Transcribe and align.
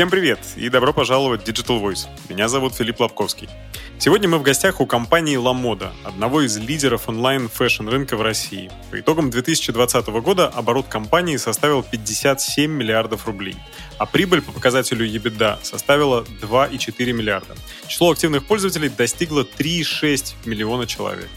Всем 0.00 0.08
привет 0.08 0.38
и 0.56 0.70
добро 0.70 0.94
пожаловать 0.94 1.42
в 1.42 1.44
Digital 1.44 1.78
Voice. 1.78 2.08
Меня 2.30 2.48
зовут 2.48 2.74
Филипп 2.74 3.00
Лобковский. 3.00 3.50
Сегодня 3.98 4.30
мы 4.30 4.38
в 4.38 4.42
гостях 4.42 4.80
у 4.80 4.86
компании 4.86 5.36
Lamoda, 5.36 5.92
одного 6.04 6.40
из 6.40 6.56
лидеров 6.56 7.10
онлайн- 7.10 7.48
fashion 7.48 7.86
рынка 7.86 8.16
в 8.16 8.22
России. 8.22 8.72
По 8.90 8.98
итогам 8.98 9.28
2020 9.28 10.06
года 10.06 10.48
оборот 10.48 10.86
компании 10.88 11.36
составил 11.36 11.82
57 11.82 12.70
миллиардов 12.70 13.26
рублей, 13.26 13.56
а 13.98 14.06
прибыль 14.06 14.40
по 14.40 14.52
показателю 14.52 15.06
EBITDA 15.06 15.58
составила 15.60 16.24
2,4 16.40 17.12
миллиарда. 17.12 17.54
Число 17.86 18.12
активных 18.12 18.46
пользователей 18.46 18.88
достигло 18.88 19.42
3,6 19.42 20.32
миллиона 20.46 20.86
человек. 20.86 21.28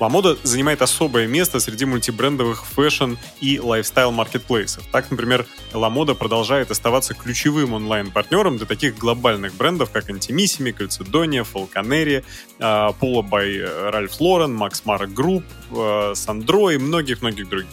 Lamoda 0.00 0.38
занимает 0.42 0.80
особое 0.80 1.26
место 1.26 1.60
среди 1.60 1.84
мультибрендовых 1.84 2.64
fashion 2.64 3.16
и 3.42 3.58
lifestyle 3.58 4.05
-маркетплейсов. 4.05 4.82
Так, 4.90 5.10
например, 5.10 5.44
Lamoda 5.74 6.14
продолжает 6.14 6.70
оставаться 6.70 7.12
ключевым 7.12 7.74
онлайн-партнером 7.74 8.56
для 8.56 8.64
таких 8.64 8.96
глобальных 8.96 9.54
брендов, 9.54 9.90
как 9.90 10.08
Intimissimi, 10.08 10.70
Calzedonia, 10.70 11.44
Falconeri, 11.44 12.24
Polo 12.58 13.22
by 13.22 13.60
Ralph 13.60 14.18
Lauren, 14.20 14.54
Max 14.54 14.86
Mara 14.86 15.06
Group, 15.06 15.44
Sandro 16.14 16.70
и 16.70 16.78
многих-многих 16.78 17.48
других. 17.50 17.68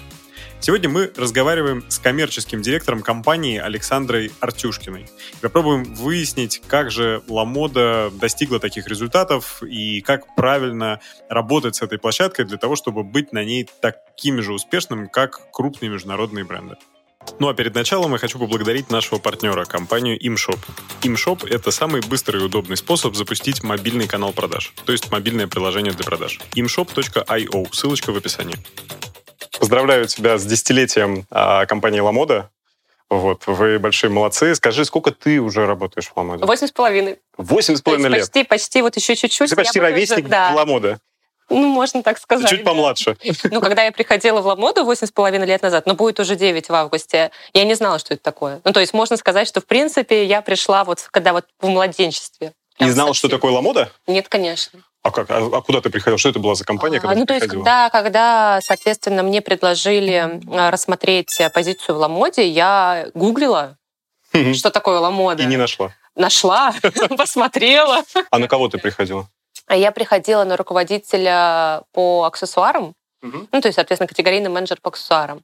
Сегодня 0.60 0.90
мы 0.90 1.12
разговариваем 1.16 1.86
с 1.88 2.00
коммерческим 2.00 2.62
директором 2.62 3.02
компании 3.02 3.58
Александрой 3.58 4.32
Артюшкиной. 4.40 5.06
Попробуем 5.40 5.84
выяснить, 5.94 6.62
как 6.68 6.92
же 6.92 7.22
Lamoda 7.28 8.12
достигла 8.12 8.60
таких 8.60 8.88
результатов 8.88 9.62
и 9.64 10.02
как 10.02 10.36
правильно 10.36 11.00
работать 11.30 11.76
с 11.76 11.82
этой 11.82 12.00
площадкой 12.00 12.46
для 12.46 12.58
того, 12.58 12.76
чтобы 12.76 13.04
быть 13.04 13.32
на 13.32 13.44
ней 13.46 13.70
такими 13.82 14.42
же 14.42 14.52
успешным, 14.52 15.08
как 15.08 15.52
крупные 15.52 15.90
международные 15.90 16.44
бренды. 16.44 16.76
Ну 17.40 17.50
а 17.50 17.54
перед 17.54 17.76
началом 17.76 18.14
я 18.14 18.18
хочу 18.18 18.40
поблагодарить 18.40 18.90
нашего 18.90 19.20
партнера, 19.20 19.66
компанию 19.66 20.18
ImShop. 20.20 20.60
ImShop— 21.02 21.48
это 21.50 21.72
самый 21.72 22.02
быстрый 22.02 22.42
и 22.42 22.44
удобный 22.44 22.78
способ 22.78 23.16
запустить 23.16 23.64
мобильный 23.64 24.08
канал 24.08 24.34
продаж, 24.34 24.74
то 24.86 24.92
есть 24.92 25.12
мобильное 25.12 25.48
приложение 25.48 25.94
для 25.94 26.06
продаж. 26.06 26.40
imshop.io, 26.56 27.74
ссылочка 27.74 28.12
в 28.12 28.18
описании. 28.18 28.58
Поздравляю 29.60 30.08
тебя 30.08 30.38
с 30.38 30.46
десятилетием 30.46 31.26
а, 31.32 31.66
компании 31.66 32.00
«Ламода». 32.00 32.50
Вот, 33.10 33.44
вы 33.48 33.80
большие 33.80 34.10
молодцы. 34.10 34.54
Скажи, 34.56 34.84
сколько 34.84 35.12
ты 35.12 35.40
уже 35.40 35.66
работаешь 35.66 36.08
в 36.08 36.18
«Ламоде»? 36.18 36.46
Восемь 36.46 36.68
с 36.68 36.72
половиной. 36.72 37.20
Восемь 37.38 37.76
с 37.76 37.82
половиной 37.82 38.10
лет? 38.10 38.20
Почти, 38.22 38.44
почти, 38.44 38.82
вот 38.82 38.96
еще 38.96 39.16
чуть-чуть. 39.16 39.50
Ты 39.50 39.56
почти 39.56 39.80
ровесник 39.80 40.20
уже, 40.20 40.28
да. 40.28 40.52
«Ламода». 40.54 41.00
Ну, 41.50 41.66
можно 41.68 42.04
так 42.04 42.18
сказать. 42.20 42.50
Чуть 42.50 42.64
помладше. 42.64 43.18
Ну, 43.52 43.62
когда 43.62 43.84
я 43.84 43.92
приходила 43.94 44.42
в 44.42 44.48
Ламоду 44.48 44.84
восемь 44.84 45.08
с 45.08 45.12
половиной 45.12 45.48
лет 45.48 45.62
назад, 45.62 45.86
но 45.86 45.94
ну, 45.94 45.98
будет 45.98 46.20
уже 46.20 46.36
9 46.36 46.68
в 46.68 46.74
августе, 46.74 47.32
я 47.54 47.64
не 47.64 47.74
знала, 47.74 48.00
что 48.00 48.14
это 48.14 48.24
такое. 48.24 48.60
Ну, 48.66 48.74
то 48.74 48.82
есть 48.82 48.94
можно 48.94 49.16
сказать, 49.16 49.48
что, 49.48 49.62
в 49.62 49.66
принципе, 49.66 50.26
я 50.26 50.42
пришла 50.42 50.84
вот 50.84 51.08
когда 51.10 51.32
вот 51.32 51.46
в 51.62 51.68
младенчестве. 51.68 52.54
Не 52.80 52.92
знала, 52.92 53.14
что 53.14 53.30
такое 53.30 53.52
Ламода? 53.54 53.90
Нет, 54.06 54.28
конечно. 54.28 54.82
А 55.04 55.12
как? 55.12 55.30
А, 55.30 55.38
а 55.38 55.62
куда 55.62 55.82
ты 55.82 55.90
приходил? 55.90 56.18
Что 56.18 56.30
это 56.30 56.40
была 56.40 56.56
за 56.56 56.66
компания? 56.66 57.00
А, 57.04 57.16
ну, 57.16 57.26
то 57.26 57.34
есть, 57.34 57.48
когда, 57.48 57.90
когда, 57.90 58.60
соответственно, 58.62 59.24
мне 59.24 59.42
предложили 59.42 60.42
а, 60.52 60.72
рассмотреть 60.72 61.40
позицию 61.54 61.96
в 61.96 62.00
Ламоде, 62.00 62.48
я 62.48 63.08
гуглила, 63.14 63.78
что 64.54 64.70
такое 64.70 65.00
Ламода. 65.00 65.44
И 65.44 65.46
не 65.46 65.58
нашла? 65.58 65.92
Нашла, 66.16 66.74
посмотрела. 67.18 68.04
А 68.32 68.40
на 68.40 68.48
кого 68.48 68.68
ты 68.68 68.78
приходила? 68.78 69.28
Я 69.70 69.92
приходила 69.92 70.44
на 70.44 70.58
руководителя 70.58 71.84
по 71.92 72.24
аксессуарам, 72.24 72.94
ну, 73.22 73.62
то 73.62 73.68
есть, 73.68 73.76
соответственно, 73.76 74.08
категорийный 74.08 74.50
менеджер 74.50 74.80
по 74.82 74.90
аксессуарам. 74.90 75.42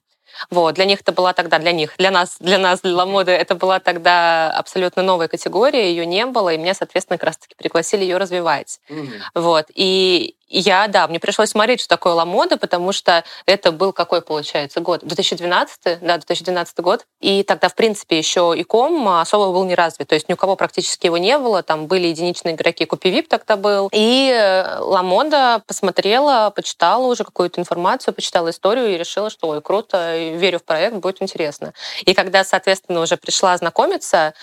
Вот, 0.49 0.75
для 0.75 0.85
них 0.85 1.01
это 1.01 1.11
была 1.11 1.33
тогда, 1.33 1.59
для 1.59 1.71
них, 1.71 1.93
для 1.97 2.11
нас, 2.11 2.37
для 2.39 2.57
нас, 2.57 2.81
для 2.81 2.95
Ламоды, 2.95 3.31
это 3.31 3.55
была 3.55 3.79
тогда 3.79 4.51
абсолютно 4.51 5.03
новая 5.03 5.27
категория, 5.27 5.89
ее 5.89 6.05
не 6.05 6.25
было, 6.25 6.53
и 6.53 6.57
меня, 6.57 6.73
соответственно, 6.73 7.17
как 7.17 7.27
раз-таки 7.27 7.55
пригласили 7.55 8.03
ее 8.03 8.17
развивать. 8.17 8.79
Mm-hmm. 8.89 9.21
Вот, 9.35 9.65
и 9.73 10.35
я, 10.59 10.87
да, 10.87 11.07
мне 11.07 11.19
пришлось 11.19 11.49
смотреть, 11.49 11.79
что 11.79 11.89
такое 11.89 12.13
Ламода, 12.13 12.57
потому 12.57 12.91
что 12.91 13.23
это 13.45 13.71
был 13.71 13.93
какой, 13.93 14.21
получается, 14.21 14.79
год? 14.81 15.01
2012, 15.03 15.99
да, 16.01 16.17
2012 16.17 16.79
год. 16.79 17.05
И 17.19 17.43
тогда, 17.43 17.69
в 17.69 17.75
принципе, 17.75 18.17
еще 18.17 18.53
иком 18.55 19.07
особо 19.07 19.51
был 19.51 19.63
не 19.65 19.75
развит. 19.75 20.07
То 20.07 20.15
есть 20.15 20.29
ни 20.29 20.33
у 20.33 20.37
кого 20.37 20.55
практически 20.55 21.07
его 21.07 21.17
не 21.17 21.37
было. 21.37 21.63
Там 21.63 21.87
были 21.87 22.07
единичные 22.07 22.55
игроки, 22.55 22.85
Купивип 22.85 23.27
тогда 23.27 23.57
был. 23.57 23.89
И 23.91 24.31
э, 24.31 24.79
Ламода 24.79 25.63
посмотрела, 25.65 26.51
почитала 26.55 27.07
уже 27.07 27.23
какую-то 27.23 27.59
информацию, 27.59 28.13
почитала 28.13 28.49
историю 28.49 28.93
и 28.93 28.97
решила, 28.97 29.29
что, 29.29 29.47
ой, 29.47 29.61
круто, 29.61 30.17
верю 30.17 30.59
в 30.59 30.63
проект, 30.63 30.95
будет 30.97 31.21
интересно. 31.21 31.73
И 32.05 32.13
когда, 32.13 32.43
соответственно, 32.43 33.01
уже 33.01 33.17
пришла 33.17 33.57
знакомиться, 33.57 34.33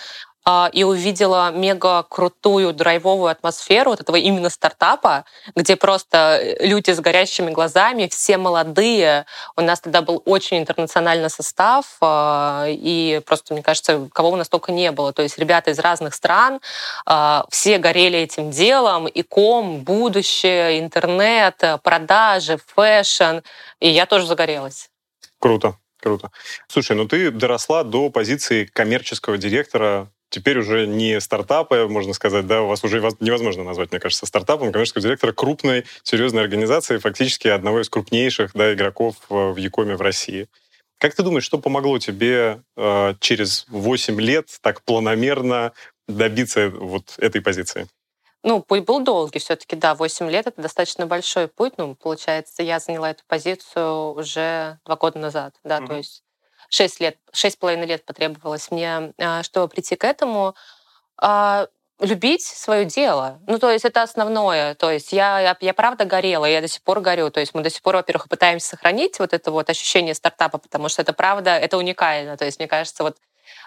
и 0.73 0.83
увидела 0.83 1.51
мега 1.51 2.03
крутую 2.03 2.73
драйвовую 2.73 3.29
атмосферу 3.29 3.91
вот 3.91 4.01
этого 4.01 4.15
именно 4.15 4.49
стартапа, 4.49 5.25
где 5.55 5.75
просто 5.75 6.39
э, 6.41 6.65
люди 6.65 6.91
с 6.91 6.99
горящими 6.99 7.51
глазами, 7.51 8.07
все 8.07 8.37
молодые. 8.37 9.25
У 9.55 9.61
нас 9.61 9.79
тогда 9.79 10.01
был 10.01 10.21
очень 10.25 10.57
интернациональный 10.57 11.29
состав, 11.29 11.97
а, 12.01 12.65
и 12.67 13.21
просто, 13.25 13.53
мне 13.53 13.61
кажется, 13.61 14.09
кого 14.13 14.31
у 14.31 14.35
нас 14.35 14.49
только 14.49 14.71
не 14.71 14.91
было. 14.91 15.13
То 15.13 15.21
есть 15.21 15.37
ребята 15.37 15.71
из 15.71 15.79
разных 15.79 16.15
стран, 16.15 16.59
а, 17.05 17.45
все 17.49 17.77
горели 17.77 18.17
этим 18.17 18.49
делом, 18.49 19.07
и 19.07 19.21
ком, 19.21 19.79
будущее, 19.81 20.79
интернет, 20.79 21.63
продажи, 21.83 22.57
fashion. 22.75 23.39
И 23.79 23.89
я 23.89 24.05
тоже 24.05 24.25
загорелась. 24.25 24.89
Круто. 25.39 25.77
Круто. 25.99 26.31
Слушай, 26.67 26.95
ну 26.97 27.07
ты 27.07 27.29
доросла 27.29 27.83
до 27.83 28.09
позиции 28.09 28.65
коммерческого 28.65 29.37
директора 29.37 30.09
теперь 30.31 30.57
уже 30.57 30.87
не 30.87 31.21
стартапы, 31.21 31.87
можно 31.87 32.13
сказать, 32.13 32.47
да, 32.47 32.63
у 32.63 32.67
вас 32.67 32.83
уже 32.83 32.99
невозможно 33.19 33.63
назвать, 33.63 33.91
мне 33.91 33.99
кажется, 33.99 34.25
стартапом 34.25 34.71
коммерческого 34.71 35.03
директора 35.03 35.33
крупной, 35.33 35.85
серьезной 36.01 36.41
организации, 36.41 36.97
фактически 36.97 37.49
одного 37.49 37.81
из 37.81 37.89
крупнейших 37.89 38.53
да, 38.55 38.73
игроков 38.73 39.17
в 39.29 39.55
Якоме 39.57 39.95
в 39.95 40.01
России. 40.01 40.47
Как 40.97 41.13
ты 41.13 41.23
думаешь, 41.23 41.43
что 41.43 41.57
помогло 41.59 41.99
тебе 41.99 42.61
э, 42.77 43.15
через 43.19 43.65
8 43.69 44.21
лет 44.21 44.49
так 44.61 44.81
планомерно 44.83 45.73
добиться 46.07 46.69
вот 46.69 47.15
этой 47.17 47.41
позиции? 47.41 47.87
Ну, 48.43 48.61
путь 48.61 48.85
был 48.85 49.03
долгий 49.03 49.39
все-таки, 49.39 49.75
да, 49.75 49.93
8 49.93 50.29
лет— 50.29 50.47
это 50.47 50.61
достаточно 50.61 51.05
большой 51.05 51.47
путь. 51.47 51.73
Ну, 51.77 51.95
получается, 51.95 52.63
я 52.63 52.79
заняла 52.79 53.11
эту 53.11 53.23
позицию 53.27 54.13
уже 54.13 54.79
два 54.85 54.95
года 54.95 55.19
назад, 55.19 55.55
да, 55.63 55.79
mm-hmm. 55.79 55.87
то 55.87 55.95
есть 55.95 56.23
6 56.71 56.99
лет, 57.01 57.17
шесть 57.33 57.57
с 57.57 57.59
половиной 57.59 57.85
лет 57.85 58.05
потребовалось 58.05 58.71
мне, 58.71 59.13
а, 59.19 59.43
чтобы 59.43 59.67
прийти 59.67 59.95
к 59.95 60.03
этому. 60.05 60.55
А, 61.17 61.67
любить 61.99 62.43
свое 62.43 62.85
дело. 62.85 63.39
Ну, 63.45 63.59
то 63.59 63.69
есть 63.69 63.85
это 63.85 64.01
основное. 64.01 64.73
То 64.75 64.89
есть 64.89 65.11
я, 65.11 65.39
я, 65.39 65.57
я 65.59 65.73
правда 65.73 66.05
горела, 66.05 66.45
я 66.45 66.61
до 66.61 66.67
сих 66.67 66.81
пор 66.81 67.01
горю. 67.01 67.29
То 67.29 67.41
есть 67.41 67.53
мы 67.53 67.61
до 67.61 67.69
сих 67.69 67.81
пор, 67.81 67.97
во-первых, 67.97 68.29
пытаемся 68.29 68.69
сохранить 68.69 69.19
вот 69.19 69.33
это 69.33 69.51
вот 69.51 69.69
ощущение 69.69 70.15
стартапа, 70.15 70.57
потому 70.57 70.89
что 70.89 71.01
это 71.01 71.13
правда, 71.13 71.57
это 71.57 71.77
уникально. 71.77 72.37
То 72.37 72.45
есть 72.45 72.57
мне 72.57 72.67
кажется, 72.67 73.03
вот 73.03 73.17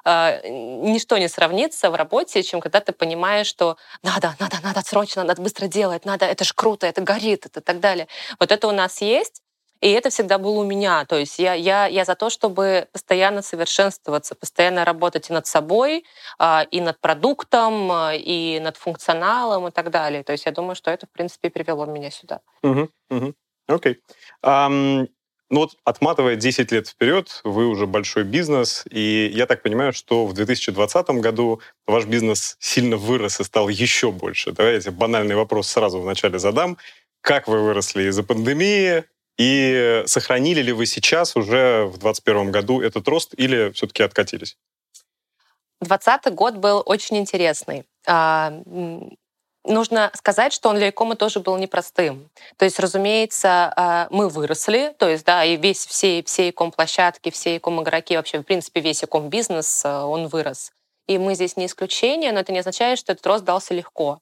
э, 0.07 0.49
ничто 0.49 1.19
не 1.19 1.29
сравнится 1.29 1.91
в 1.91 1.95
работе, 1.95 2.43
чем 2.43 2.61
когда 2.61 2.81
ты 2.81 2.93
понимаешь, 2.93 3.47
что 3.47 3.77
надо, 4.03 4.35
надо, 4.41 4.57
надо 4.63 4.81
срочно, 4.81 5.23
надо 5.25 5.43
быстро 5.43 5.67
делать, 5.69 6.05
надо, 6.07 6.25
это 6.25 6.45
же 6.45 6.55
круто, 6.55 6.87
это 6.87 7.03
горит, 7.03 7.47
это 7.47 7.61
так 7.61 7.81
далее. 7.81 8.09
Вот 8.41 8.51
это 8.51 8.67
у 8.67 8.73
нас 8.73 9.01
есть. 9.03 9.44
И 9.81 9.91
это 9.91 10.11
всегда 10.11 10.39
было 10.39 10.61
у 10.61 10.65
меня. 10.65 11.05
То 11.05 11.17
есть 11.17 11.39
я, 11.39 11.55
я, 11.55 11.87
я 11.87 12.05
за 12.05 12.15
то, 12.15 12.31
чтобы 12.31 12.89
постоянно 12.93 13.43
совершенствоваться, 13.43 14.35
постоянно 14.35 14.85
работать 14.85 15.31
и 15.31 15.33
над 15.33 15.47
собой, 15.47 16.05
а, 16.39 16.67
и 16.71 16.81
над 16.81 17.01
продуктом, 17.01 17.91
а, 17.93 18.15
и 18.15 18.61
над 18.61 18.77
функционалом 18.77 19.69
и 19.69 19.71
так 19.71 19.91
далее. 19.91 20.23
То 20.23 20.33
есть 20.33 20.47
я 20.47 20.53
думаю, 20.53 20.75
что 20.75 20.91
это, 20.91 21.07
в 21.07 21.11
принципе, 21.11 21.51
привело 21.51 21.87
меня 21.87 22.11
сюда. 22.11 22.41
Окей. 22.63 22.73
Uh-huh, 22.73 22.89
uh-huh. 23.11 23.35
okay. 23.69 23.97
um... 24.43 25.09
Ну 25.51 25.61
вот, 25.61 25.77
отматывая 25.85 26.37
10 26.37 26.73
лет 26.73 26.89
вперед, 26.89 27.41
вы 27.45 27.69
уже 27.69 27.87
большой 27.87 28.25
бизнес, 28.25 28.85
и 28.91 29.31
я 29.33 29.47
так 29.47 29.63
понимаю, 29.63 29.93
что 29.93 30.27
в 30.27 30.33
2020 30.33 31.07
году 31.21 31.61
ваш 31.87 32.07
бизнес 32.07 32.57
сильно 32.59 32.97
вырос 32.97 33.41
и 33.41 33.45
стал 33.45 33.69
еще 33.69 34.11
больше. 34.11 34.53
Давайте 34.53 34.91
банальный 34.91 35.37
вопрос 35.37 35.69
сразу 35.69 36.01
вначале 36.01 36.39
задам. 36.39 36.79
Как 37.21 37.47
вы 37.47 37.63
выросли 37.63 38.09
из-за 38.09 38.23
пандемии? 38.23 39.05
И 39.39 40.03
сохранили 40.07 40.63
ли 40.63 40.73
вы 40.73 40.87
сейчас 40.87 41.37
уже 41.37 41.85
в 41.87 41.99
2021 41.99 42.53
году 42.53 42.81
этот 42.81 43.09
рост 43.09 43.35
или 43.37 43.71
все-таки 43.73 44.03
откатились? 44.03 44.57
2020 45.85 46.35
год 46.35 46.55
был 46.57 46.83
очень 46.85 47.17
интересный. 47.19 47.85
А, 48.07 48.53
нужно 49.65 50.11
сказать, 50.15 50.53
что 50.53 50.69
он 50.69 50.77
для 50.77 50.91
Икома 50.91 51.17
тоже 51.17 51.41
был 51.41 51.57
непростым. 51.57 52.31
То 52.57 52.65
есть, 52.65 52.79
разумеется, 52.79 53.73
а, 53.77 54.07
мы 54.11 54.29
выросли, 54.29 54.95
то 54.99 55.09
есть, 55.09 55.25
да, 55.25 55.45
и 55.45 55.57
весь, 55.57 55.87
все, 55.87 56.23
все 56.23 56.49
иком-площадки, 56.51 57.31
все 57.31 57.57
иком-игроки, 57.57 58.17
вообще, 58.17 58.41
в 58.41 58.43
принципе, 58.45 58.81
весь 58.81 59.03
иком-бизнес, 59.05 59.83
а, 59.85 60.07
он 60.07 60.29
вырос. 60.29 60.73
И 61.07 61.19
мы 61.19 61.35
здесь 61.35 61.57
не 61.57 61.67
исключение, 61.67 62.33
но 62.33 62.41
это 62.41 62.53
не 62.53 62.61
означает, 62.61 62.99
что 62.99 63.13
этот 63.13 63.27
рост 63.27 63.45
дался 63.45 63.75
легко. 63.75 64.21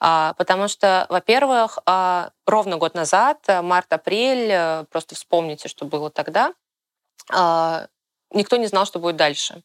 А, 0.00 0.34
потому 0.34 0.68
что, 0.68 1.06
во-первых, 1.08 1.78
а, 1.86 2.30
ровно 2.46 2.76
год 2.76 2.94
назад, 2.94 3.38
э, 3.46 3.62
март-апрель, 3.62 4.50
э, 4.50 4.84
просто 4.90 5.14
вспомните, 5.14 5.68
что 5.68 5.84
было 5.84 6.10
тогда, 6.10 6.52
а, 7.32 7.86
никто 8.30 8.56
не 8.56 8.66
знал, 8.66 8.86
что 8.86 8.98
будет 8.98 9.16
дальше. 9.16 9.62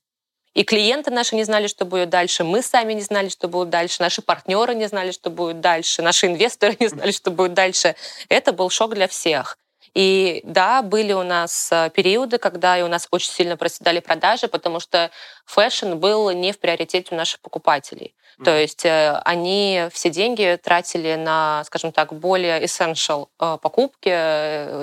И 0.54 0.64
клиенты 0.64 1.12
наши 1.12 1.36
не 1.36 1.44
знали, 1.44 1.68
что 1.68 1.86
будет 1.86 2.10
дальше, 2.10 2.44
мы 2.44 2.62
сами 2.62 2.94
не 2.94 3.02
знали, 3.02 3.30
что 3.30 3.48
будет 3.48 3.70
дальше, 3.70 4.02
наши 4.02 4.22
партнеры 4.22 4.76
не 4.76 4.88
знали, 4.88 5.12
что 5.12 5.30
будет 5.30 5.62
дальше, 5.62 6.02
наши 6.02 6.28
инвесторы 6.28 6.76
не 6.80 6.88
знали, 6.88 7.12
что 7.12 7.32
будет 7.32 7.54
дальше. 7.54 7.96
Это 8.30 8.52
был 8.52 8.70
шок 8.70 8.96
для 8.96 9.08
всех. 9.08 9.58
И 9.94 10.42
да, 10.44 10.82
были 10.82 11.14
у 11.14 11.24
нас 11.24 11.70
э, 11.72 11.90
периоды, 11.94 12.38
когда 12.38 12.78
и 12.78 12.82
у 12.82 12.88
нас 12.88 13.08
очень 13.12 13.32
сильно 13.32 13.58
проседали 13.58 14.00
продажи, 14.00 14.48
потому 14.48 14.80
что 14.80 15.10
fashion 15.46 15.94
был 15.96 16.32
не 16.32 16.52
в 16.52 16.60
приоритете 16.60 17.14
у 17.14 17.18
наших 17.18 17.40
покупателей. 17.40 18.14
Mm-hmm. 18.38 18.44
То 18.44 18.58
есть 18.58 18.86
э, 18.86 19.22
они 19.26 19.88
все 19.92 20.10
деньги 20.10 20.60
тратили 20.62 21.16
на, 21.16 21.64
скажем 21.66 21.92
так, 21.92 22.14
более 22.14 22.64
essential 22.64 23.28
э, 23.40 23.58
покупки, 23.62 24.10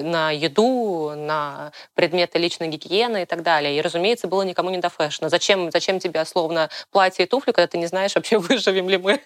на 0.02 0.30
еду, 0.30 1.12
на 1.16 1.72
предметы 1.94 2.38
личной 2.38 2.68
гигиены 2.68 3.22
и 3.22 3.26
так 3.26 3.42
далее. 3.42 3.76
И, 3.76 3.80
разумеется, 3.80 4.26
было 4.26 4.42
никому 4.42 4.70
не 4.70 4.78
до 4.78 4.90
fashion 4.90 5.20
а. 5.20 5.28
Зачем, 5.28 5.70
зачем 5.70 6.00
тебе, 6.00 6.24
словно, 6.24 6.68
платье 6.90 7.24
и 7.24 7.28
туфли, 7.28 7.52
когда 7.52 7.66
ты 7.66 7.78
не 7.78 7.86
знаешь, 7.86 8.14
вообще 8.14 8.38
выживем 8.38 8.88
ли 8.88 8.98
мы 8.98 9.20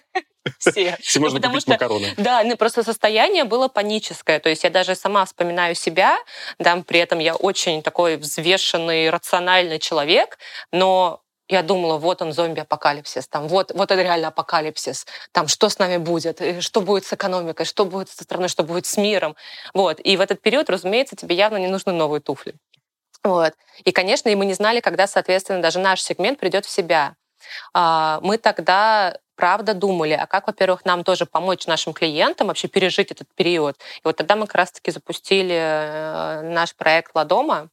все. 0.57 0.97
Все 1.01 1.19
можно 1.19 1.39
ну, 1.39 1.49
купить 1.49 1.67
макароны. 1.67 2.13
Да, 2.17 2.43
ну, 2.43 2.57
просто 2.57 2.83
состояние 2.83 3.43
было 3.43 3.67
паническое. 3.67 4.39
То 4.39 4.49
есть 4.49 4.63
я 4.63 4.69
даже 4.69 4.95
сама 4.95 5.25
вспоминаю 5.25 5.75
себя, 5.75 6.17
да, 6.59 6.81
при 6.85 6.99
этом 6.99 7.19
я 7.19 7.35
очень 7.35 7.81
такой 7.83 8.17
взвешенный, 8.17 9.09
рациональный 9.09 9.79
человек, 9.79 10.37
но 10.71 11.21
я 11.47 11.63
думала, 11.63 11.97
вот 11.97 12.21
он, 12.21 12.31
зомби-апокалипсис, 12.31 13.27
там, 13.27 13.47
вот, 13.49 13.71
вот 13.73 13.91
это 13.91 14.01
реально 14.01 14.29
апокалипсис, 14.29 15.05
там, 15.33 15.49
что 15.49 15.67
с 15.67 15.79
нами 15.79 15.97
будет, 15.97 16.41
что 16.63 16.79
будет 16.79 17.05
с 17.05 17.11
экономикой, 17.11 17.65
что 17.65 17.83
будет 17.83 18.09
со 18.09 18.23
страной, 18.23 18.47
что 18.47 18.63
будет 18.63 18.85
с 18.85 18.95
миром. 18.95 19.35
Вот. 19.73 19.99
И 20.01 20.15
в 20.15 20.21
этот 20.21 20.41
период, 20.41 20.69
разумеется, 20.69 21.17
тебе 21.17 21.35
явно 21.35 21.57
не 21.57 21.67
нужны 21.67 21.91
новые 21.91 22.21
туфли. 22.21 22.55
Вот. 23.23 23.53
И, 23.83 23.91
конечно, 23.91 24.29
и 24.29 24.35
мы 24.35 24.45
не 24.45 24.53
знали, 24.53 24.79
когда, 24.79 25.07
соответственно, 25.07 25.61
даже 25.61 25.79
наш 25.79 26.01
сегмент 26.01 26.39
придет 26.39 26.65
в 26.65 26.69
себя. 26.69 27.15
А, 27.73 28.19
мы 28.23 28.37
тогда 28.37 29.17
правда 29.41 29.73
думали, 29.73 30.13
а 30.13 30.27
как, 30.27 30.45
во-первых, 30.45 30.85
нам 30.85 31.03
тоже 31.03 31.25
помочь 31.25 31.65
нашим 31.65 31.93
клиентам 31.93 32.47
вообще 32.47 32.67
пережить 32.67 33.11
этот 33.11 33.27
период. 33.33 33.75
И 33.97 34.01
вот 34.03 34.15
тогда 34.15 34.35
мы 34.35 34.45
как 34.45 34.53
раз-таки 34.53 34.91
запустили 34.91 35.55
э, 35.55 36.41
наш 36.43 36.75
проект 36.75 37.15
«Ладома», 37.15 37.69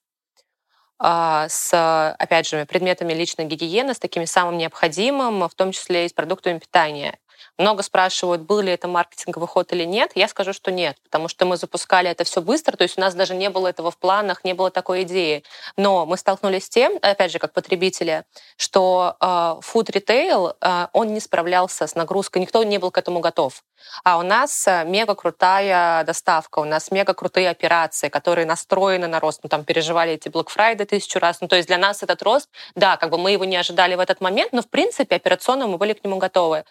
а, 0.98 1.46
с, 1.50 2.14
опять 2.18 2.48
же, 2.48 2.64
предметами 2.64 3.12
личной 3.12 3.44
гигиены, 3.44 3.92
с 3.92 3.98
такими 3.98 4.24
самым 4.24 4.56
необходимым, 4.56 5.46
в 5.46 5.54
том 5.54 5.72
числе 5.72 6.06
и 6.06 6.08
с 6.08 6.14
продуктами 6.14 6.58
питания. 6.58 7.18
Много 7.56 7.82
спрашивают, 7.82 8.42
был 8.42 8.60
ли 8.60 8.72
это 8.72 8.88
маркетинговый 8.88 9.48
ход 9.48 9.72
или 9.72 9.84
нет. 9.84 10.12
Я 10.14 10.28
скажу, 10.28 10.52
что 10.52 10.70
нет, 10.70 10.96
потому 11.04 11.28
что 11.28 11.44
мы 11.44 11.56
запускали 11.56 12.10
это 12.10 12.24
все 12.24 12.40
быстро, 12.40 12.76
то 12.76 12.82
есть 12.82 12.98
у 12.98 13.00
нас 13.00 13.14
даже 13.14 13.34
не 13.34 13.50
было 13.50 13.68
этого 13.68 13.90
в 13.90 13.98
планах, 13.98 14.44
не 14.44 14.54
было 14.54 14.70
такой 14.70 15.02
идеи. 15.02 15.44
Но 15.76 16.06
мы 16.06 16.16
столкнулись 16.16 16.66
с 16.66 16.68
тем, 16.68 16.98
опять 17.02 17.32
же, 17.32 17.38
как 17.38 17.52
потребители, 17.52 18.24
что 18.56 19.16
э, 19.20 19.24
food 19.24 19.90
retail, 19.92 20.56
э, 20.60 20.88
он 20.92 21.12
не 21.14 21.20
справлялся 21.20 21.86
с 21.86 21.94
нагрузкой, 21.94 22.42
никто 22.42 22.62
не 22.64 22.78
был 22.78 22.90
к 22.90 22.98
этому 22.98 23.20
готов. 23.20 23.62
А 24.04 24.18
у 24.18 24.22
нас 24.22 24.66
э, 24.66 24.84
мега 24.84 25.14
крутая 25.14 26.04
доставка, 26.04 26.58
у 26.58 26.64
нас 26.64 26.90
мега 26.90 27.14
крутые 27.14 27.50
операции, 27.50 28.08
которые 28.08 28.46
настроены 28.46 29.06
на 29.06 29.20
рост. 29.20 29.40
Мы 29.42 29.48
там 29.48 29.64
переживали 29.64 30.12
эти 30.12 30.28
Black 30.28 30.48
Friday 30.54 30.84
тысячу 30.84 31.18
раз. 31.18 31.40
Ну, 31.40 31.48
то 31.48 31.56
есть 31.56 31.68
для 31.68 31.78
нас 31.78 32.02
этот 32.02 32.22
рост, 32.22 32.48
да, 32.74 32.96
как 32.96 33.10
бы 33.10 33.18
мы 33.18 33.32
его 33.32 33.44
не 33.44 33.56
ожидали 33.56 33.94
в 33.94 34.00
этот 34.00 34.20
момент, 34.20 34.52
но 34.52 34.62
в 34.62 34.68
принципе 34.68 35.16
операционно 35.16 35.66
мы 35.66 35.78
были 35.78 35.92
к 35.92 36.04
нему 36.04 36.18
готовы. 36.18 36.64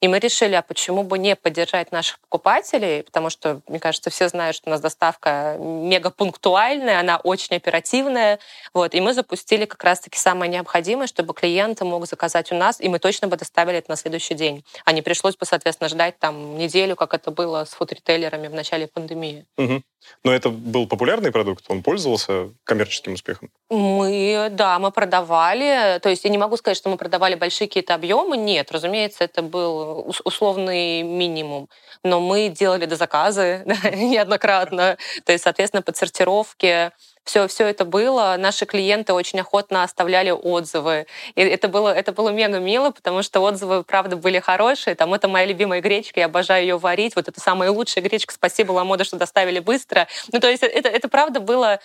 И 0.00 0.08
мы 0.08 0.18
решили, 0.18 0.54
а 0.54 0.62
почему 0.62 1.02
бы 1.02 1.18
не 1.18 1.36
поддержать 1.36 1.92
наших 1.92 2.18
покупателей, 2.20 3.02
потому 3.02 3.28
что, 3.28 3.60
мне 3.68 3.78
кажется, 3.78 4.08
все 4.08 4.28
знают, 4.28 4.56
что 4.56 4.70
у 4.70 4.72
нас 4.72 4.80
доставка 4.80 5.56
мега 5.58 6.10
пунктуальная, 6.10 7.00
она 7.00 7.18
очень 7.18 7.56
оперативная. 7.56 8.38
Вот. 8.72 8.94
И 8.94 9.00
мы 9.00 9.12
запустили 9.12 9.66
как 9.66 9.84
раз-таки 9.84 10.18
самое 10.18 10.50
необходимое, 10.50 11.06
чтобы 11.06 11.34
клиент 11.34 11.80
мог 11.82 12.06
заказать 12.06 12.50
у 12.50 12.54
нас, 12.54 12.80
и 12.80 12.88
мы 12.88 12.98
точно 12.98 13.28
бы 13.28 13.36
доставили 13.36 13.78
это 13.78 13.90
на 13.90 13.96
следующий 13.96 14.34
день. 14.34 14.64
А 14.84 14.92
не 14.92 15.02
пришлось 15.02 15.36
бы, 15.36 15.44
соответственно, 15.44 15.88
ждать 15.88 16.18
там 16.18 16.56
неделю, 16.56 16.96
как 16.96 17.12
это 17.12 17.30
было 17.30 17.64
с 17.64 17.70
фуд-ритейлерами 17.74 18.48
в 18.48 18.54
начале 18.54 18.86
пандемии. 18.86 19.46
Угу. 19.58 19.82
Но 20.24 20.32
это 20.32 20.48
был 20.48 20.86
популярный 20.86 21.30
продукт, 21.30 21.64
он 21.68 21.82
пользовался 21.82 22.50
коммерческим 22.64 23.14
успехом? 23.14 23.50
Мы, 23.68 24.48
да, 24.50 24.78
мы 24.78 24.90
продавали. 24.90 25.98
То 25.98 26.08
есть 26.08 26.24
я 26.24 26.30
не 26.30 26.38
могу 26.38 26.56
сказать, 26.56 26.76
что 26.76 26.88
мы 26.88 26.96
продавали 26.96 27.34
большие 27.34 27.68
какие-то 27.68 27.94
объемы. 27.94 28.36
Нет, 28.36 28.72
разумеется, 28.72 29.24
это 29.24 29.42
был 29.42 29.89
условный 30.24 31.02
минимум. 31.02 31.68
Но 32.02 32.20
мы 32.20 32.48
делали 32.48 32.86
до 32.86 32.96
заказы 32.96 33.64
неоднократно. 33.94 34.96
То 35.24 35.32
есть, 35.32 35.44
соответственно, 35.44 35.82
по 35.82 35.92
сортировке 35.94 36.92
все, 37.24 37.46
все 37.46 37.66
это 37.66 37.84
было. 37.84 38.34
Наши 38.38 38.66
клиенты 38.66 39.12
очень 39.12 39.40
охотно 39.40 39.82
оставляли 39.82 40.30
отзывы. 40.30 41.06
И 41.34 41.40
это 41.42 41.68
было, 41.68 41.94
это 41.94 42.12
было 42.12 42.30
мега 42.30 42.58
мило, 42.58 42.90
потому 42.90 43.22
что 43.22 43.40
отзывы, 43.40 43.84
правда, 43.84 44.16
были 44.16 44.40
хорошие. 44.40 44.96
Там, 44.96 45.14
это 45.14 45.28
моя 45.28 45.46
любимая 45.46 45.80
гречка, 45.80 46.20
я 46.20 46.26
обожаю 46.26 46.62
ее 46.62 46.78
варить. 46.78 47.14
Вот 47.16 47.28
это 47.28 47.40
самая 47.40 47.70
лучшая 47.70 48.02
гречка. 48.02 48.34
Спасибо, 48.34 48.72
Ламода, 48.72 49.04
что 49.04 49.16
доставили 49.16 49.60
быстро. 49.60 50.08
Ну, 50.32 50.40
то 50.40 50.48
есть 50.48 50.62
это, 50.62 50.88
это 50.88 51.08
правда 51.08 51.40
было 51.40 51.80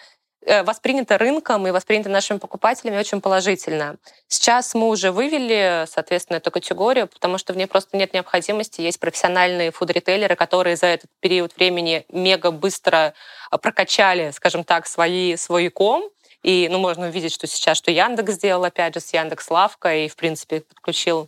воспринято 0.63 1.17
рынком 1.17 1.67
и 1.67 1.71
воспринято 1.71 2.09
нашими 2.09 2.37
покупателями 2.37 2.97
очень 2.97 3.21
положительно. 3.21 3.97
Сейчас 4.27 4.73
мы 4.73 4.89
уже 4.89 5.11
вывели, 5.11 5.85
соответственно, 5.87 6.37
эту 6.37 6.51
категорию, 6.51 7.07
потому 7.07 7.37
что 7.37 7.53
в 7.53 7.57
ней 7.57 7.67
просто 7.67 7.97
нет 7.97 8.13
необходимости. 8.13 8.81
Есть 8.81 8.99
профессиональные 8.99 9.71
фуд-ритейлеры, 9.71 10.35
которые 10.35 10.75
за 10.75 10.87
этот 10.87 11.09
период 11.19 11.55
времени 11.55 12.05
мега 12.09 12.51
быстро 12.51 13.13
э, 13.51 13.57
прокачали, 13.57 14.31
скажем 14.31 14.63
так, 14.63 14.87
свои, 14.87 15.35
свой 15.35 15.69
ком, 15.69 16.09
и 16.45 16.67
ну, 16.69 16.77
можно 16.77 17.07
увидеть, 17.07 17.33
что 17.33 17.47
сейчас, 17.47 17.77
что 17.77 17.89
Яндекс 17.89 18.33
сделал, 18.33 18.63
опять 18.65 18.93
же, 18.93 18.99
с 18.99 19.11
Яндекс 19.11 19.49
Лавка, 19.49 19.95
и, 19.95 20.07
в 20.07 20.15
принципе, 20.15 20.61
подключил 20.61 21.27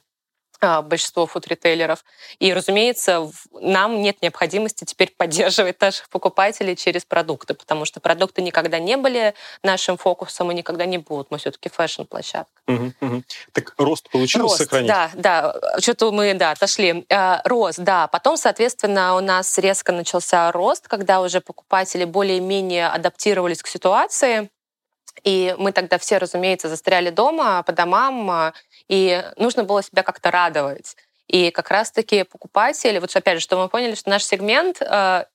большинство 0.62 1.26
фуд-ритейлеров. 1.26 2.04
И, 2.40 2.54
разумеется, 2.54 3.30
нам 3.54 4.02
нет 4.02 4.22
необходимости 4.22 4.86
теперь 4.86 5.14
поддерживать 5.16 5.80
наших 5.82 6.10
покупателей 6.10 6.76
через 6.76 7.06
продукты, 7.06 7.54
потому 7.54 7.86
что 7.86 8.00
продукты 8.00 8.42
никогда 8.42 8.80
не 8.80 8.98
были 8.98 9.34
нашим 9.64 9.98
фокусом 9.98 10.52
и 10.52 10.56
никогда 10.56 10.86
не 10.86 10.98
будут. 10.98 11.32
Мы 11.32 11.38
все-таки 11.38 11.70
фэшн-площадка. 11.70 12.52
Угу, 12.68 12.94
угу. 13.02 13.24
Так 13.54 13.74
рост 13.78 14.10
получилось 14.10 14.52
рост, 14.52 14.64
сохранить? 14.64 14.88
Да, 14.88 15.12
да. 15.14 15.80
Что-то 15.80 16.12
мы, 16.12 16.34
да, 16.34 16.52
отошли. 16.52 17.06
А, 17.10 17.42
рост, 17.46 17.80
да. 17.80 18.08
Потом, 18.08 18.38
соответственно, 18.38 19.16
у 19.16 19.20
нас 19.20 19.58
резко 19.58 19.92
начался 19.92 20.52
рост, 20.52 20.88
когда 20.88 21.22
уже 21.22 21.42
покупатели 21.42 22.06
более-менее 22.06 22.88
адаптировались 22.88 23.62
к 23.62 23.68
ситуации. 23.68 24.50
И 25.24 25.56
мы 25.58 25.72
тогда 25.72 25.98
все, 25.98 26.18
разумеется, 26.18 26.70
застряли 26.70 27.10
дома, 27.10 27.64
по 27.64 27.72
домам, 27.72 28.54
и 28.88 29.24
нужно 29.38 29.64
было 29.64 29.84
себя 29.84 30.04
как-то 30.04 30.32
радовать. 30.32 30.96
И 31.28 31.52
как 31.52 31.70
раз-таки 31.70 32.24
покупатели, 32.24 33.00
вот 33.00 33.16
опять 33.16 33.38
же, 33.38 33.44
что 33.44 33.58
мы 33.58 33.68
поняли, 33.68 33.96
что 33.96 34.10
наш 34.10 34.24
сегмент 34.24 34.82
э, 34.82 35.26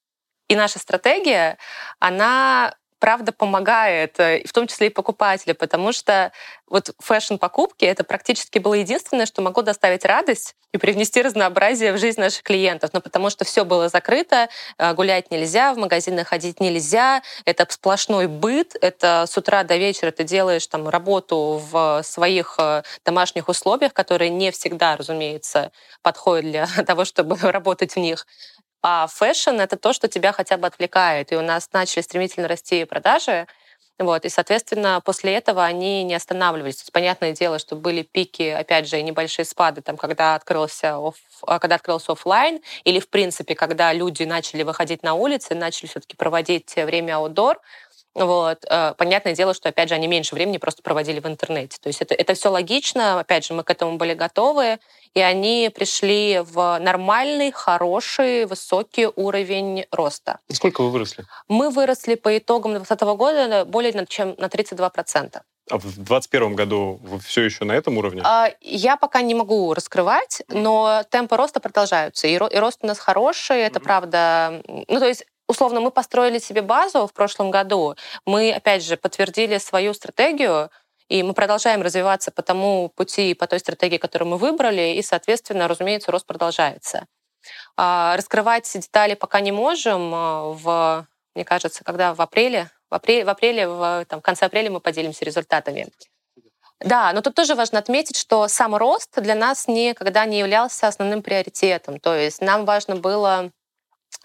и 0.48 0.56
наша 0.56 0.78
стратегия, 0.78 1.58
она 1.98 2.74
правда 3.02 3.32
помогает, 3.32 4.20
э, 4.20 4.44
в 4.46 4.52
том 4.52 4.68
числе 4.68 4.86
и 4.86 4.90
покупателю, 4.90 5.56
потому 5.56 5.92
что 5.92 6.30
вот 6.68 6.94
фэшн-покупки— 7.00 7.84
это 7.92 8.04
практически 8.04 8.60
было 8.60 8.74
единственное, 8.74 9.26
что 9.26 9.42
могло 9.42 9.64
доставить 9.64 10.04
радость 10.04 10.54
и 10.70 10.78
привнести 10.78 11.20
разнообразие 11.20 11.92
в 11.92 11.98
жизнь 11.98 12.20
наших 12.20 12.44
клиентов. 12.44 12.90
Но 12.92 12.98
ну, 12.98 13.02
потому 13.02 13.28
что 13.28 13.44
все 13.44 13.64
было 13.64 13.88
закрыто, 13.88 14.48
э, 14.78 14.94
гулять 14.94 15.32
нельзя, 15.32 15.74
в 15.74 15.78
магазины 15.78 16.24
ходить 16.24 16.60
нельзя, 16.60 17.22
это 17.44 17.66
сплошной 17.68 18.28
быт, 18.28 18.76
это 18.80 19.24
с 19.26 19.36
утра 19.36 19.64
до 19.64 19.76
вечера 19.76 20.12
ты 20.12 20.22
делаешь 20.22 20.68
там 20.68 20.88
работу 20.88 21.60
в 21.72 22.02
своих 22.04 22.54
э, 22.58 22.84
домашних 23.04 23.48
условиях, 23.48 23.92
которые 23.94 24.30
не 24.30 24.52
всегда, 24.52 24.96
разумеется, 24.96 25.72
подходят 26.02 26.44
для 26.52 26.66
того, 26.86 27.04
чтобы 27.04 27.34
работать 27.50 27.96
в 27.96 27.98
них. 27.98 28.28
А 28.82 29.06
фэшн— 29.06 29.60
это 29.60 29.76
то, 29.76 29.92
что 29.92 30.08
тебя 30.08 30.32
хотя 30.32 30.56
бы 30.56 30.66
отвлекает. 30.66 31.32
И 31.32 31.36
у 31.36 31.42
нас 31.42 31.68
начали 31.72 32.02
стремительно 32.02 32.48
расти 32.48 32.84
продажи, 32.84 33.46
вот, 33.98 34.24
и, 34.24 34.28
соответственно, 34.28 35.00
после 35.04 35.34
этого 35.34 35.64
они 35.64 36.02
не 36.02 36.14
останавливались. 36.14 36.76
То 36.76 36.82
есть, 36.82 36.92
понятное 36.92 37.32
дело, 37.32 37.58
что 37.60 37.76
были 37.76 38.02
пики, 38.02 38.48
опять 38.48 38.88
же, 38.88 38.98
и 38.98 39.02
небольшие 39.02 39.44
спады, 39.44 39.82
там, 39.82 39.96
когда, 39.96 40.34
открылся 40.34 40.96
оф, 40.98 41.14
а, 41.46 41.60
когда 41.60 41.76
открылся 41.76 42.12
офлайн, 42.12 42.60
или, 42.84 42.98
в 42.98 43.08
принципе, 43.08 43.54
когда 43.54 43.92
люди 43.92 44.24
начали 44.24 44.64
выходить 44.64 45.04
на 45.04 45.14
улицы, 45.14 45.54
начали 45.54 45.86
все-таки 45.88 46.16
проводить 46.16 46.74
время 46.74 47.16
outdoor, 47.16 47.60
вот. 48.14 48.64
Э, 48.68 48.94
понятное 48.96 49.34
дело, 49.34 49.54
что, 49.54 49.68
опять 49.68 49.88
же, 49.88 49.94
они 49.94 50.06
меньше 50.06 50.34
времени 50.34 50.58
просто 50.58 50.82
проводили 50.82 51.20
в 51.20 51.26
интернете. 51.26 51.78
То 51.80 51.88
есть 51.88 52.02
это, 52.02 52.14
это 52.14 52.34
все 52.34 52.50
логично, 52.50 53.20
опять 53.20 53.44
же, 53.44 53.54
мы 53.54 53.64
к 53.64 53.70
этому 53.70 53.96
были 53.96 54.14
готовы, 54.14 54.78
и 55.14 55.20
они 55.20 55.70
пришли 55.74 56.40
в 56.44 56.78
нормальный, 56.78 57.50
хороший, 57.52 58.46
высокий 58.46 59.08
уровень 59.14 59.86
роста. 59.90 60.38
И 60.48 60.54
сколько 60.54 60.82
вы 60.82 60.90
выросли? 60.90 61.24
Мы 61.48 61.70
выросли 61.70 62.14
по 62.14 62.36
итогам 62.36 62.72
2020 62.72 63.16
года 63.16 63.64
более 63.64 64.06
чем 64.06 64.34
на 64.38 64.46
32%. 64.46 65.40
А 65.70 65.78
в 65.78 65.82
2021 65.82 66.54
году 66.54 67.00
вы 67.02 67.18
все 67.20 67.42
еще 67.42 67.64
на 67.64 67.72
этом 67.72 67.96
уровне? 67.96 68.20
А, 68.24 68.50
я 68.60 68.96
пока 68.96 69.22
не 69.22 69.34
могу 69.34 69.72
раскрывать, 69.74 70.42
но 70.48 71.02
темпы 71.08 71.36
роста 71.36 71.60
продолжаются. 71.60 72.26
И, 72.26 72.36
рост 72.36 72.80
у 72.82 72.86
нас 72.86 72.98
хороший, 72.98 73.60
это 73.60 73.78
mm-hmm. 73.78 73.82
правда. 73.82 74.62
Ну, 74.66 74.98
то 74.98 75.06
есть 75.06 75.24
условно, 75.48 75.80
мы 75.80 75.90
построили 75.90 76.38
себе 76.38 76.62
базу 76.62 77.06
в 77.06 77.12
прошлом 77.12 77.50
году, 77.50 77.94
мы, 78.26 78.52
опять 78.52 78.84
же, 78.84 78.96
подтвердили 78.96 79.58
свою 79.58 79.94
стратегию, 79.94 80.70
И 81.08 81.22
мы 81.22 81.34
продолжаем 81.34 81.82
развиваться 81.82 82.30
по 82.30 82.42
тому 82.42 82.88
пути, 82.88 83.34
по 83.34 83.46
той 83.46 83.58
стратегии, 83.58 83.98
которую 83.98 84.30
мы 84.30 84.38
выбрали, 84.38 84.94
и, 84.96 85.02
соответственно, 85.02 85.68
разумеется, 85.68 86.10
рост 86.10 86.26
продолжается. 86.26 87.06
А, 87.76 88.16
раскрывать 88.16 88.70
детали 88.74 89.14
пока 89.14 89.40
не 89.40 89.52
можем. 89.52 90.14
А, 90.14 90.44
в, 90.52 91.06
мне 91.34 91.44
кажется, 91.44 91.84
когда 91.84 92.14
в 92.14 92.20
апреле, 92.20 92.70
в 92.90 92.94
апреле, 92.94 93.24
в, 93.24 93.28
апреле, 93.28 93.68
в 93.68 94.04
там, 94.08 94.20
конце 94.20 94.46
апреля 94.46 94.70
мы 94.70 94.80
поделимся 94.80 95.24
результатами. 95.24 95.88
Да, 96.80 97.12
но 97.12 97.20
тут 97.20 97.34
тоже 97.34 97.54
важно 97.54 97.78
отметить, 97.78 98.16
что 98.16 98.48
сам 98.48 98.74
рост 98.74 99.10
для 99.20 99.34
нас 99.34 99.68
никогда 99.68 100.24
не 100.24 100.40
являлся 100.40 100.88
основным 100.88 101.22
приоритетом. 101.22 102.00
То 102.00 102.14
есть 102.14 102.40
нам 102.40 102.64
важно 102.64 102.96
было 102.96 103.50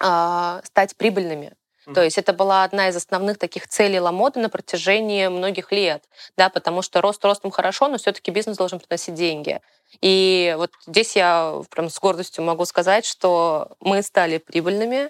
э, 0.02 0.62
стать 0.64 0.96
прибыльными. 0.96 1.54
Mm-hmm. 1.88 1.94
То 1.94 2.04
есть 2.04 2.18
это 2.18 2.34
была 2.34 2.64
одна 2.64 2.90
из 2.90 2.96
основных 2.96 3.38
таких 3.38 3.68
целей 3.68 4.00
Ламоды 4.00 4.40
на 4.40 4.50
протяжении 4.50 5.28
многих 5.28 5.72
лет, 5.72 6.04
да, 6.36 6.50
потому 6.50 6.82
что 6.82 7.02
рост 7.02 7.24
ростом 7.24 7.52
хорошо, 7.52 7.88
но 7.88 7.98
все-таки 7.98 8.30
бизнес 8.32 8.58
должен 8.58 8.80
приносить 8.80 9.14
деньги. 9.14 9.62
И 10.02 10.54
вот 10.58 10.72
здесь 10.86 11.16
я 11.16 11.62
прям 11.70 11.90
с 11.90 11.98
гордостью 12.00 12.44
могу 12.44 12.66
сказать, 12.66 13.06
что 13.06 13.78
мы 13.80 14.02
стали 14.02 14.38
прибыльными 14.38 15.06
э, 15.06 15.10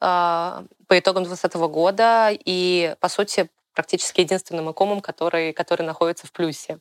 по 0.00 0.98
итогам 0.98 1.24
2020 1.24 1.54
года 1.72 2.30
и, 2.32 2.94
по 3.00 3.08
сути, 3.08 3.50
практически 3.74 4.20
единственным 4.20 4.70
икомом, 4.70 5.00
который, 5.00 5.52
который 5.52 5.82
находится 5.82 6.26
в 6.26 6.32
плюсе. 6.32 6.78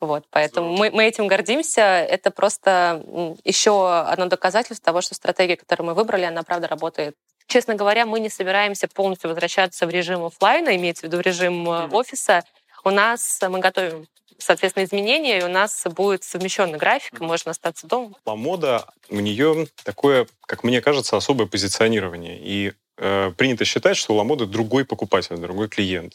Вот, 0.00 0.24
поэтому 0.30 0.76
мы, 0.76 0.90
мы 0.90 1.04
этим 1.04 1.26
гордимся. 1.26 1.82
Это 1.82 2.30
просто 2.30 3.02
еще 3.44 3.90
одно 3.90 4.26
доказательство 4.26 4.84
того, 4.84 5.00
что 5.00 5.14
стратегия, 5.14 5.56
которую 5.56 5.88
мы 5.88 5.94
выбрали, 5.94 6.24
она 6.24 6.42
правда 6.42 6.68
работает. 6.68 7.16
Честно 7.46 7.74
говоря, 7.74 8.06
мы 8.06 8.20
не 8.20 8.28
собираемся 8.28 8.88
полностью 8.88 9.30
возвращаться 9.30 9.86
в 9.86 9.90
режим 9.90 10.24
офлайна, 10.24 10.76
имеется 10.76 11.02
в 11.02 11.04
виду 11.04 11.16
в 11.16 11.22
режим 11.22 11.68
mm-hmm. 11.68 11.92
офиса. 11.92 12.44
У 12.84 12.90
нас 12.90 13.40
мы 13.48 13.58
готовим 13.58 14.06
соответственно, 14.38 14.84
изменения, 14.84 15.40
и 15.40 15.42
у 15.42 15.48
нас 15.48 15.84
будет 15.96 16.22
совмещенный 16.24 16.78
график, 16.78 17.20
можно 17.20 17.50
остаться 17.50 17.86
дома. 17.86 18.14
Мода, 18.24 18.86
у 19.10 19.20
нее 19.20 19.66
такое, 19.84 20.26
как 20.46 20.64
мне 20.64 20.80
кажется, 20.80 21.16
особое 21.16 21.46
позиционирование. 21.46 22.38
И 22.40 22.72
э, 22.98 23.32
принято 23.36 23.64
считать, 23.64 23.96
что 23.96 24.14
у 24.14 24.16
Ламоды 24.16 24.46
другой 24.46 24.84
покупатель, 24.84 25.36
другой 25.36 25.68
клиент. 25.68 26.14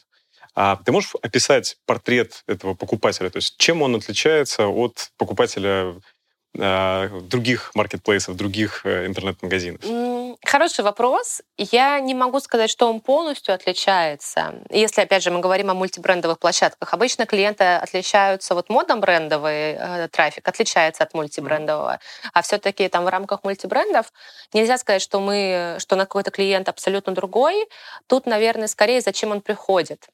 А 0.56 0.78
ты 0.78 0.92
можешь 0.92 1.14
описать 1.22 1.78
портрет 1.86 2.44
этого 2.48 2.76
покупателя? 2.76 3.30
То 3.30 3.38
есть 3.38 3.58
чем 3.58 3.82
он 3.82 3.96
отличается 3.96 4.68
от 4.68 5.10
покупателя 5.18 5.96
э, 6.56 7.22
других 7.24 7.72
маркетплейсов, 7.74 8.36
других 8.36 8.86
э, 8.86 9.08
интернет-магазинов? 9.08 9.82
Хороший 10.46 10.84
вопрос. 10.84 11.42
Я 11.58 12.00
не 12.00 12.14
могу 12.14 12.40
сказать, 12.40 12.70
что 12.70 12.88
он 12.88 13.00
полностью 13.00 13.56
отличается. 13.56 14.62
Если, 14.70 15.02
опять 15.02 15.24
же, 15.24 15.32
мы 15.32 15.40
говорим 15.40 15.72
о 15.72 15.74
мультибрендовых 15.74 16.38
площадках, 16.38 16.94
обычно 16.94 17.26
клиенты 17.26 17.64
отличаются, 17.64 18.54
вот 18.54 18.70
модно 18.70 18.98
брендовый 18.98 19.74
э, 19.74 20.08
трафик 20.12 20.48
отличается 20.48 21.04
от 21.04 21.16
мультибрендового, 21.16 22.00
а 22.34 22.42
все-таки 22.44 22.88
там 22.90 23.06
в 23.06 23.08
рамках 23.08 23.44
мультибрендов 23.44 24.14
нельзя 24.54 24.78
сказать, 24.78 25.02
что 25.02 25.20
мы, 25.20 25.78
что 25.80 25.96
на 25.96 26.04
какой-то 26.04 26.30
клиент 26.30 26.70
абсолютно 26.70 27.14
другой. 27.14 27.68
Тут, 28.06 28.28
наверное, 28.28 28.68
скорее, 28.68 29.02
зачем 29.02 29.32
он 29.32 29.42
приходит. 29.42 30.08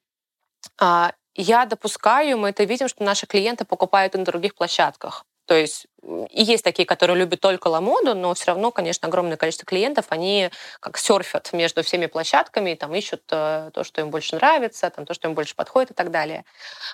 А, 0.78 1.14
я 1.36 1.66
допускаю, 1.66 2.38
мы 2.38 2.50
это 2.50 2.64
видим, 2.64 2.88
что 2.88 3.04
наши 3.04 3.26
клиенты 3.26 3.66
покупают 3.66 4.16
и 4.16 4.18
на 4.18 4.26
других 4.26 4.56
площадках. 4.56 5.26
То 5.46 5.56
есть 5.56 5.88
и 6.30 6.44
есть 6.44 6.64
такие, 6.64 6.86
которые 6.86 7.18
любят 7.18 7.42
только 7.42 7.68
ламоду, 7.70 8.14
но 8.14 8.34
все 8.34 8.48
равно, 8.48 8.72
конечно, 8.72 9.08
огромное 9.08 9.36
количество 9.36 9.66
клиентов, 9.66 10.06
они 10.10 10.52
как 10.80 10.98
серфят 10.98 11.52
между 11.54 11.82
всеми 11.84 12.06
площадками, 12.06 12.76
там 12.76 12.94
ищут 12.94 13.24
э, 13.32 13.72
то, 13.74 13.84
что 13.84 14.02
им 14.02 14.12
больше 14.12 14.36
нравится, 14.36 14.90
там, 14.90 15.06
то, 15.06 15.14
что 15.14 15.28
им 15.28 15.34
больше 15.34 15.56
подходит 15.56 15.92
и 15.92 15.94
так 15.94 16.12
далее. 16.12 16.46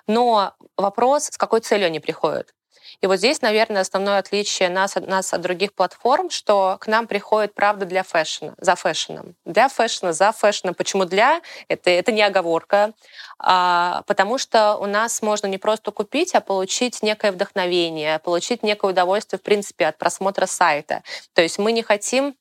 Но 0.07 0.53
вопрос, 0.77 1.25
с 1.25 1.37
какой 1.37 1.59
целью 1.59 1.87
они 1.87 1.99
приходят. 1.99 2.53
И 3.01 3.07
вот 3.07 3.17
здесь, 3.17 3.41
наверное, 3.41 3.81
основное 3.81 4.19
отличие 4.19 4.69
нас, 4.69 4.95
нас 4.95 5.33
от 5.33 5.41
других 5.41 5.73
платформ, 5.73 6.29
что 6.29 6.77
к 6.79 6.87
нам 6.87 7.07
приходит 7.07 7.53
правда 7.53 7.85
для 7.85 8.03
фэшна, 8.03 8.55
за 8.57 8.75
фэшном. 8.75 9.35
Для 9.45 9.69
фэшна, 9.69 10.13
за 10.13 10.31
фэшном. 10.31 10.73
Почему 10.73 11.05
для? 11.05 11.41
Это, 11.67 11.89
это 11.89 12.11
не 12.11 12.21
оговорка. 12.21 12.93
А, 13.39 14.03
потому 14.07 14.37
что 14.37 14.75
у 14.77 14.85
нас 14.85 15.21
можно 15.21 15.47
не 15.47 15.57
просто 15.57 15.91
купить, 15.91 16.35
а 16.35 16.41
получить 16.41 17.01
некое 17.03 17.31
вдохновение, 17.31 18.19
получить 18.19 18.63
некое 18.63 18.91
удовольствие, 18.91 19.39
в 19.39 19.43
принципе, 19.43 19.87
от 19.87 19.97
просмотра 19.97 20.45
сайта. 20.45 21.03
То 21.33 21.41
есть 21.41 21.57
мы 21.57 21.71
не 21.71 21.83
хотим 21.83 22.35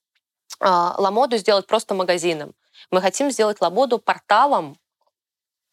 а, 0.61 0.95
Ламоду 0.99 1.37
сделать 1.37 1.67
просто 1.67 1.95
магазином. 1.95 2.55
Мы 2.91 3.01
хотим 3.01 3.31
сделать 3.31 3.61
Ламоду 3.61 3.99
порталом, 3.99 4.79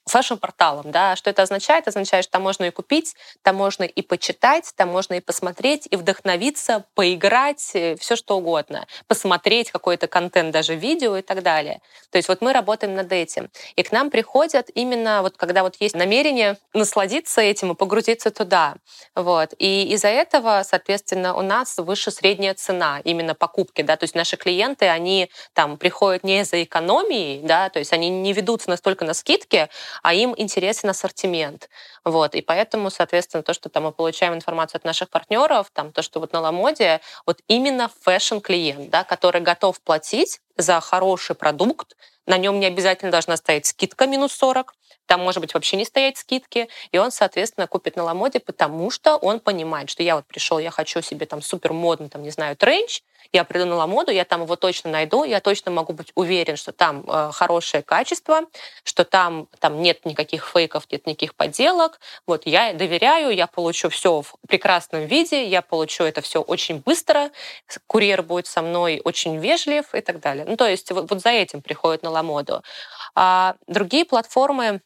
фэшн-порталом. 0.05 0.91
Да? 0.91 1.15
Что 1.15 1.29
это 1.29 1.43
означает? 1.43 1.87
Означает, 1.87 2.25
что 2.25 2.33
там 2.33 2.43
можно 2.43 2.65
и 2.65 2.71
купить, 2.71 3.15
там 3.41 3.55
можно 3.55 3.83
и 3.83 4.01
почитать, 4.01 4.71
там 4.75 4.89
можно 4.89 5.15
и 5.15 5.19
посмотреть, 5.19 5.87
и 5.89 5.95
вдохновиться, 5.95 6.85
поиграть, 6.95 7.71
э, 7.73 7.95
все 7.97 8.15
что 8.15 8.37
угодно. 8.37 8.87
Посмотреть 9.07 9.71
какой-то 9.71 10.07
контент, 10.07 10.51
даже 10.51 10.75
видео 10.75 11.17
и 11.17 11.21
так 11.21 11.43
далее. 11.43 11.81
То 12.11 12.17
есть 12.17 12.29
вот 12.29 12.41
мы 12.41 12.53
работаем 12.53 12.95
над 12.95 13.11
этим. 13.11 13.49
И 13.75 13.83
к 13.83 13.91
нам 13.91 14.09
приходят 14.09 14.69
именно 14.73 15.21
вот 15.21 15.37
когда 15.37 15.63
вот 15.63 15.75
есть 15.79 15.95
намерение 15.95 16.57
насладиться 16.73 17.41
этим 17.41 17.71
и 17.71 17.75
погрузиться 17.75 18.31
туда. 18.31 18.75
Вот. 19.15 19.53
И 19.57 19.93
из-за 19.93 20.07
этого, 20.07 20.63
соответственно, 20.65 21.35
у 21.35 21.41
нас 21.41 21.77
выше 21.77 22.11
средняя 22.11 22.53
цена 22.53 23.01
именно 23.03 23.35
покупки. 23.35 23.81
Да? 23.81 23.97
То 23.97 24.05
есть 24.05 24.15
наши 24.15 24.37
клиенты, 24.37 24.87
они 24.87 25.29
там 25.53 25.77
приходят 25.77 26.23
не 26.23 26.43
за 26.43 26.63
экономией, 26.63 27.41
да? 27.43 27.69
то 27.69 27.79
есть 27.79 27.93
они 27.93 28.09
не 28.09 28.33
ведутся 28.33 28.69
настолько 28.69 29.05
на 29.05 29.13
скидки, 29.13 29.69
а 30.03 30.13
им 30.13 30.33
интересен 30.37 30.89
ассортимент. 30.89 31.69
Вот. 32.03 32.35
И 32.35 32.41
поэтому, 32.41 32.89
соответственно, 32.89 33.43
то, 33.43 33.53
что 33.53 33.69
там 33.69 33.83
мы 33.83 33.91
получаем 33.91 34.33
информацию 34.33 34.79
от 34.79 34.85
наших 34.85 35.09
партнеров, 35.09 35.67
там, 35.73 35.91
то, 35.91 36.01
что 36.01 36.19
вот 36.19 36.33
на 36.33 36.41
Ламоде, 36.41 37.01
вот 37.25 37.39
именно 37.47 37.89
фэшн-клиент, 38.01 38.89
да, 38.89 39.03
который 39.03 39.41
готов 39.41 39.79
платить 39.81 40.39
за 40.57 40.79
хороший 40.79 41.35
продукт, 41.35 41.95
на 42.25 42.37
нем 42.37 42.59
не 42.59 42.67
обязательно 42.67 43.11
должна 43.11 43.37
стоять 43.37 43.65
скидка 43.65 44.05
минус 44.07 44.33
40, 44.33 44.73
там 45.05 45.21
может 45.21 45.41
быть 45.41 45.53
вообще 45.53 45.75
не 45.77 45.85
стоять 45.85 46.17
скидки, 46.17 46.69
и 46.91 46.97
он, 46.97 47.11
соответственно, 47.11 47.67
купит 47.67 47.95
на 47.95 48.03
Ламоде, 48.03 48.39
потому 48.39 48.89
что 48.91 49.17
он 49.17 49.39
понимает, 49.39 49.89
что 49.89 50.03
я 50.03 50.15
вот 50.15 50.25
пришел, 50.25 50.59
я 50.59 50.71
хочу 50.71 51.01
себе 51.01 51.25
там 51.25 51.41
супер 51.41 51.73
модный, 51.73 52.09
там, 52.09 52.21
не 52.21 52.29
знаю, 52.29 52.55
тренч, 52.55 53.01
я 53.33 53.43
приду 53.43 53.65
на 53.65 53.75
Ламоду, 53.75 54.11
я 54.11 54.25
там 54.25 54.43
его 54.43 54.55
точно 54.55 54.91
найду, 54.91 55.23
я 55.23 55.39
точно 55.39 55.71
могу 55.71 55.93
быть 55.93 56.11
уверен, 56.15 56.55
что 56.57 56.71
там 56.71 57.03
э, 57.07 57.31
хорошее 57.33 57.83
качество, 57.83 58.41
что 58.83 59.05
там, 59.05 59.47
там 59.59 59.81
нет 59.81 60.05
никаких 60.05 60.47
фейков, 60.47 60.83
нет 60.91 61.05
никаких 61.07 61.35
подделок. 61.35 61.99
Вот 62.27 62.45
я 62.45 62.73
доверяю, 62.73 63.31
я 63.31 63.47
получу 63.47 63.89
все 63.89 64.21
в 64.21 64.35
прекрасном 64.47 65.05
виде, 65.05 65.47
я 65.47 65.61
получу 65.61 66.03
это 66.03 66.21
все 66.21 66.41
очень 66.41 66.79
быстро, 66.79 67.31
курьер 67.87 68.23
будет 68.23 68.47
со 68.47 68.61
мной 68.61 69.01
очень 69.03 69.37
вежлив 69.37 69.93
и 69.93 70.01
так 70.01 70.19
далее. 70.19 70.45
Ну, 70.47 70.57
то 70.57 70.67
есть 70.67 70.91
вот, 70.91 71.09
вот 71.09 71.21
за 71.21 71.29
этим 71.29 71.61
приходит 71.61 72.03
на 72.03 72.09
Ламоду. 72.09 72.63
А 73.15 73.55
другие 73.67 74.05
платформы, 74.05 74.81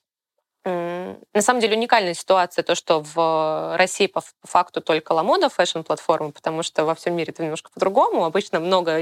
на 0.65 1.41
самом 1.41 1.59
деле 1.59 1.77
уникальная 1.77 2.15
ситуация, 2.15 2.63
то, 2.63 2.73
что 2.73 3.03
в 3.13 3.77
России 3.77 4.07
по 4.07 4.23
факту 4.43 4.81
только 4.81 5.11
Ламода 5.11 5.49
фэшн-платформа, 5.49 6.31
потому 6.31 6.63
что 6.63 6.85
во 6.85 6.95
всем 6.95 7.15
мире 7.15 7.31
это 7.31 7.43
немножко 7.43 7.69
по-другому. 7.71 8.25
Обычно 8.25 8.59
много 8.59 8.99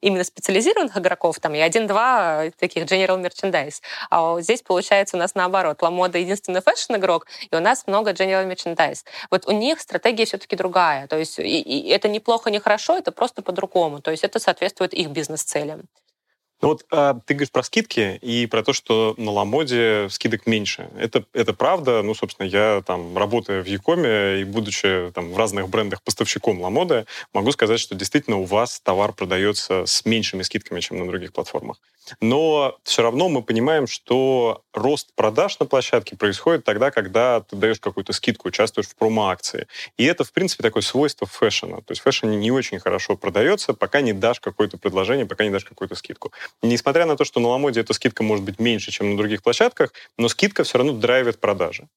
именно 0.00 0.24
специализированных 0.24 0.96
игроков, 0.98 1.38
там 1.38 1.54
и 1.54 1.60
один-два 1.60 2.50
таких 2.58 2.84
general 2.84 3.22
merchandise. 3.22 3.80
А 4.10 4.40
здесь, 4.40 4.62
получается, 4.62 5.16
у 5.16 5.20
нас 5.20 5.36
наоборот. 5.36 5.82
Ламода 5.82 6.18
единственный 6.18 6.60
фэшн-игрок, 6.60 7.26
и 7.50 7.54
у 7.54 7.60
нас 7.60 7.86
много 7.86 8.10
general 8.10 8.50
merchandise. 8.50 9.04
Вот 9.30 9.46
у 9.46 9.52
них 9.52 9.80
стратегия 9.80 10.24
все-таки 10.24 10.56
другая. 10.56 11.06
То 11.06 11.16
есть 11.16 11.38
и, 11.38 11.60
и 11.60 11.88
это 11.90 12.08
неплохо, 12.08 12.50
не 12.50 12.58
хорошо, 12.58 12.98
это 12.98 13.12
просто 13.12 13.42
по-другому. 13.42 14.00
То 14.00 14.10
есть 14.10 14.24
это 14.24 14.40
соответствует 14.40 14.92
их 14.92 15.10
бизнес-целям. 15.10 15.82
Ну 16.64 16.68
вот 16.68 16.86
а, 16.90 17.20
ты 17.26 17.34
говоришь 17.34 17.50
про 17.50 17.62
скидки 17.62 18.18
и 18.22 18.46
про 18.46 18.62
то, 18.62 18.72
что 18.72 19.14
на 19.18 19.30
Ламоде 19.32 20.08
скидок 20.08 20.46
меньше. 20.46 20.88
Это, 20.98 21.26
это 21.34 21.52
правда. 21.52 22.00
Ну, 22.00 22.14
собственно, 22.14 22.46
я 22.46 22.82
там, 22.86 23.18
работая 23.18 23.62
в 23.62 23.66
e-com 23.66 24.28
е 24.28 24.40
и 24.40 24.44
будучи 24.44 25.12
там 25.14 25.30
в 25.30 25.36
разных 25.36 25.68
брендах 25.68 26.02
поставщиком 26.02 26.62
Ламоды, 26.62 27.04
могу 27.34 27.52
сказать, 27.52 27.80
что 27.80 27.94
действительно 27.94 28.38
у 28.38 28.44
вас 28.44 28.80
товар 28.80 29.12
продается 29.12 29.84
с 29.84 30.06
меньшими 30.06 30.40
скидками, 30.40 30.80
чем 30.80 31.00
на 31.00 31.06
других 31.06 31.34
платформах. 31.34 31.76
Но 32.20 32.78
все 32.84 33.02
равно 33.02 33.28
мы 33.28 33.42
понимаем, 33.42 33.86
что 33.86 34.62
рост 34.72 35.14
продаж 35.14 35.58
на 35.58 35.66
площадке 35.66 36.16
происходит 36.16 36.64
тогда, 36.64 36.90
когда 36.90 37.40
ты 37.40 37.56
даешь 37.56 37.80
какую-то 37.80 38.12
скидку, 38.12 38.48
участвуешь 38.48 38.88
в 38.88 38.96
промо-акции. 38.96 39.66
И 39.96 40.04
это, 40.04 40.24
в 40.24 40.32
принципе, 40.32 40.62
такое 40.62 40.82
свойство 40.82 41.26
фэшена. 41.26 41.78
То 41.78 41.92
есть 41.92 42.02
фэшн 42.02 42.28
не 42.28 42.50
очень 42.50 42.78
хорошо 42.78 43.16
продается, 43.16 43.74
пока 43.74 44.00
не 44.00 44.12
дашь 44.12 44.40
какое-то 44.40 44.76
предложение, 44.76 45.26
пока 45.26 45.44
не 45.44 45.50
дашь 45.50 45.64
какую-то 45.64 45.94
скидку. 45.94 46.32
Несмотря 46.62 47.06
на 47.06 47.16
то, 47.16 47.24
что 47.24 47.40
на 47.40 47.48
Ламоде 47.48 47.80
эта 47.80 47.92
скидка 47.92 48.22
может 48.22 48.44
быть 48.44 48.58
меньше, 48.58 48.90
чем 48.90 49.10
на 49.10 49.16
других 49.16 49.42
площадках, 49.42 49.92
но 50.16 50.28
скидка 50.28 50.64
все 50.64 50.78
равно 50.78 50.92
драйвит 50.92 51.40
продажи. 51.40 51.88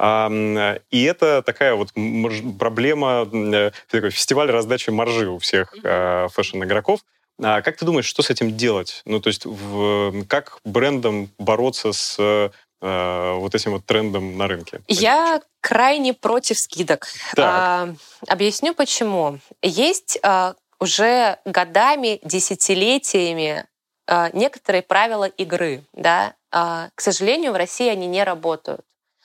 И 0.00 1.02
это 1.10 1.42
такая 1.42 1.74
вот 1.74 1.88
проблема, 2.56 3.28
э, 3.32 3.72
такой 3.90 4.10
фестиваль 4.10 4.48
раздачи 4.48 4.90
маржи 4.90 5.28
у 5.28 5.38
всех 5.38 5.74
э, 5.82 6.28
фэшн-игроков. 6.30 7.00
А 7.42 7.62
как 7.62 7.76
ты 7.76 7.84
думаешь, 7.84 8.06
что 8.06 8.22
с 8.22 8.30
этим 8.30 8.56
делать? 8.56 9.02
Ну, 9.06 9.20
то 9.20 9.26
есть, 9.26 9.44
в, 9.44 10.24
как 10.26 10.60
брендам 10.64 11.30
бороться 11.38 11.92
с 11.92 12.16
э, 12.18 12.50
вот 12.80 13.54
этим 13.56 13.72
вот 13.72 13.86
трендом 13.86 14.36
на 14.38 14.46
рынке? 14.46 14.80
Я 14.86 15.40
крайне 15.60 16.14
против 16.14 16.58
скидок. 16.58 17.08
А, 17.36 17.88
объясню 18.28 18.74
почему. 18.74 19.40
Есть 19.62 20.18
а, 20.22 20.54
уже 20.78 21.38
годами, 21.44 22.20
десятилетиями 22.22 23.66
некоторые 24.32 24.82
правила 24.82 25.24
игры. 25.24 25.84
Да? 25.92 26.34
А, 26.50 26.88
к 26.94 27.00
сожалению, 27.00 27.52
в 27.52 27.56
России 27.56 27.88
они 27.88 28.06
не 28.06 28.24
работают. 28.24 28.80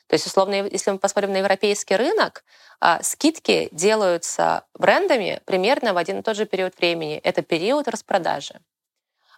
То 0.08 0.16
есть, 0.16 0.28
условно, 0.28 0.56
если 0.68 0.92
мы 0.92 1.00
посмотрим 1.00 1.32
на 1.32 1.38
европейский 1.38 1.96
рынок, 1.96 2.44
а, 2.80 3.02
скидки 3.02 3.70
делаются 3.72 4.66
брендами 4.74 5.42
примерно 5.46 5.94
в 5.94 5.98
один 5.98 6.20
и 6.20 6.22
тот 6.22 6.36
же 6.36 6.46
период 6.46 6.78
времени. 6.78 7.18
Это 7.24 7.42
период 7.42 7.88
распродажи. 7.88 8.60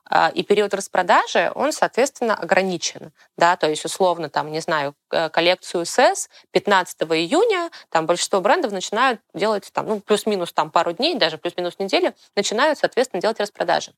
А, 0.07 0.29
и 0.33 0.43
период 0.43 0.73
распродажи, 0.73 1.51
он, 1.55 1.71
соответственно, 1.71 2.35
ограничен. 2.35 3.11
Да? 3.37 3.55
То 3.55 3.69
есть, 3.69 3.85
условно, 3.85 4.29
там, 4.29 4.51
не 4.51 4.59
знаю, 4.59 4.95
коллекцию 5.09 5.85
СС 5.85 6.29
15 6.51 7.03
июня, 7.03 7.69
там 7.89 8.05
большинство 8.05 8.41
брендов 8.41 8.71
начинают 8.71 9.21
делать 9.33 9.69
там, 9.71 9.87
ну, 9.87 9.99
плюс-минус 9.99 10.51
там 10.53 10.71
пару 10.71 10.91
дней, 10.91 11.15
даже 11.15 11.37
плюс-минус 11.37 11.79
недели, 11.79 12.15
начинают, 12.35 12.79
соответственно, 12.79 13.21
делать 13.21 13.39
распродажи. 13.39 13.93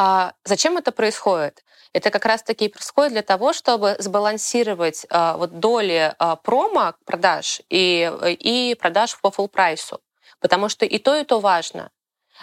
А 0.00 0.34
зачем 0.44 0.78
это 0.78 0.92
происходит? 0.92 1.64
Это 1.92 2.10
как 2.10 2.24
раз-таки 2.24 2.68
происходит 2.68 3.12
для 3.14 3.22
того, 3.22 3.52
чтобы 3.52 3.96
сбалансировать 3.98 5.04
а, 5.10 5.36
вот 5.36 5.58
доли 5.58 6.14
а, 6.20 6.36
промо 6.36 6.94
продаж 7.04 7.62
и, 7.68 8.08
и 8.38 8.76
продаж 8.78 9.18
по 9.20 9.26
full 9.26 9.48
прайсу. 9.48 10.00
Потому 10.38 10.68
что 10.68 10.86
и 10.86 10.98
то, 10.98 11.16
и 11.16 11.24
то 11.24 11.40
важно. 11.40 11.90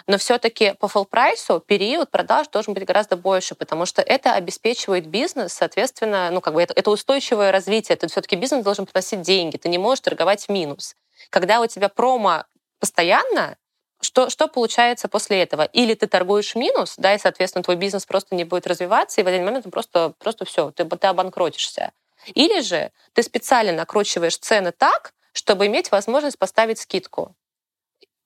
Но 0.06 0.18
все-таки 0.18 0.74
по 0.74 0.84
full 0.84 1.06
прайсу 1.06 1.60
период 1.60 2.10
продаж 2.10 2.48
должен 2.48 2.74
быть 2.74 2.84
гораздо 2.84 3.16
больше, 3.16 3.54
потому 3.54 3.86
что 3.86 4.02
это 4.02 4.34
обеспечивает 4.34 5.06
бизнес, 5.06 5.54
соответственно, 5.54 6.28
ну 6.30 6.42
как 6.42 6.52
бы 6.52 6.62
это, 6.62 6.74
это 6.74 6.90
устойчивое 6.90 7.52
развитие. 7.52 7.94
Это 7.94 8.06
все-таки 8.08 8.36
бизнес 8.36 8.64
должен 8.64 8.84
приносить 8.84 9.22
деньги. 9.22 9.56
Ты 9.56 9.70
не 9.70 9.78
можешь 9.78 10.00
торговать 10.00 10.44
в 10.44 10.50
минус. 10.50 10.94
Когда 11.30 11.62
у 11.62 11.66
тебя 11.66 11.88
промо 11.88 12.44
постоянно, 12.80 13.56
что, 14.00 14.30
что 14.30 14.48
получается 14.48 15.08
после 15.08 15.42
этого? 15.42 15.62
Или 15.64 15.94
ты 15.94 16.06
торгуешь 16.06 16.54
минус, 16.54 16.94
да, 16.96 17.14
и, 17.14 17.18
соответственно, 17.18 17.62
твой 17.62 17.76
бизнес 17.76 18.06
просто 18.06 18.34
не 18.34 18.44
будет 18.44 18.66
развиваться, 18.66 19.20
и 19.20 19.24
в 19.24 19.26
один 19.26 19.44
момент 19.44 19.66
он 19.66 19.72
просто, 19.72 20.14
просто 20.18 20.44
все, 20.44 20.70
ты, 20.70 20.84
ты 20.84 21.06
обанкротишься. 21.06 21.92
Или 22.34 22.60
же 22.60 22.90
ты 23.12 23.22
специально 23.22 23.72
накручиваешь 23.72 24.36
цены 24.36 24.72
так, 24.72 25.14
чтобы 25.32 25.66
иметь 25.66 25.90
возможность 25.90 26.38
поставить 26.38 26.78
скидку. 26.78 27.34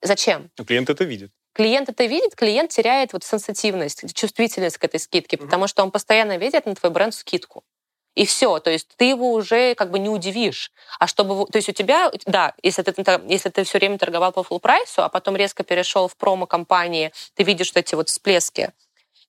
Зачем? 0.01 0.49
Клиент 0.65 0.89
это 0.89 1.03
видит. 1.03 1.31
Клиент 1.53 1.89
это 1.89 2.05
видит, 2.05 2.35
клиент 2.35 2.71
теряет 2.71 3.11
вот 3.13 3.23
сенситивность, 3.23 4.13
чувствительность 4.13 4.77
к 4.77 4.83
этой 4.85 4.99
скидке, 4.99 5.35
mm-hmm. 5.35 5.45
потому 5.45 5.67
что 5.67 5.83
он 5.83 5.91
постоянно 5.91 6.37
видит 6.37 6.65
на 6.65 6.75
твой 6.75 6.91
бренд 6.91 7.13
скидку. 7.13 7.63
И 8.13 8.25
все, 8.25 8.59
то 8.59 8.69
есть 8.69 8.89
ты 8.97 9.05
его 9.05 9.31
уже 9.31 9.73
как 9.75 9.89
бы 9.89 9.97
не 9.97 10.09
удивишь. 10.09 10.71
А 10.99 11.07
чтобы, 11.07 11.45
то 11.45 11.57
есть 11.57 11.69
у 11.69 11.71
тебя, 11.71 12.11
да, 12.25 12.53
если 12.61 12.81
ты, 12.81 12.93
если 13.27 13.49
ты 13.49 13.63
все 13.63 13.77
время 13.77 13.97
торговал 13.97 14.33
по 14.33 14.41
full 14.41 14.59
прайсу, 14.59 15.03
а 15.03 15.09
потом 15.09 15.37
резко 15.37 15.63
перешел 15.63 16.09
в 16.09 16.17
промо-компании, 16.17 17.13
ты 17.35 17.43
видишь 17.43 17.67
что 17.67 17.79
эти 17.79 17.95
вот 17.95 18.09
всплески. 18.09 18.73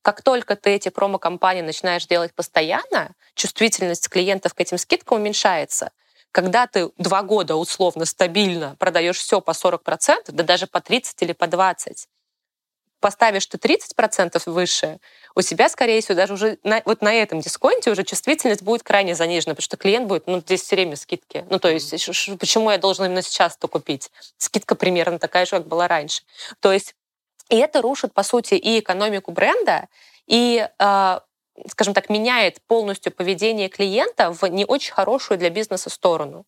Как 0.03 0.23
только 0.23 0.57
ты 0.57 0.71
эти 0.71 0.89
промо-компании 0.89 1.63
начинаешь 1.63 2.07
делать 2.07 2.35
постоянно, 2.35 3.15
чувствительность 3.35 4.09
клиентов 4.09 4.53
к 4.55 4.61
этим 4.61 4.79
скидкам 4.79 5.19
уменьшается. 5.19 5.93
Когда 6.33 6.67
ты 6.67 6.91
два 6.97 7.23
года 7.23 7.55
условно 7.55 8.05
стабильно 8.05 8.75
продаешь 8.81 9.19
все 9.19 9.41
по 9.41 9.53
40%, 9.53 10.33
да 10.33 10.43
даже 10.43 10.67
по 10.67 10.81
30 10.81 11.23
или 11.23 11.33
по 11.33 11.47
20, 11.47 12.09
поставишь 13.03 13.47
ты 13.47 13.59
30% 13.59 14.41
выше, 14.47 14.99
у 15.35 15.43
тебя, 15.43 15.69
скорее 15.69 16.01
всего, 16.01 16.15
даже 16.15 16.33
уже 16.33 16.59
на, 16.63 16.81
вот 16.87 17.03
на 17.03 17.13
этом 17.13 17.41
дисконте 17.41 17.91
уже 17.91 18.05
чувствительность 18.05 18.63
будет 18.63 18.83
крайне 18.83 19.15
занижена, 19.15 19.53
потому 19.53 19.65
что 19.65 19.77
клиент 19.77 20.07
будет, 20.07 20.27
ну, 20.27 20.41
здесь 20.41 20.63
все 20.63 20.77
время 20.77 20.97
скидки. 20.97 21.45
Ну, 21.51 21.59
то 21.59 21.69
есть, 21.69 21.91
почему 22.39 22.71
я 22.71 22.79
должен 22.79 23.05
именно 23.07 23.23
сейчас 23.23 23.57
это 23.57 23.69
купить? 23.69 24.11
Скидка 24.39 24.75
примерно 24.75 25.19
такая 25.19 25.45
же, 25.45 25.51
как 25.51 25.67
была 25.67 25.89
раньше. 25.89 26.23
То 26.61 26.73
есть, 26.73 26.95
и 27.51 27.57
это 27.57 27.83
рушит, 27.83 28.15
по 28.15 28.23
сути, 28.23 28.55
и 28.55 28.79
экономику 28.79 29.33
бренда, 29.33 29.89
и 30.27 30.67
э, 30.79 31.21
скажем 31.69 31.95
так, 31.95 32.09
меняет 32.09 32.63
полностью 32.67 33.13
поведение 33.13 33.69
клиента 33.69 34.33
в 34.33 34.47
не 34.47 34.65
очень 34.65 34.93
хорошую 34.93 35.39
для 35.39 35.51
бизнеса 35.51 35.91
сторону. 35.91 36.47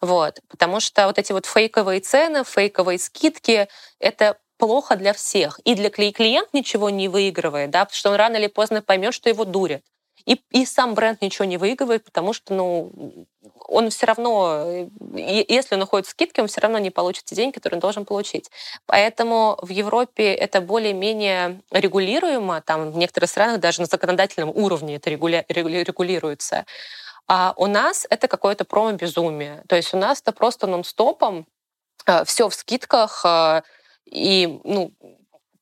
Вот. 0.00 0.40
Потому 0.48 0.80
что 0.80 1.06
вот 1.06 1.18
эти 1.18 1.32
вот 1.32 1.46
фейковые 1.46 2.00
цены, 2.00 2.44
фейковые 2.44 2.98
скидки— 2.98 3.68
это 3.98 4.38
плохо 4.60 4.96
для 4.96 5.12
всех. 5.12 5.58
И 5.64 5.74
для 5.74 5.90
клиент 5.90 6.50
ничего 6.52 6.90
не 6.90 7.08
выигрывает, 7.08 7.70
да, 7.70 7.84
потому 7.84 7.96
что 7.96 8.10
он 8.10 8.16
рано 8.16 8.36
или 8.36 8.46
поздно 8.46 8.82
поймет, 8.82 9.14
что 9.14 9.28
его 9.28 9.44
дурят. 9.44 9.82
И, 10.26 10.40
и 10.50 10.66
сам 10.66 10.94
бренд 10.94 11.22
ничего 11.22 11.46
не 11.46 11.56
выигрывает, 11.56 12.04
потому 12.04 12.32
что 12.32 12.52
ну, 12.54 13.26
он 13.66 13.88
все 13.90 14.06
равно, 14.06 14.88
если 15.16 15.74
он 15.74 15.82
уходит 15.82 16.06
в 16.06 16.10
скидки, 16.10 16.40
он 16.40 16.46
все 16.46 16.60
равно 16.60 16.78
не 16.78 16.90
получит 16.90 17.24
те 17.24 17.34
деньги, 17.34 17.54
которые 17.54 17.78
он 17.78 17.80
должен 17.80 18.04
получить. 18.04 18.50
Поэтому 18.86 19.58
в 19.62 19.70
Европе 19.70 20.34
это 20.34 20.60
более-менее 20.60 21.60
регулируемо, 21.70 22.60
там 22.60 22.90
в 22.90 22.96
некоторых 22.98 23.30
странах 23.30 23.60
даже 23.60 23.80
на 23.80 23.86
законодательном 23.86 24.50
уровне 24.50 24.96
это 24.96 25.10
регуля- 25.10 25.44
регулируется. 25.48 26.66
А 27.26 27.54
у 27.56 27.66
нас 27.66 28.06
это 28.10 28.28
какое-то 28.28 28.64
промо-безумие. 28.64 29.62
То 29.68 29.76
есть 29.76 29.94
у 29.94 29.96
нас 29.96 30.20
это 30.20 30.32
просто 30.32 30.66
нон-стопом, 30.66 31.46
э, 32.06 32.24
все 32.24 32.48
в 32.48 32.54
скидках, 32.54 33.24
э, 33.24 33.62
и 34.10 34.60
ну, 34.64 34.92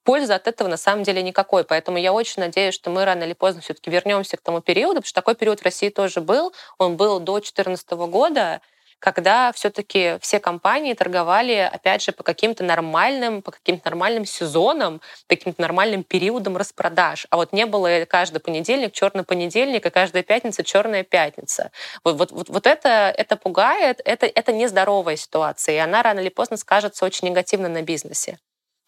пользы 0.04 0.32
от 0.32 0.48
этого 0.48 0.68
на 0.68 0.78
самом 0.78 1.02
деле 1.02 1.22
никакой. 1.22 1.64
Поэтому 1.64 1.98
я 1.98 2.12
очень 2.12 2.40
надеюсь, 2.42 2.74
что 2.74 2.88
мы 2.88 3.04
рано 3.04 3.24
или 3.24 3.34
поздно 3.34 3.60
все-таки 3.60 3.90
вернемся 3.90 4.38
к 4.38 4.40
тому 4.40 4.60
периоду, 4.62 4.96
потому 4.96 5.06
что 5.06 5.14
такой 5.20 5.34
период 5.34 5.60
в 5.60 5.64
России 5.64 5.90
тоже 5.90 6.20
был. 6.20 6.52
Он 6.78 6.96
был 6.96 7.20
до 7.20 7.34
2014 7.34 7.90
года, 7.90 8.62
когда 8.98 9.52
все-таки 9.52 10.18
все 10.20 10.40
компании 10.40 10.94
торговали, 10.94 11.70
опять 11.72 12.02
же, 12.02 12.12
по 12.12 12.22
каким-то 12.22 12.64
нормальным, 12.64 13.42
по 13.42 13.52
каким-то 13.52 13.86
нормальным 13.86 14.24
сезонам, 14.24 15.00
по 15.26 15.36
каким-то 15.36 15.60
нормальным 15.60 16.02
периодам 16.04 16.56
распродаж. 16.56 17.26
А 17.30 17.36
вот 17.36 17.52
не 17.52 17.66
было 17.66 18.04
каждый 18.06 18.40
понедельник 18.40 18.92
черный 18.92 19.24
понедельник, 19.24 19.86
и 19.86 19.90
каждая 19.90 20.22
пятница 20.22 20.64
черная 20.64 21.04
пятница. 21.04 21.70
Вот, 22.04 22.16
вот, 22.16 22.32
вот, 22.32 22.48
вот 22.48 22.66
это, 22.66 23.12
это 23.16 23.36
пугает, 23.36 24.00
это, 24.04 24.26
это 24.26 24.52
нездоровая 24.52 25.16
ситуация, 25.16 25.76
и 25.76 25.78
она 25.78 26.02
рано 26.02 26.20
или 26.20 26.28
поздно 26.28 26.56
скажется 26.56 27.04
очень 27.04 27.28
негативно 27.28 27.68
на 27.68 27.82
бизнесе. 27.82 28.38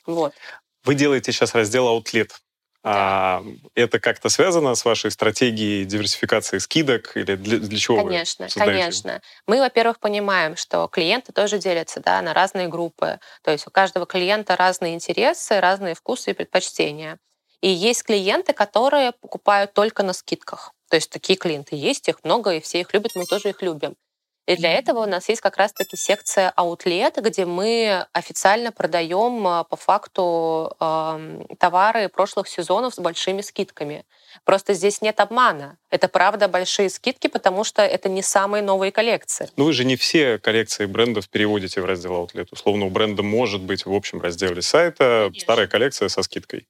Вот. 0.07 0.33
Вы 0.85 0.95
делаете 0.95 1.33
сейчас 1.33 1.55
раздел 1.55 1.87
Outlet. 1.87 2.31
А, 2.83 3.45
это 3.75 4.01
как-то 4.01 4.31
связано 4.31 4.75
с 4.75 4.85
вашей 4.85 5.11
стратегией 5.11 5.85
диверсификации 5.85 6.59
скидок 6.59 7.15
или 7.17 7.37
для, 7.37 7.59
для 7.59 7.79
чего 7.79 7.99
Конечно, 7.99 8.47
вы 8.47 8.61
конечно. 8.61 9.21
Мы, 9.47 9.59
во-первых, 9.59 10.01
понимаем, 10.01 10.57
что 10.57 10.89
клиенты 10.89 11.33
тоже 11.33 11.59
делятся 11.59 12.01
да, 12.01 12.23
на 12.23 12.33
разные 12.33 12.69
группы. 12.69 13.21
То 13.43 13.51
есть 13.51 13.67
у 13.67 13.71
каждого 13.71 14.07
клиента 14.07 14.57
разные 14.57 14.95
интересы, 14.95 15.61
разные 15.61 15.95
вкусы 15.95 16.31
и 16.31 16.35
предпочтения. 16.35 17.19
И 17.61 17.69
есть 17.69 18.05
клиенты, 18.05 18.55
которые 18.55 19.13
покупают 19.13 19.75
только 19.75 20.03
на 20.03 20.15
скидках. 20.15 20.73
То 20.89 20.97
есть 20.97 21.11
такие 21.11 21.39
клиенты 21.39 21.77
есть, 21.77 22.09
их 22.09 22.25
много, 22.25 22.53
и 22.53 22.61
все 22.61 22.81
их 22.81 22.95
любят, 22.95 23.13
мы 23.15 23.27
тоже 23.27 23.51
их 23.51 23.61
любим. 23.61 23.95
И 24.51 24.57
для 24.57 24.73
этого 24.73 25.05
у 25.05 25.07
нас 25.07 25.29
есть 25.29 25.41
как 25.41 25.57
раз-таки 25.59 25.97
секция 25.97 26.53
Outlet, 26.57 27.21
где 27.23 27.47
мы 27.47 28.05
официально 28.13 28.73
продаем 28.73 29.47
а, 29.47 29.63
по 29.63 29.77
факту 29.77 30.75
товары 31.61 32.09
прошлых 32.09 32.49
сезонов 32.49 32.95
с 32.95 32.99
большими 32.99 33.43
скидками. 33.43 34.05
Просто 34.45 34.75
здесь 34.75 35.03
нет 35.03 35.21
обмана. 35.21 35.79
Это 35.89 36.09
правда 36.09 36.49
большие 36.49 36.91
скидки, 36.91 37.29
потому 37.29 37.63
что 37.63 37.83
это 37.83 38.09
не 38.09 38.23
самые 38.23 38.65
новые 38.65 38.91
коллекции. 38.91 39.49
Ну 39.57 39.67
вы 39.67 39.73
же 39.73 39.85
не 39.85 39.95
все 39.95 40.39
коллекции 40.39 40.87
брендов 40.87 41.29
переводите 41.29 41.81
в 41.81 41.85
раздел 41.85 42.15
Outlet. 42.15 42.49
Условно, 42.51 42.87
у 42.87 42.91
бренда 42.91 43.23
может 43.23 43.63
быть 43.63 43.87
в 43.87 43.95
общем 43.95 44.21
разделе 44.21 44.63
сайта 44.63 45.27
Конечно. 45.29 45.41
старая 45.43 45.67
коллекция 45.69 46.09
со 46.09 46.25
скидкой. 46.25 46.67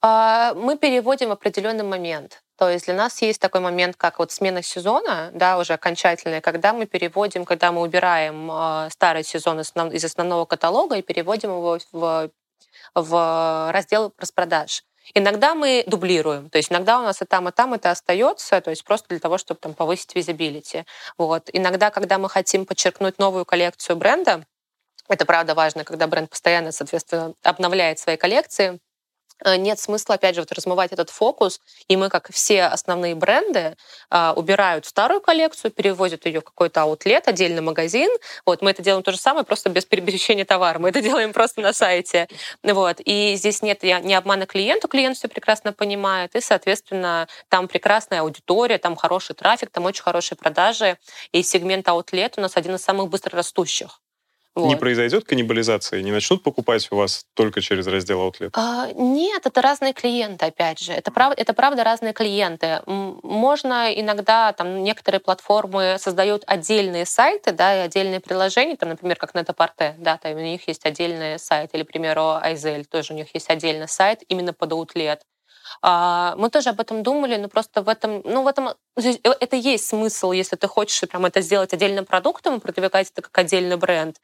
А, 0.00 0.54
мы 0.54 0.78
переводим 0.78 1.30
в 1.30 1.32
определенный 1.32 1.82
момент. 1.82 2.43
То 2.56 2.70
есть 2.70 2.86
для 2.86 2.94
нас 2.94 3.20
есть 3.20 3.40
такой 3.40 3.60
момент, 3.60 3.96
как 3.96 4.18
вот 4.18 4.30
смена 4.30 4.62
сезона, 4.62 5.30
да, 5.34 5.58
уже 5.58 5.72
окончательная, 5.72 6.40
когда 6.40 6.72
мы 6.72 6.86
переводим, 6.86 7.44
когда 7.44 7.72
мы 7.72 7.82
убираем 7.82 8.50
э, 8.50 8.90
старый 8.90 9.24
сезон 9.24 9.60
из, 9.60 10.04
основного 10.04 10.44
каталога 10.44 10.96
и 10.96 11.02
переводим 11.02 11.50
его 11.50 11.78
в, 11.92 12.30
в 12.94 13.70
раздел 13.72 14.12
распродаж. 14.18 14.84
Иногда 15.12 15.54
мы 15.54 15.84
дублируем, 15.86 16.48
то 16.48 16.56
есть 16.56 16.72
иногда 16.72 16.98
у 16.98 17.02
нас 17.02 17.20
и 17.20 17.26
там, 17.26 17.48
и 17.48 17.52
там 17.52 17.74
это 17.74 17.90
остается, 17.90 18.60
то 18.60 18.70
есть 18.70 18.84
просто 18.84 19.08
для 19.08 19.18
того, 19.18 19.36
чтобы 19.36 19.60
там 19.60 19.74
повысить 19.74 20.14
визибилити. 20.14 20.86
Вот. 21.18 21.50
Иногда, 21.52 21.90
когда 21.90 22.16
мы 22.18 22.30
хотим 22.30 22.64
подчеркнуть 22.64 23.18
новую 23.18 23.44
коллекцию 23.44 23.96
бренда, 23.96 24.46
это 25.08 25.26
правда 25.26 25.54
важно, 25.54 25.84
когда 25.84 26.06
бренд 26.06 26.30
постоянно, 26.30 26.72
соответственно, 26.72 27.34
обновляет 27.42 27.98
свои 27.98 28.16
коллекции, 28.16 28.80
нет 29.56 29.78
смысла, 29.78 30.14
опять 30.14 30.34
же, 30.34 30.42
вот 30.42 30.52
размывать 30.52 30.92
этот 30.92 31.10
фокус, 31.10 31.60
и 31.88 31.96
мы, 31.96 32.08
как 32.08 32.30
все 32.32 32.64
основные 32.64 33.14
бренды, 33.14 33.76
а, 34.10 34.32
убирают 34.36 34.86
старую 34.86 35.20
коллекцию, 35.20 35.70
перевозят 35.70 36.26
ее 36.26 36.40
в 36.40 36.44
какой-то 36.44 36.82
аутлет, 36.82 37.28
отдельный 37.28 37.62
магазин. 37.62 38.10
Вот, 38.46 38.62
мы 38.62 38.70
это 38.70 38.82
делаем 38.82 39.02
то 39.02 39.12
же 39.12 39.18
самое, 39.18 39.44
просто 39.44 39.70
без 39.70 39.84
перемещения 39.84 40.44
товара. 40.44 40.78
Мы 40.78 40.90
это 40.90 41.00
делаем 41.00 41.32
просто 41.32 41.60
на 41.60 41.72
сайте. 41.72 42.28
Вот, 42.62 43.00
и 43.04 43.34
здесь 43.36 43.62
нет 43.62 43.82
ни 43.82 44.12
обмана 44.12 44.46
клиенту, 44.46 44.88
клиент 44.88 45.16
все 45.16 45.28
прекрасно 45.28 45.72
понимает, 45.72 46.34
и, 46.34 46.40
соответственно, 46.40 47.28
там 47.48 47.68
прекрасная 47.68 48.20
аудитория, 48.20 48.78
там 48.78 48.96
хороший 48.96 49.34
трафик, 49.34 49.70
там 49.70 49.84
очень 49.84 50.02
хорошие 50.02 50.38
продажи, 50.38 50.98
и 51.32 51.42
сегмент 51.42 51.88
аутлет 51.88 52.34
у 52.38 52.40
нас 52.40 52.56
один 52.56 52.74
из 52.76 52.82
самых 52.82 53.08
быстрорастущих. 53.08 54.03
Вот. 54.54 54.68
Не 54.68 54.76
произойдет 54.76 55.24
каннибализация? 55.24 56.00
Не 56.02 56.12
начнут 56.12 56.44
покупать 56.44 56.86
у 56.92 56.96
вас 56.96 57.26
только 57.34 57.60
через 57.60 57.88
раздел 57.88 58.20
Outlet? 58.20 58.50
А, 58.52 58.88
нет, 58.92 59.44
это 59.46 59.60
разные 59.60 59.92
клиенты, 59.92 60.46
опять 60.46 60.78
же. 60.78 60.92
Это, 60.92 61.10
прав, 61.10 61.34
это 61.36 61.54
правда 61.54 61.82
разные 61.82 62.12
клиенты. 62.12 62.80
Можно 62.86 63.92
иногда, 63.92 64.52
там, 64.52 64.84
некоторые 64.84 65.20
платформы 65.20 65.96
создают 65.98 66.44
отдельные 66.46 67.04
сайты, 67.04 67.50
да, 67.50 67.76
и 67.76 67.80
отдельные 67.80 68.20
приложения, 68.20 68.76
там, 68.76 68.90
например, 68.90 69.16
как 69.16 69.34
Net-a-Porter, 69.34 69.94
да, 69.98 70.18
там 70.18 70.36
у 70.36 70.40
них 70.40 70.68
есть 70.68 70.86
отдельный 70.86 71.38
сайт, 71.40 71.70
или, 71.74 71.82
к 71.82 71.88
примеру, 71.88 72.38
Айзель, 72.40 72.84
тоже 72.84 73.12
у 73.12 73.16
них 73.16 73.34
есть 73.34 73.50
отдельный 73.50 73.88
сайт 73.88 74.22
именно 74.28 74.52
под 74.52 74.70
Outlet. 74.70 75.18
А, 75.82 76.34
мы 76.36 76.48
тоже 76.50 76.70
об 76.70 76.80
этом 76.80 77.02
думали, 77.02 77.36
но 77.36 77.48
просто 77.48 77.82
в 77.82 77.88
этом, 77.88 78.22
ну, 78.24 78.44
в 78.44 78.46
этом 78.46 78.68
э, 78.96 79.14
это 79.24 79.56
есть 79.56 79.86
смысл, 79.86 80.30
если 80.30 80.54
ты 80.54 80.68
хочешь 80.68 81.08
прям 81.08 81.26
это 81.26 81.40
сделать 81.40 81.72
отдельным 81.72 82.04
продуктом 82.04 82.56
и 82.56 82.60
продвигать 82.60 83.10
это 83.10 83.22
как 83.22 83.36
отдельный 83.36 83.76
бренд. 83.76 84.16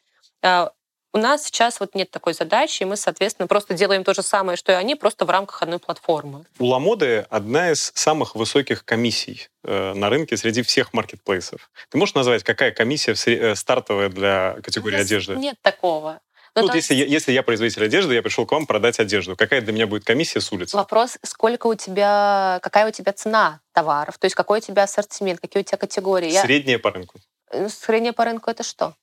А, 0.42 0.72
у 1.12 1.18
нас 1.18 1.44
сейчас 1.44 1.80
вот 1.80 1.94
нет 1.94 2.10
такой 2.10 2.34
задачи, 2.34 2.82
и 2.82 2.86
мы, 2.86 2.96
соответственно, 2.96 3.48
просто 3.48 3.74
делаем 3.74 4.04
то 4.04 4.14
же 4.14 4.22
самое, 4.22 4.56
что 4.56 4.72
и 4.72 4.74
они, 4.76 4.94
просто 4.94 5.24
в 5.24 5.30
рамках 5.30 5.62
одной 5.62 5.80
платформы. 5.80 6.44
У 6.58 6.66
Ламоды 6.66 7.26
одна 7.30 7.72
из 7.72 7.90
самых 7.94 8.36
высоких 8.36 8.84
комиссий 8.84 9.48
э, 9.64 9.92
на 9.94 10.08
рынке 10.08 10.36
среди 10.36 10.62
всех 10.62 10.92
маркетплейсов. 10.92 11.70
Ты 11.88 11.98
можешь 11.98 12.14
назвать, 12.14 12.44
какая 12.44 12.70
комиссия 12.70 13.14
э, 13.26 13.54
стартовая 13.56 14.08
для 14.08 14.56
категории 14.62 14.96
Здесь 14.96 15.06
одежды? 15.06 15.36
Нет 15.36 15.56
такого. 15.62 16.20
Ну, 16.56 16.62
вот 16.62 16.74
если, 16.74 16.94
я, 16.94 17.04
если 17.04 17.32
я 17.32 17.42
производитель 17.42 17.84
одежды, 17.84 18.14
я 18.14 18.22
пришел 18.22 18.44
к 18.44 18.52
вам 18.52 18.66
продать 18.66 18.98
одежду, 18.98 19.36
какая 19.36 19.60
для 19.60 19.72
меня 19.72 19.86
будет 19.86 20.04
комиссия 20.04 20.40
с 20.40 20.50
улицы? 20.50 20.76
Вопрос, 20.76 21.16
сколько 21.22 21.68
у 21.68 21.74
тебя, 21.74 22.58
какая 22.62 22.88
у 22.88 22.90
тебя 22.90 23.12
цена 23.12 23.60
товаров, 23.72 24.18
то 24.18 24.26
есть 24.26 24.34
какой 24.34 24.58
у 24.58 24.62
тебя 24.62 24.84
ассортимент, 24.84 25.40
какие 25.40 25.62
у 25.62 25.64
тебя 25.64 25.78
категории. 25.78 26.30
Средняя 26.30 26.76
я... 26.76 26.82
по 26.82 26.90
рынку. 26.90 27.20
Э, 27.50 27.68
средняя 27.68 28.12
по 28.12 28.24
рынку 28.24 28.50
это 28.50 28.62
что? 28.64 28.94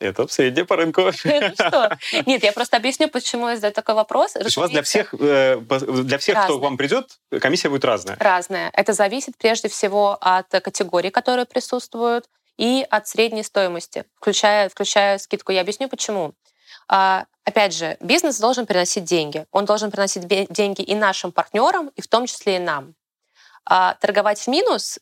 Это 0.00 0.26
средняя 0.28 0.64
по 0.64 0.76
рынку. 0.76 1.02
Нет, 2.26 2.42
я 2.42 2.52
просто 2.52 2.78
объясню, 2.78 3.08
почему 3.08 3.48
я 3.48 3.56
задаю 3.56 3.74
такой 3.74 3.94
вопрос. 3.94 4.32
То 4.32 4.40
есть 4.40 4.56
у 4.56 4.60
вас 4.60 4.70
для 4.70 4.82
всех, 4.82 5.14
э, 5.14 5.58
для 5.58 6.18
всех 6.18 6.42
кто 6.44 6.58
к 6.58 6.62
вам 6.62 6.76
придет, 6.76 7.18
комиссия 7.40 7.68
будет 7.68 7.84
разная? 7.84 8.16
Разная. 8.18 8.70
Это 8.72 8.94
зависит 8.94 9.36
прежде 9.36 9.68
всего 9.68 10.16
от 10.20 10.48
категории, 10.48 11.10
которые 11.10 11.44
присутствуют, 11.44 12.26
и 12.60 12.86
от 12.90 13.08
средней 13.08 13.42
стоимости, 13.42 14.04
включая, 14.16 14.68
включая 14.68 15.16
скидку. 15.16 15.50
Я 15.50 15.62
объясню, 15.62 15.88
почему. 15.88 16.34
А, 16.88 17.24
опять 17.44 17.74
же, 17.74 17.96
бизнес 18.00 18.38
должен 18.38 18.66
приносить 18.66 19.04
деньги. 19.04 19.46
Он 19.50 19.64
должен 19.64 19.90
приносить 19.90 20.26
деньги 20.26 20.82
и 20.82 20.94
нашим 20.94 21.32
партнерам, 21.32 21.88
и 21.96 22.02
в 22.02 22.06
том 22.06 22.26
числе 22.26 22.56
и 22.56 22.58
нам. 22.58 22.94
А 23.64 23.94
торговать 23.94 24.40
в 24.40 24.48
минус 24.48 24.98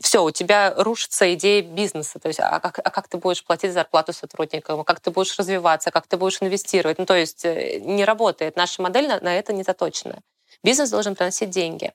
все, 0.00 0.24
у 0.24 0.30
тебя 0.30 0.74
рушится 0.76 1.32
идея 1.34 1.62
бизнеса. 1.62 2.18
То 2.18 2.28
есть, 2.28 2.40
а 2.40 2.60
как, 2.60 2.78
а 2.78 2.90
как 2.90 3.08
ты 3.08 3.16
будешь 3.16 3.44
платить 3.44 3.72
зарплату 3.72 4.12
сотрудникам, 4.12 4.84
как 4.84 5.00
ты 5.00 5.10
будешь 5.10 5.38
развиваться, 5.38 5.90
как 5.90 6.06
ты 6.06 6.16
будешь 6.16 6.42
инвестировать. 6.42 6.98
Ну, 6.98 7.06
то 7.06 7.16
есть 7.16 7.44
э, 7.44 7.78
не 7.80 8.04
работает. 8.04 8.56
Наша 8.56 8.82
модель 8.82 9.08
на, 9.08 9.20
на 9.20 9.36
это 9.36 9.52
не 9.52 9.62
заточена. 9.62 10.20
Бизнес 10.62 10.90
должен 10.90 11.14
приносить 11.14 11.50
деньги. 11.50 11.92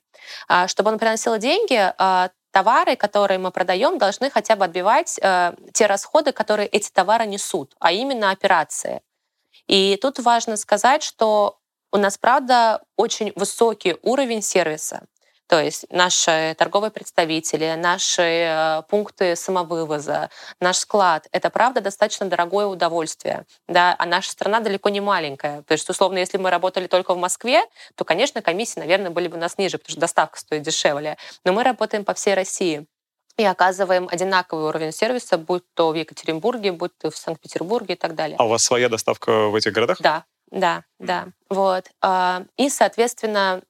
А, 0.48 0.68
чтобы 0.68 0.90
он 0.90 0.98
приносил 0.98 1.36
деньги, 1.38 1.92
а, 1.98 2.30
товары, 2.52 2.96
которые 2.96 3.38
мы 3.38 3.50
продаем, 3.50 3.98
должны 3.98 4.30
хотя 4.30 4.56
бы 4.56 4.64
отбивать 4.64 5.18
а, 5.22 5.54
те 5.72 5.86
расходы, 5.86 6.32
которые 6.32 6.68
эти 6.68 6.90
товары 6.90 7.26
несут, 7.26 7.74
а 7.80 7.92
именно 7.92 8.30
операции. 8.30 9.02
И 9.66 9.98
тут 10.00 10.18
важно 10.20 10.56
сказать, 10.56 11.02
что 11.02 11.58
у 11.92 11.96
нас, 11.96 12.18
правда, 12.18 12.82
очень 12.96 13.32
высокий 13.34 13.96
уровень 14.02 14.42
сервиса. 14.42 15.06
То 15.50 15.60
есть 15.60 15.84
наши 15.90 16.54
торговые 16.56 16.92
представители, 16.92 17.74
наши 17.76 18.22
э, 18.22 18.82
пункты 18.88 19.34
самовывоза, 19.34 20.30
наш 20.60 20.76
склад— 20.76 21.26
это, 21.32 21.50
правда, 21.50 21.80
достаточно 21.80 22.26
дорогое 22.26 22.66
удовольствие. 22.66 23.46
Да? 23.66 23.96
А 23.98 24.06
наша 24.06 24.30
страна 24.30 24.60
далеко 24.60 24.90
не 24.90 25.00
маленькая. 25.00 25.62
То 25.62 25.72
есть, 25.72 25.90
условно, 25.90 26.18
если 26.18 26.38
мы 26.38 26.50
работали 26.50 26.86
только 26.86 27.14
в 27.14 27.18
Москве, 27.18 27.64
то, 27.96 28.04
конечно, 28.04 28.42
комиссии, 28.42 28.78
наверное, 28.78 29.10
были 29.10 29.26
бы 29.26 29.38
у 29.38 29.40
нас 29.40 29.58
ниже, 29.58 29.78
потому 29.78 29.90
что 29.90 30.00
доставка 30.00 30.38
стоит 30.38 30.62
дешевле. 30.62 31.16
Но 31.44 31.52
мы 31.52 31.64
работаем 31.64 32.04
по 32.04 32.14
всей 32.14 32.34
России 32.34 32.86
и 33.36 33.44
оказываем 33.44 34.06
одинаковый 34.08 34.66
уровень 34.66 34.92
сервиса, 34.92 35.36
будь 35.36 35.64
то 35.74 35.90
в 35.90 35.94
Екатеринбурге, 35.94 36.70
будь 36.70 36.96
то 36.96 37.10
в 37.10 37.16
Санкт-Петербурге 37.16 37.94
и 37.94 37.96
так 37.96 38.14
далее. 38.14 38.36
А 38.38 38.44
у 38.44 38.48
вас 38.48 38.62
своя 38.62 38.88
доставка 38.88 39.48
в 39.48 39.54
этих 39.56 39.72
городах? 39.72 40.00
Да, 40.00 40.26
да, 40.50 40.84
да. 40.98 41.28
Вот. 41.48 41.90
А, 42.00 42.44
и, 42.56 42.68
соответственно, 42.68 43.62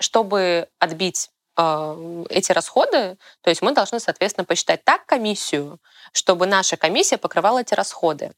чтобы 0.00 0.68
отбить 0.78 1.30
а, 1.56 1.96
эти 2.28 2.52
расходы, 2.52 3.16
то 3.42 3.50
есть 3.50 3.62
мы 3.62 3.72
должны, 3.72 4.00
соответственно, 4.00 4.44
посчитать 4.44 4.84
так 4.84 5.06
комиссию, 5.06 5.80
чтобы 6.12 6.46
наша 6.46 6.76
комиссия 6.76 7.16
покрывала 7.16 7.60
эти 7.60 7.74
расходы. 7.74 8.32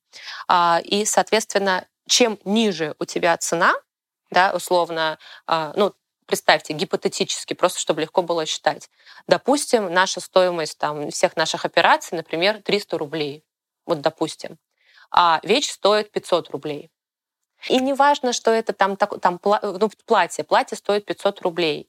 А, 0.48 0.80
и, 0.84 1.04
соответственно, 1.04 1.86
чем 2.06 2.38
ниже 2.44 2.94
у 2.98 3.04
тебя 3.04 3.36
цена, 3.38 3.74
да, 4.30 4.52
условно, 4.54 5.18
ну, 5.46 5.94
представьте, 6.26 6.74
гипотетически, 6.74 7.54
просто 7.54 7.80
чтобы 7.80 8.02
легко 8.02 8.22
было 8.22 8.44
считать. 8.44 8.90
Допустим, 9.26 9.92
наша 9.92 10.20
стоимость 10.20 10.76
там, 10.78 11.10
всех 11.10 11.36
наших 11.36 11.64
операций, 11.64 12.16
например, 12.16 12.62
300 12.62 12.98
рублей. 12.98 13.44
Вот 13.86 14.02
допустим. 14.02 14.58
А 15.10 15.40
вещь 15.42 15.70
стоит 15.70 16.12
500 16.12 16.50
рублей. 16.50 16.90
И 17.68 17.78
не 17.80 17.92
важно, 17.92 18.32
что 18.32 18.50
это 18.50 18.72
там, 18.72 18.96
там 18.96 19.40
ну, 19.42 19.90
платье. 20.06 20.44
Платье 20.44 20.76
стоит 20.76 21.04
500 21.04 21.42
рублей 21.42 21.88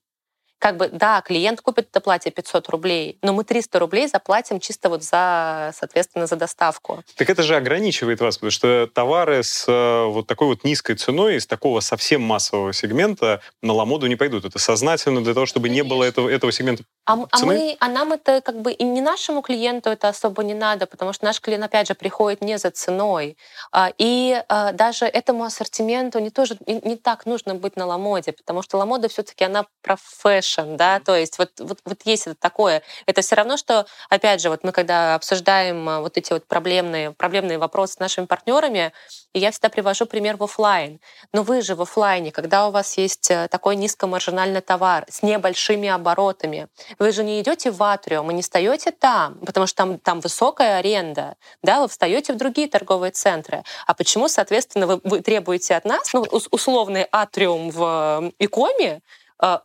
как 0.60 0.78
бы, 0.78 0.90
да, 0.90 1.22
клиент 1.22 1.62
купит 1.62 1.88
это 1.90 2.02
платье 2.02 2.32
500 2.32 2.70
рублей, 2.70 3.18
но 3.22 3.34
мы 3.34 3.44
300 3.44 3.80
рублей 3.80 4.08
заплатим 4.08 4.60
чисто 4.60 4.90
вот 4.90 5.04
за, 5.04 5.72
соответственно, 5.76 6.28
за 6.28 6.36
доставку. 6.36 7.04
Так 7.16 7.30
это 7.30 7.44
же 7.44 7.56
ограничивает 7.56 8.20
вас, 8.20 8.38
потому 8.38 8.52
что 8.52 8.88
товары 8.94 9.42
с 9.42 9.66
э, 9.68 10.06
вот 10.06 10.28
такой 10.28 10.48
вот 10.48 10.64
низкой 10.66 10.96
ценой, 10.96 11.38
из 11.38 11.48
такого 11.48 11.80
совсем 11.80 12.22
массового 12.22 12.74
сегмента 12.74 13.42
на 13.62 13.74
ламоду 13.74 14.08
не 14.08 14.18
пойдут. 14.18 14.46
Это 14.46 14.60
сознательно 14.60 15.24
для 15.24 15.34
того, 15.34 15.46
чтобы 15.46 15.68
Конечно. 15.68 15.84
не 15.84 15.90
было 15.90 16.04
этого, 16.04 16.30
этого 16.30 16.52
сегмента 16.52 16.84
а, 17.06 17.14
а, 17.32 17.46
мы, 17.46 17.76
а 17.80 17.88
нам 17.88 18.14
это 18.14 18.42
как 18.42 18.62
бы 18.62 18.72
и 18.72 18.84
не 18.84 19.02
нашему 19.02 19.42
клиенту 19.42 19.90
это 19.90 20.10
особо 20.10 20.44
не 20.44 20.54
надо, 20.54 20.86
потому 20.86 21.12
что 21.12 21.26
наш 21.26 21.42
клиент, 21.42 21.64
опять 21.64 21.88
же, 21.88 21.96
приходит 21.96 22.42
не 22.42 22.58
за 22.60 22.70
ценой. 22.70 23.36
А, 23.72 23.92
и 23.98 24.44
а, 24.48 24.74
даже 24.74 25.06
этому 25.06 25.44
ассортименту 25.44 26.20
не, 26.20 26.30
тоже, 26.30 26.58
не, 26.68 26.80
не 26.82 26.96
так 26.98 27.26
нужно 27.26 27.56
быть 27.56 27.76
на 27.76 27.88
ламоде, 27.88 28.32
потому 28.34 28.62
что 28.62 28.78
ламода 28.78 29.08
все 29.10 29.24
таки 29.24 29.44
она 29.44 29.66
про 29.82 29.96
фэшн, 30.00 30.49
passion, 30.50 30.76
да, 30.76 31.00
то 31.00 31.16
есть 31.16 31.38
вот, 31.38 31.52
вот, 31.60 31.80
вот 31.86 32.02
есть 32.06 32.28
это 32.28 32.36
такое. 32.36 32.82
Это 33.06 33.22
все 33.22 33.36
равно, 33.36 33.58
что, 33.58 33.86
опять 34.10 34.42
же, 34.42 34.50
вот 34.50 34.64
мы 34.64 34.72
когда 34.72 35.16
обсуждаем 35.16 35.88
а, 35.88 36.02
вот 36.02 36.18
эти 36.18 36.34
вот 36.34 36.46
проблемные, 36.48 37.12
проблемные 37.12 37.58
вопросы 37.58 37.94
с 37.94 38.00
нашими 38.00 38.26
партнерами, 38.26 38.92
я 39.34 39.52
всегда 39.52 39.70
привожу 39.70 40.06
пример 40.06 40.38
в 40.38 40.44
офлайн. 40.44 41.00
Но 41.34 41.44
вы 41.44 41.62
же 41.62 41.76
в 41.76 41.82
офлайне, 41.82 42.32
когда 42.32 42.68
у 42.68 42.72
вас 42.72 42.98
есть 42.98 43.30
э, 43.30 43.48
такой 43.50 43.76
низкомаржинальный 43.76 44.62
товар 44.62 45.06
с 45.10 45.22
небольшими 45.22 45.88
оборотами, 45.88 46.68
вы 46.98 47.12
же 47.12 47.24
не 47.24 47.40
идете 47.40 47.72
в 47.72 47.82
атриум 47.84 48.32
и 48.32 48.34
не 48.34 48.42
встаете 48.42 48.92
там, 48.92 49.36
потому 49.46 49.68
что 49.68 49.78
там, 49.78 50.00
там 50.00 50.20
высокая 50.20 50.78
аренда, 50.78 51.36
да, 51.62 51.82
вы 51.82 51.88
встаете 51.88 52.34
в 52.34 52.38
другие 52.38 52.68
торговые 52.68 53.12
центры. 53.12 53.64
А 53.86 53.94
почему, 53.94 54.28
соответственно, 54.28 54.88
вы, 54.88 55.02
вы 55.04 55.22
требуете 55.22 55.76
от 55.76 55.86
нас, 55.86 56.12
ну, 56.14 56.26
условный 56.52 57.08
атриум 57.12 57.70
в 57.70 58.32
икоме, 58.40 59.02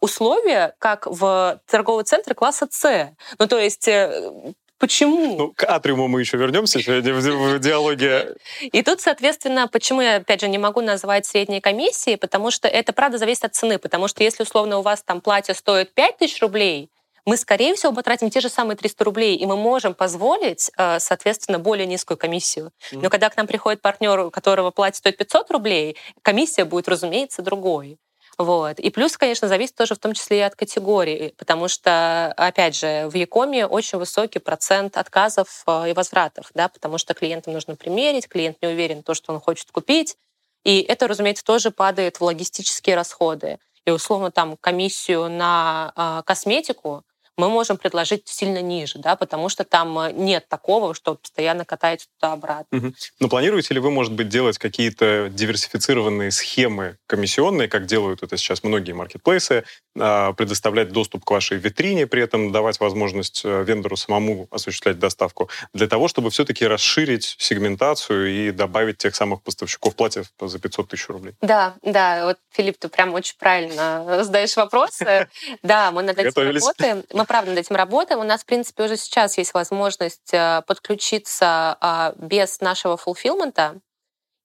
условия, 0.01 0.75
как 0.79 1.07
в 1.07 1.61
торговый 1.67 2.05
центр 2.05 2.35
класса 2.35 2.69
С. 2.71 3.15
Ну, 3.39 3.47
то 3.47 3.59
есть 3.59 3.89
э, 3.89 4.55
Почему? 4.79 5.37
Ну, 5.39 5.53
к 5.57 5.65
атриуму 5.65 6.09
мы 6.09 6.21
еще 6.21 6.37
вернемся 6.37 6.83
сегодня 6.83 7.15
в 7.15 7.59
диалоге. 7.59 8.37
И 8.61 8.83
тут, 8.83 9.01
соответственно, 9.01 9.69
почему 9.69 10.03
я, 10.03 10.17
опять 10.17 10.41
же, 10.41 10.49
не 10.49 10.59
могу 10.59 10.81
назвать 10.81 11.25
средней 11.27 11.61
комиссии, 11.61 12.17
потому 12.17 12.51
что 12.51 12.69
это, 12.69 12.93
правда, 12.93 13.17
зависит 13.17 13.45
от 13.45 13.55
цены. 13.55 13.79
Потому 13.79 14.09
что 14.09 14.23
если, 14.23 14.43
условно, 14.43 14.79
у 14.79 14.83
вас 14.83 15.03
там 15.03 15.21
платье 15.21 15.55
стоит 15.55 15.95
5 15.95 16.19
тысяч 16.19 16.43
рублей, 16.43 16.91
мы, 17.25 17.39
скорее 17.39 17.75
всего, 17.75 17.93
потратим 17.93 18.29
те 18.29 18.41
же 18.41 18.51
самые 18.51 18.77
300 18.77 19.05
рублей, 19.05 19.37
и 19.37 19.47
мы 19.47 19.57
можем 19.57 19.95
позволить, 19.95 20.71
э, 20.77 20.99
соответственно, 21.01 21.59
более 21.59 21.87
низкую 21.87 22.19
комиссию. 22.19 22.71
Но 22.93 23.09
когда 23.09 23.31
к 23.31 23.37
нам 23.39 23.47
приходит 23.47 23.81
партнер, 23.81 24.19
у 24.21 24.31
которого 24.31 24.71
платье 24.71 24.99
стоит 24.99 25.17
500 25.17 25.51
рублей, 25.51 25.97
комиссия 26.21 26.67
будет, 26.67 26.89
разумеется, 26.89 27.41
другой. 27.41 27.99
Вот. 28.39 28.81
И 28.81 28.91
плюс, 28.91 29.17
конечно, 29.17 29.47
зависит 29.47 29.77
тоже 29.77 29.95
в 29.95 29.99
том 29.99 30.13
числе 30.13 30.39
и 30.39 30.41
от 30.41 30.57
категории, 30.57 31.35
потому 31.39 31.69
что, 31.69 32.33
опять 32.37 32.75
же, 32.75 33.09
в 33.09 33.15
Якоме 33.15 33.67
очень 33.67 33.99
высокий 33.99 34.41
процент 34.41 34.97
отказов 34.97 35.63
э, 35.67 35.91
и 35.91 35.93
возвратов, 35.93 36.51
да, 36.55 36.69
потому 36.69 36.99
что 36.99 37.15
клиентам 37.15 37.53
нужно 37.53 37.77
примерить, 37.77 38.29
клиент 38.29 38.57
не 38.61 38.69
уверен 38.69 39.01
в 39.01 39.05
том, 39.05 39.15
что 39.15 39.33
он 39.33 39.41
хочет 39.41 39.71
купить, 39.71 40.17
И 40.65 40.81
это, 40.81 41.07
разумеется, 41.09 41.45
тоже 41.45 41.71
падает 41.71 42.21
в 42.21 42.25
логистические 42.25 42.97
расходы. 42.97 43.59
И 43.87 43.91
условно 43.91 44.31
там 44.31 44.57
комиссию 44.57 45.29
на 45.31 45.93
э, 45.97 46.23
косметику 46.27 47.05
мы 47.37 47.49
можем 47.49 47.77
предложить 47.77 48.29
сильно 48.29 48.63
ниже, 48.63 48.99
да, 48.99 49.17
потому 49.17 49.49
что 49.49 49.65
там 49.65 49.99
э, 49.99 50.13
нет 50.13 50.49
такого, 50.49 50.95
что 50.95 51.17
постоянно 51.17 51.65
катаете 51.65 52.07
туда-обратно. 52.19 52.79
Угу. 52.79 52.95
Но 53.21 53.29
планируете 53.29 53.75
ли 53.75 53.81
вы, 53.81 53.91
может 53.91 54.13
быть, 54.13 54.29
делать 54.29 54.59
какие-то 54.59 55.29
диверсифицированные 55.31 56.31
схемы 56.31 56.97
комиссионные, 57.07 57.69
как 57.69 57.87
делают 57.87 58.23
это 58.23 58.37
сейчас 58.37 58.63
многие 58.63 58.93
маркетплейсы, 58.93 59.65
а, 59.99 60.33
предоставлять 60.33 60.91
доступ 60.91 61.25
к 61.25 61.31
вашей 61.31 61.59
витрине, 61.59 62.07
при 62.07 62.23
этом 62.23 62.53
давать 62.53 62.81
возможность 62.81 63.43
э, 63.45 63.65
вендору 63.65 63.97
самому 63.97 64.49
осуществлять 64.51 64.99
доставку, 64.99 65.49
для 65.73 65.89
того, 65.89 66.09
чтобы 66.09 66.31
все-таки 66.31 66.67
расширить 66.67 67.37
сегментацию 67.39 68.49
и 68.49 68.51
добавить 68.51 68.99
тех 68.99 69.15
самых 69.15 69.43
поставщиков 69.43 69.95
платьев 69.97 70.27
за 70.41 70.59
500 70.59 70.89
тысяч 70.89 71.09
рублей? 71.09 71.35
Да, 71.41 71.75
да, 71.83 72.27
вот, 72.27 72.39
Филипп, 72.53 72.79
ты 72.79 72.89
прям 72.89 73.15
очень 73.15 73.37
правильно 73.39 74.23
задаешь 74.25 74.57
вопросы. 74.57 75.29
Да, 75.63 75.91
мы 75.93 76.03
над 76.03 76.19
этим 76.19 76.53
работаем 76.53 77.05
мы, 77.13 77.24
правда, 77.27 77.51
над 77.51 77.61
этим 77.61 77.77
работаем. 77.77 78.21
У 78.21 78.25
нас, 78.25 78.43
в 78.43 78.47
принципе, 78.47 78.85
уже 78.85 78.97
сейчас 78.97 79.39
есть 79.39 79.55
возможность 79.55 80.33
э, 80.33 80.63
подключиться 80.67 81.77
а, 81.81 82.15
без 82.17 82.61
нашего 82.61 82.97
фулфилмента 82.97 83.81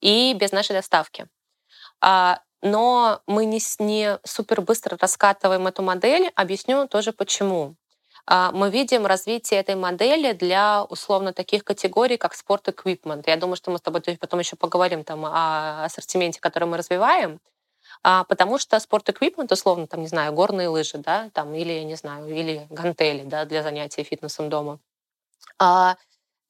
и 0.02 0.34
без 0.34 0.52
нашей 0.52 0.74
доставки. 0.74 1.28
А, 2.02 2.42
но 2.62 3.22
мы 3.28 3.46
не, 3.46 3.60
не 3.80 4.20
супер 4.24 4.62
быстро 4.62 4.98
раскатываем 5.00 5.68
эту 5.68 5.82
модель. 5.82 6.32
Объясню 6.36 6.88
тоже 6.88 7.14
почему. 7.14 7.76
А, 8.26 8.52
мы 8.52 8.70
видим 8.70 9.06
развитие 9.06 9.60
этой 9.60 9.76
модели 9.76 10.34
для 10.34 10.84
условно 10.84 11.34
таких 11.34 11.64
категорий, 11.64 12.18
как 12.18 12.36
спорт-эквипмент. 12.36 13.28
Я 13.28 13.38
думаю, 13.38 13.56
что 13.56 13.72
мы 13.72 13.78
с 13.78 13.82
тобой 13.82 14.02
потом 14.20 14.40
еще 14.40 14.56
поговорим 14.56 15.04
там 15.04 15.26
о 15.26 15.86
ассортименте, 15.86 16.40
который 16.40 16.66
мы 16.66 16.78
развиваем. 16.78 17.40
А, 18.04 18.24
потому 18.24 18.58
что 18.58 18.80
спорт-эквипмент, 18.80 19.52
условно, 19.52 19.88
там, 19.88 20.02
не 20.02 20.08
знаю, 20.08 20.34
горные 20.34 20.70
лыжи, 20.70 20.98
да, 20.98 21.30
там, 21.34 21.54
или, 21.54 21.74
я 21.74 21.84
не 21.84 21.96
знаю, 21.96 22.28
или 22.34 22.66
гантели, 22.70 23.24
да, 23.24 23.46
для 23.46 23.62
занятий 23.64 24.04
фитнесом 24.04 24.50
дома, 24.50 24.80
а, 25.60 25.98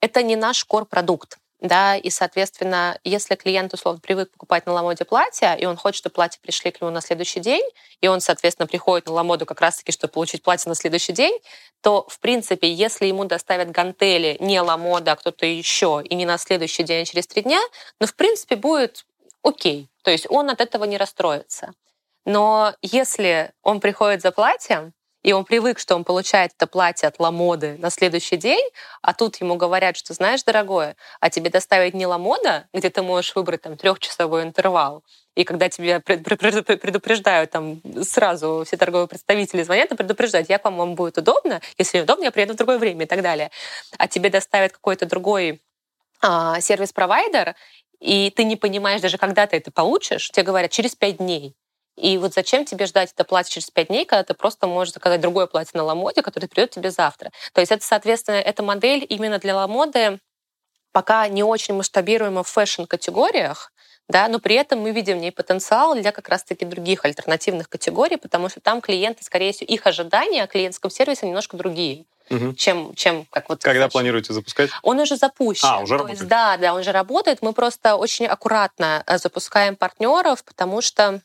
это 0.01 0.23
не 0.23 0.35
наш 0.35 0.65
core-продукт. 0.65 1.37
Да, 1.61 1.97
и, 1.97 2.09
соответственно, 2.09 2.97
если 3.03 3.35
клиент, 3.35 3.73
условно, 3.73 3.99
привык 3.99 4.31
покупать 4.31 4.65
на 4.65 4.71
Ламоде 4.71 5.03
платье, 5.03 5.57
и 5.59 5.65
он 5.65 5.75
хочет, 5.75 5.97
чтобы 5.97 6.13
платье 6.13 6.39
пришли 6.41 6.71
к 6.71 6.79
нему 6.79 6.89
на 6.89 7.01
следующий 7.01 7.41
день, 7.41 7.65
и 7.99 8.07
он, 8.07 8.21
соответственно, 8.21 8.65
приходит 8.65 9.07
на 9.07 9.13
Ламоду 9.13 9.45
как 9.45 9.59
раз-таки, 9.59 9.91
чтобы 9.91 10.13
получить 10.13 10.41
платье 10.41 10.69
на 10.69 10.75
следующий 10.75 11.11
день, 11.11 11.37
то, 11.81 12.05
в 12.07 12.19
принципе, 12.21 12.71
если 12.71 13.07
ему 13.07 13.25
доставят 13.25 13.71
гантели 13.71 14.37
не 14.39 14.61
Ламода, 14.61 15.11
а 15.11 15.15
кто-то 15.17 15.45
еще, 15.45 16.01
и 16.05 16.15
не 16.15 16.25
на 16.25 16.37
следующий 16.37 16.83
день, 16.83 17.01
а 17.01 17.05
через 17.05 17.27
три 17.27 17.41
дня, 17.41 17.59
ну, 17.99 18.07
в 18.07 18.15
принципе, 18.15 18.55
будет 18.55 19.05
окей. 19.43 19.89
То 20.03 20.11
есть 20.11 20.27
он 20.29 20.49
от 20.49 20.61
этого 20.61 20.85
не 20.85 20.97
расстроится. 20.97 21.73
Но 22.25 22.73
если 22.81 23.51
он 23.63 23.79
приходит 23.79 24.21
за 24.21 24.31
платьем, 24.31 24.93
и 25.21 25.33
он 25.33 25.43
привык, 25.43 25.79
что 25.79 25.95
он 25.95 26.05
получает 26.05 26.53
это 26.55 26.65
платье 26.65 27.07
от 27.07 27.19
Ламоды 27.19 27.75
на 27.77 27.89
следующий 27.89 28.37
день, 28.37 28.65
а 29.01 29.13
тут 29.13 29.35
ему 29.37 29.55
говорят, 29.55 29.97
что, 29.97 30.13
знаешь, 30.13 30.43
дорогое, 30.43 30.95
а 31.19 31.29
тебе 31.29 31.49
доставить 31.49 31.93
не 31.93 32.05
Ламода, 32.05 32.67
где 32.73 32.89
ты 32.89 33.01
можешь 33.01 33.35
выбрать 33.35 33.61
там 33.61 33.75
трехчасовой 33.75 34.43
интервал, 34.43 35.03
и 35.35 35.43
когда 35.43 35.69
тебе 35.69 35.99
предупреждают, 35.99 37.51
там 37.51 37.81
сразу 38.03 38.63
все 38.65 38.77
торговые 38.77 39.07
представители 39.07 39.63
звонят 39.63 39.91
и 39.91 39.95
предупреждают, 39.95 40.49
я, 40.49 40.59
по 40.59 40.69
вам 40.69 40.95
будет 40.95 41.17
удобно, 41.17 41.61
если 41.77 41.99
неудобно, 41.99 42.25
я 42.25 42.31
приеду 42.31 42.53
в 42.53 42.57
другое 42.57 42.77
время 42.77 43.05
и 43.05 43.07
так 43.07 43.21
далее. 43.21 43.51
А 43.97 44.07
тебе 44.07 44.29
доставят 44.29 44.73
какой-то 44.73 45.05
другой 45.05 45.61
а, 46.21 46.59
сервис-провайдер, 46.59 47.55
и 47.99 48.31
ты 48.35 48.43
не 48.43 48.55
понимаешь 48.55 49.01
даже, 49.01 49.17
когда 49.17 49.45
ты 49.47 49.57
это 49.57 49.71
получишь, 49.71 50.29
тебе 50.31 50.43
говорят 50.43 50.71
через 50.71 50.95
пять 50.95 51.17
дней. 51.17 51.55
И 51.97 52.17
вот 52.17 52.33
зачем 52.33 52.63
тебе 52.63 52.85
ждать 52.85 53.11
это 53.11 53.25
платье 53.25 53.51
через 53.51 53.69
пять 53.71 53.87
дней, 53.87 54.05
когда 54.05 54.23
ты 54.23 54.33
просто 54.33 54.67
можешь 54.67 54.93
заказать 54.93 55.19
другое 55.19 55.47
платье 55.47 55.77
на 55.77 55.83
Ламоде, 55.83 56.21
которое 56.21 56.47
придет 56.47 56.71
тебе 56.71 56.91
завтра. 56.91 57.31
То 57.53 57.59
есть 57.59 57.71
это, 57.71 57.85
соответственно, 57.85 58.35
эта 58.35 58.63
модель 58.63 59.05
именно 59.07 59.37
для 59.37 59.55
Ламоды 59.55 60.19
пока 60.93 61.27
не 61.27 61.43
очень 61.43 61.75
масштабируема 61.75 62.43
в 62.43 62.47
фэшн-категориях, 62.47 63.71
да, 64.07 64.27
но 64.27 64.39
при 64.39 64.55
этом 64.55 64.79
мы 64.79 64.91
видим 64.91 65.17
в 65.17 65.21
ней 65.21 65.31
потенциал 65.31 65.93
для 65.93 66.11
как 66.11 66.29
раз-таки 66.29 66.65
других 66.65 67.05
альтернативных 67.05 67.69
категорий, 67.69 68.17
потому 68.17 68.49
что 68.49 68.59
там 68.59 68.81
клиенты, 68.81 69.23
скорее 69.23 69.51
всего, 69.51 69.67
их 69.67 69.85
ожидания 69.85 70.43
о 70.43 70.47
клиентском 70.47 70.89
сервисе 70.89 71.27
немножко 71.27 71.57
другие 71.57 72.05
угу. 72.29 72.53
чем, 72.53 72.93
чем 72.95 73.25
как 73.29 73.49
вот... 73.49 73.61
Когда 73.61 73.87
планируете 73.89 74.33
запускать? 74.33 74.69
Он 74.83 74.99
уже 74.99 75.15
запущен. 75.15 75.67
А, 75.67 75.79
уже 75.79 75.93
работает? 75.93 76.19
Есть, 76.19 76.29
да, 76.29 76.57
да, 76.57 76.73
он 76.73 76.81
уже 76.81 76.91
работает. 76.91 77.41
Мы 77.41 77.53
просто 77.53 77.95
очень 77.95 78.25
аккуратно 78.25 79.03
э, 79.05 79.17
запускаем 79.17 79.75
партнеров, 79.75 80.43
потому 80.43 80.81
что 80.81 81.21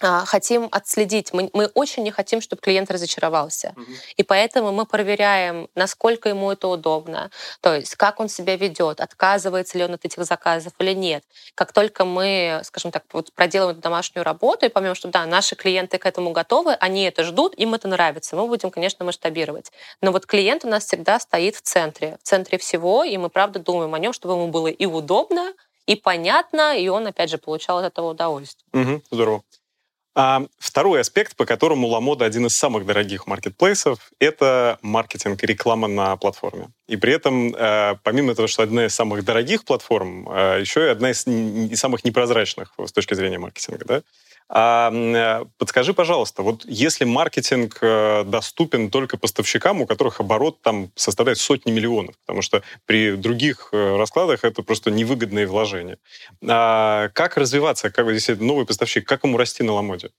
хотим 0.00 0.68
отследить. 0.70 1.32
Мы, 1.32 1.50
мы 1.52 1.66
очень 1.66 2.02
не 2.02 2.10
хотим, 2.10 2.40
чтобы 2.40 2.60
клиент 2.60 2.90
разочаровался. 2.90 3.74
Угу. 3.76 3.92
И 4.16 4.22
поэтому 4.22 4.72
мы 4.72 4.86
проверяем, 4.86 5.68
насколько 5.74 6.28
ему 6.28 6.50
это 6.50 6.68
удобно, 6.68 7.30
то 7.60 7.74
есть 7.74 7.94
как 7.96 8.20
он 8.20 8.28
себя 8.28 8.56
ведет, 8.56 9.00
отказывается 9.00 9.78
ли 9.78 9.84
он 9.84 9.94
от 9.94 10.04
этих 10.04 10.24
заказов 10.24 10.72
или 10.78 10.92
нет. 10.92 11.24
Как 11.54 11.72
только 11.72 12.04
мы, 12.04 12.60
скажем 12.64 12.90
так, 12.90 13.04
вот 13.12 13.32
проделаем 13.32 13.80
домашнюю 13.80 14.24
работу 14.24 14.66
и 14.66 14.68
поймем, 14.68 14.94
что 14.94 15.08
да, 15.08 15.26
наши 15.26 15.54
клиенты 15.54 15.98
к 15.98 16.06
этому 16.06 16.32
готовы, 16.32 16.74
они 16.74 17.04
это 17.04 17.22
ждут, 17.22 17.54
им 17.54 17.74
это 17.74 17.88
нравится, 17.88 18.36
мы 18.36 18.46
будем, 18.46 18.70
конечно, 18.70 19.04
масштабировать. 19.04 19.70
Но 20.00 20.12
вот 20.12 20.26
клиент 20.26 20.64
у 20.64 20.68
нас 20.68 20.84
всегда 20.86 21.20
стоит 21.20 21.56
в 21.56 21.62
центре, 21.62 22.18
в 22.22 22.26
центре 22.26 22.58
всего, 22.58 23.04
и 23.04 23.16
мы 23.16 23.28
правда 23.28 23.58
думаем 23.58 23.94
о 23.94 23.98
нем, 23.98 24.12
чтобы 24.12 24.34
ему 24.34 24.48
было 24.48 24.68
и 24.68 24.86
удобно, 24.86 25.52
и 25.86 25.96
понятно, 25.96 26.76
и 26.78 26.88
он, 26.88 27.06
опять 27.06 27.30
же, 27.30 27.38
получал 27.38 27.78
от 27.78 27.84
этого 27.84 28.10
удовольствие. 28.10 28.66
Угу, 28.72 29.02
здорово. 29.10 29.42
А 30.16 30.46
второй 30.58 31.00
аспект, 31.00 31.34
по 31.34 31.44
которому 31.44 31.88
Ламода 31.88 32.24
один 32.24 32.46
из 32.46 32.56
самых 32.56 32.86
дорогих 32.86 33.26
маркетплейсов, 33.26 33.98
это 34.20 34.78
маркетинг 34.80 35.42
и 35.42 35.46
реклама 35.46 35.88
на 35.88 36.16
платформе. 36.16 36.68
И 36.86 36.96
при 36.96 37.12
этом, 37.12 37.54
э, 37.54 37.96
помимо 38.04 38.34
того, 38.36 38.46
что 38.46 38.62
одна 38.62 38.86
из 38.86 38.94
самых 38.94 39.24
дорогих 39.24 39.64
платформ, 39.64 40.28
э, 40.28 40.60
еще 40.60 40.86
и 40.86 40.88
одна 40.88 41.10
из 41.10 41.24
самых 41.78 42.04
непрозрачных 42.04 42.72
с 42.78 42.92
точки 42.92 43.14
зрения 43.14 43.38
маркетинга. 43.38 43.84
Да? 43.84 44.02
А, 44.48 44.90
э, 44.92 45.44
подскажи, 45.58 45.94
пожалуйста, 45.94 46.42
вот 46.42 46.64
если 46.66 47.04
маркетинг 47.04 47.78
э, 47.80 48.24
доступен 48.24 48.90
только 48.90 49.16
поставщикам, 49.16 49.80
у 49.80 49.86
которых 49.86 50.20
оборот 50.20 50.60
там 50.60 50.90
составляет 50.94 51.38
сотни 51.38 51.70
миллионов, 51.70 52.14
потому 52.26 52.42
что 52.42 52.62
при 52.84 53.16
других 53.16 53.70
э, 53.72 53.96
раскладах 53.96 54.44
это 54.44 54.62
просто 54.62 54.90
невыгодные 54.90 55.46
вложения. 55.46 55.98
А 56.46 57.08
как 57.14 57.38
развиваться, 57.38 57.90
как 57.90 58.06
если 58.08 58.34
новый 58.34 58.66
поставщик, 58.66 59.08
как 59.08 59.24
ему 59.24 59.38
расти 59.38 59.62
на 59.62 59.72
Ламоде? 59.72 60.10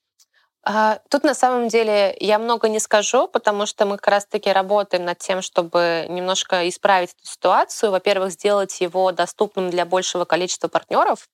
А, 0.67 0.99
тут 1.09 1.23
на 1.23 1.35
самом 1.35 1.67
деле 1.67 2.17
я 2.19 2.39
много 2.39 2.67
не 2.67 2.79
скажу, 2.79 3.27
потому 3.27 3.67
что 3.67 3.85
мы 3.85 3.97
как 3.97 4.07
раз-таки 4.07 4.51
работаем 4.51 5.05
над 5.05 5.19
тем, 5.19 5.43
чтобы 5.43 6.07
немножко 6.09 6.67
исправить 6.67 7.11
эту 7.11 7.31
ситуацию. 7.31 7.91
Во-первых, 7.91 8.31
сделать 8.31 8.81
его 8.81 9.11
доступным 9.11 9.69
для 9.69 9.85
большего 9.85 10.25
количества 10.25 10.67
партнеров, 10.67 11.27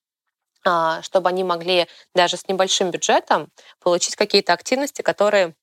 чтобы 1.01 1.29
они 1.29 1.43
могли 1.43 1.87
даже 2.13 2.37
с 2.37 2.47
небольшим 2.47 2.91
бюджетом 2.91 3.49
получить 3.79 4.15
какие-то 4.15 4.53
активности, 4.53 5.01
которые 5.01 5.55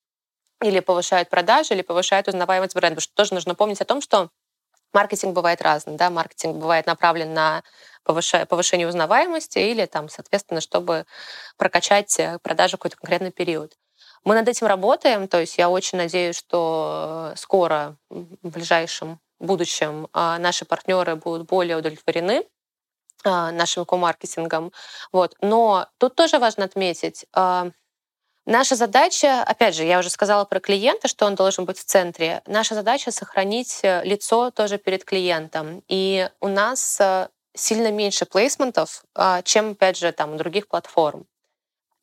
или 0.60 0.80
повышают 0.80 1.28
продажи, 1.28 1.74
или 1.74 1.82
повышают 1.82 2.28
узнаваемость 2.28 2.74
бренда. 2.74 2.96
Потому 2.96 3.02
что 3.02 3.14
тоже 3.14 3.34
нужно 3.34 3.54
помнить 3.54 3.80
о 3.80 3.84
том, 3.84 4.00
что 4.00 4.30
маркетинг 4.92 5.34
бывает 5.34 5.62
разный. 5.62 5.96
Да? 5.96 6.10
Маркетинг 6.10 6.56
бывает 6.56 6.86
направлен 6.86 7.32
на 7.32 7.62
повышение 8.04 8.88
узнаваемости 8.88 9.58
или, 9.58 9.86
там, 9.86 10.08
соответственно, 10.08 10.60
чтобы 10.60 11.04
прокачать 11.58 12.18
э, 12.18 12.38
продажи 12.42 12.76
в 12.76 12.80
какой-то 12.80 12.96
конкретный 12.96 13.30
период. 13.30 13.76
Мы 14.24 14.34
над 14.34 14.48
этим 14.48 14.66
работаем, 14.66 15.28
то 15.28 15.38
есть 15.38 15.58
я 15.58 15.68
очень 15.68 15.98
надеюсь, 15.98 16.36
что 16.36 17.32
скоро, 17.36 17.96
в 18.08 18.48
ближайшем 18.48 19.20
будущем, 19.38 20.08
а, 20.12 20.38
наши 20.38 20.64
партнеры 20.64 21.16
будут 21.16 21.46
более 21.46 21.76
удовлетворены 21.76 22.40
а, 22.40 22.57
нашим 23.24 23.84
комаркетингом. 23.84 24.72
Вот. 25.12 25.34
Но 25.40 25.88
тут 25.98 26.14
тоже 26.14 26.38
важно 26.38 26.64
отметить, 26.64 27.26
а, 27.32 27.70
наша 28.46 28.76
задача, 28.76 29.42
опять 29.42 29.74
же, 29.74 29.84
я 29.84 29.98
уже 29.98 30.10
сказала 30.10 30.44
про 30.44 30.60
клиента, 30.60 31.08
что 31.08 31.26
он 31.26 31.34
должен 31.34 31.64
быть 31.64 31.78
в 31.78 31.84
центре. 31.84 32.42
Наша 32.46 32.74
задача 32.74 33.10
сохранить 33.10 33.80
э, 33.82 34.02
лицо 34.04 34.50
тоже 34.50 34.78
перед 34.78 35.04
клиентом. 35.04 35.82
И 35.88 36.28
у 36.40 36.48
нас 36.48 37.00
э, 37.00 37.28
сильно 37.54 37.90
меньше 37.90 38.24
плейсментов, 38.24 39.04
а, 39.14 39.42
чем, 39.42 39.72
опять 39.72 39.98
же, 39.98 40.12
там, 40.12 40.34
у 40.34 40.36
других 40.36 40.68
платформ. 40.68 41.26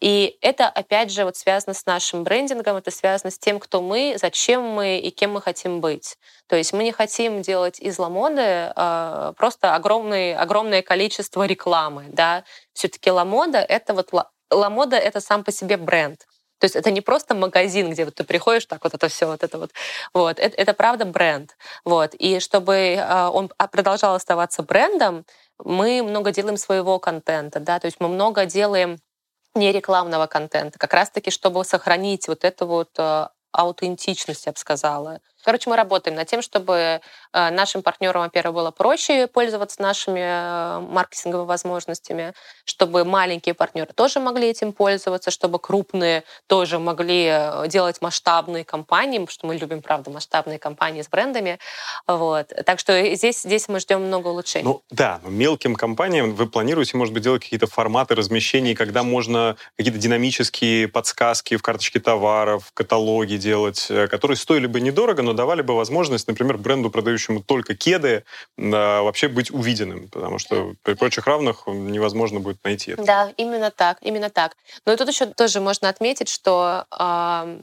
И 0.02 0.38
это, 0.42 0.68
опять 0.68 1.12
же, 1.12 1.24
вот 1.24 1.38
связано 1.38 1.74
с 1.74 1.86
нашим 1.86 2.24
брендингом, 2.24 2.76
это 2.76 2.92
связано 2.92 3.32
с 3.32 3.40
тем, 3.40 3.60
кто 3.60 3.82
мы, 3.82 4.18
зачем 4.20 4.62
мы 4.62 5.00
и 5.00 5.10
кем 5.10 5.34
мы 5.34 5.42
хотим 5.42 5.80
быть. 5.80 6.18
То 6.48 6.56
есть 6.56 6.74
мы 6.74 6.84
не 6.84 6.92
хотим 6.92 7.42
делать 7.42 7.80
из 7.80 7.98
Ламоды 7.98 8.74
э, 8.76 9.34
просто 9.38 9.74
огромное, 9.74 10.38
огромное 10.38 10.82
количество 10.82 11.46
рекламы. 11.46 12.06
Да? 12.10 12.44
Все-таки 12.74 13.10
Ламода— 13.10 13.60
это 13.60 13.94
вот 13.94 14.10
Ламода— 14.52 14.96
это 14.98 15.22
сам 15.22 15.44
по 15.44 15.52
себе 15.52 15.78
бренд. 15.78 16.26
То 16.60 16.66
есть 16.66 16.76
это 16.76 16.92
не 16.92 17.02
просто 17.02 17.36
магазин, 17.36 17.92
где 17.92 18.06
вот 18.06 18.16
ты 18.16 18.24
приходишь, 18.24 18.66
так 18.66 18.84
вот 18.84 18.94
это 18.94 19.08
все, 19.08 19.26
вот 19.26 19.44
это 19.44 19.58
вот. 19.58 19.72
Вот. 20.14 20.40
Это, 20.40 20.56
это 20.56 20.74
правда 20.74 21.06
бренд. 21.06 21.56
Вот. 21.84 22.14
И 22.16 22.40
чтобы 22.40 22.76
э, 22.76 23.28
он 23.28 23.50
продолжал 23.72 24.16
оставаться 24.16 24.64
брендом, 24.64 25.26
мы 25.64 26.04
много 26.04 26.32
делаем 26.32 26.58
своего 26.58 27.00
контента, 27.00 27.60
да, 27.60 27.80
то 27.80 27.86
есть 27.86 28.00
мы 28.00 28.10
много 28.10 28.46
делаем 28.46 28.98
не 29.56 29.72
рекламного 29.72 30.28
контента, 30.28 30.80
как 30.80 30.94
раз-таки, 30.94 31.32
чтобы 31.32 31.64
сохранить 31.66 32.28
вот 32.28 32.44
эту 32.44 32.68
вот 32.68 32.90
э, 32.98 33.28
аутентичность, 33.52 34.46
я 34.46 34.52
бы 34.52 34.58
сказала. 34.58 35.20
Короче, 35.46 35.70
мы 35.70 35.76
работаем 35.76 36.18
над 36.18 36.28
тем, 36.28 36.42
чтобы 36.42 36.74
э, 37.34 37.50
нашим 37.52 37.84
партнерам, 37.84 38.24
во-первых, 38.24 38.56
было 38.56 38.72
проще 38.72 39.28
пользоваться 39.28 39.80
нашими 39.80 40.20
э, 40.20 40.80
маркетинговыми 40.80 41.46
возможностями, 41.46 42.34
чтобы 42.66 43.06
маленькие 43.06 43.54
партнеры 43.54 43.94
тоже 43.94 44.20
могли 44.20 44.50
этим 44.50 44.74
пользоваться, 44.74 45.30
чтобы 45.30 45.60
крупные 45.60 46.24
тоже 46.48 46.80
могли 46.80 47.28
э, 47.30 47.68
делать 47.68 48.02
масштабные 48.02 48.66
компании, 48.66 49.20
потому 49.20 49.32
что 49.32 49.46
мы 49.46 49.56
любим, 49.56 49.84
правда, 49.84 50.10
масштабные 50.10 50.58
компании 50.58 51.04
с 51.04 51.10
брендами. 51.10 51.60
Вот. 52.08 52.48
Так 52.66 52.80
что 52.80 53.14
здесь, 53.14 53.42
здесь 53.42 53.68
мы 53.68 53.80
ждем 53.80 54.02
много 54.02 54.30
улучшений. 54.30 54.66
Ну 54.66 54.82
да, 54.90 55.22
мелким 55.24 55.76
компаниям 55.76 56.34
вы 56.34 56.48
планируете, 56.48 56.98
может 56.98 57.14
быть, 57.14 57.22
делать 57.22 57.44
какие-то 57.44 57.68
форматы 57.68 58.16
размещений, 58.16 58.74
когда 58.74 59.04
можно 59.04 59.58
какие-то 59.78 60.00
динамические 60.00 60.88
подсказки 60.88 61.56
в 61.56 61.62
карточке 61.62 62.00
товаров, 62.00 62.66
в 62.66 62.74
каталоге 62.74 63.38
делать, 63.38 63.86
которые 64.10 64.38
стоили 64.38 64.66
бы 64.66 64.82
недорого, 64.82 65.22
но 65.22 65.35
давали 65.36 65.62
бы 65.62 65.76
возможность, 65.76 66.28
например, 66.28 66.58
бренду, 66.58 66.90
продающему 66.90 67.42
только 67.42 67.76
кеды, 67.76 68.24
вообще 68.58 69.28
быть 69.28 69.52
увиденным, 69.52 70.08
потому 70.10 70.40
что 70.40 70.74
при 70.84 70.94
прочих 70.94 71.28
равных 71.28 71.68
невозможно 71.68 72.40
будет 72.40 72.64
найти 72.64 72.92
это. 72.92 73.04
Да, 73.04 73.34
именно 73.38 73.72
так, 73.72 73.98
именно 74.02 74.30
так. 74.30 74.56
Но 74.86 74.94
и 74.94 74.98
тут 74.98 75.08
еще 75.10 75.26
тоже 75.28 75.62
можно 75.62 75.90
отметить, 75.90 76.30
что 76.30 76.86
э, 76.92 77.60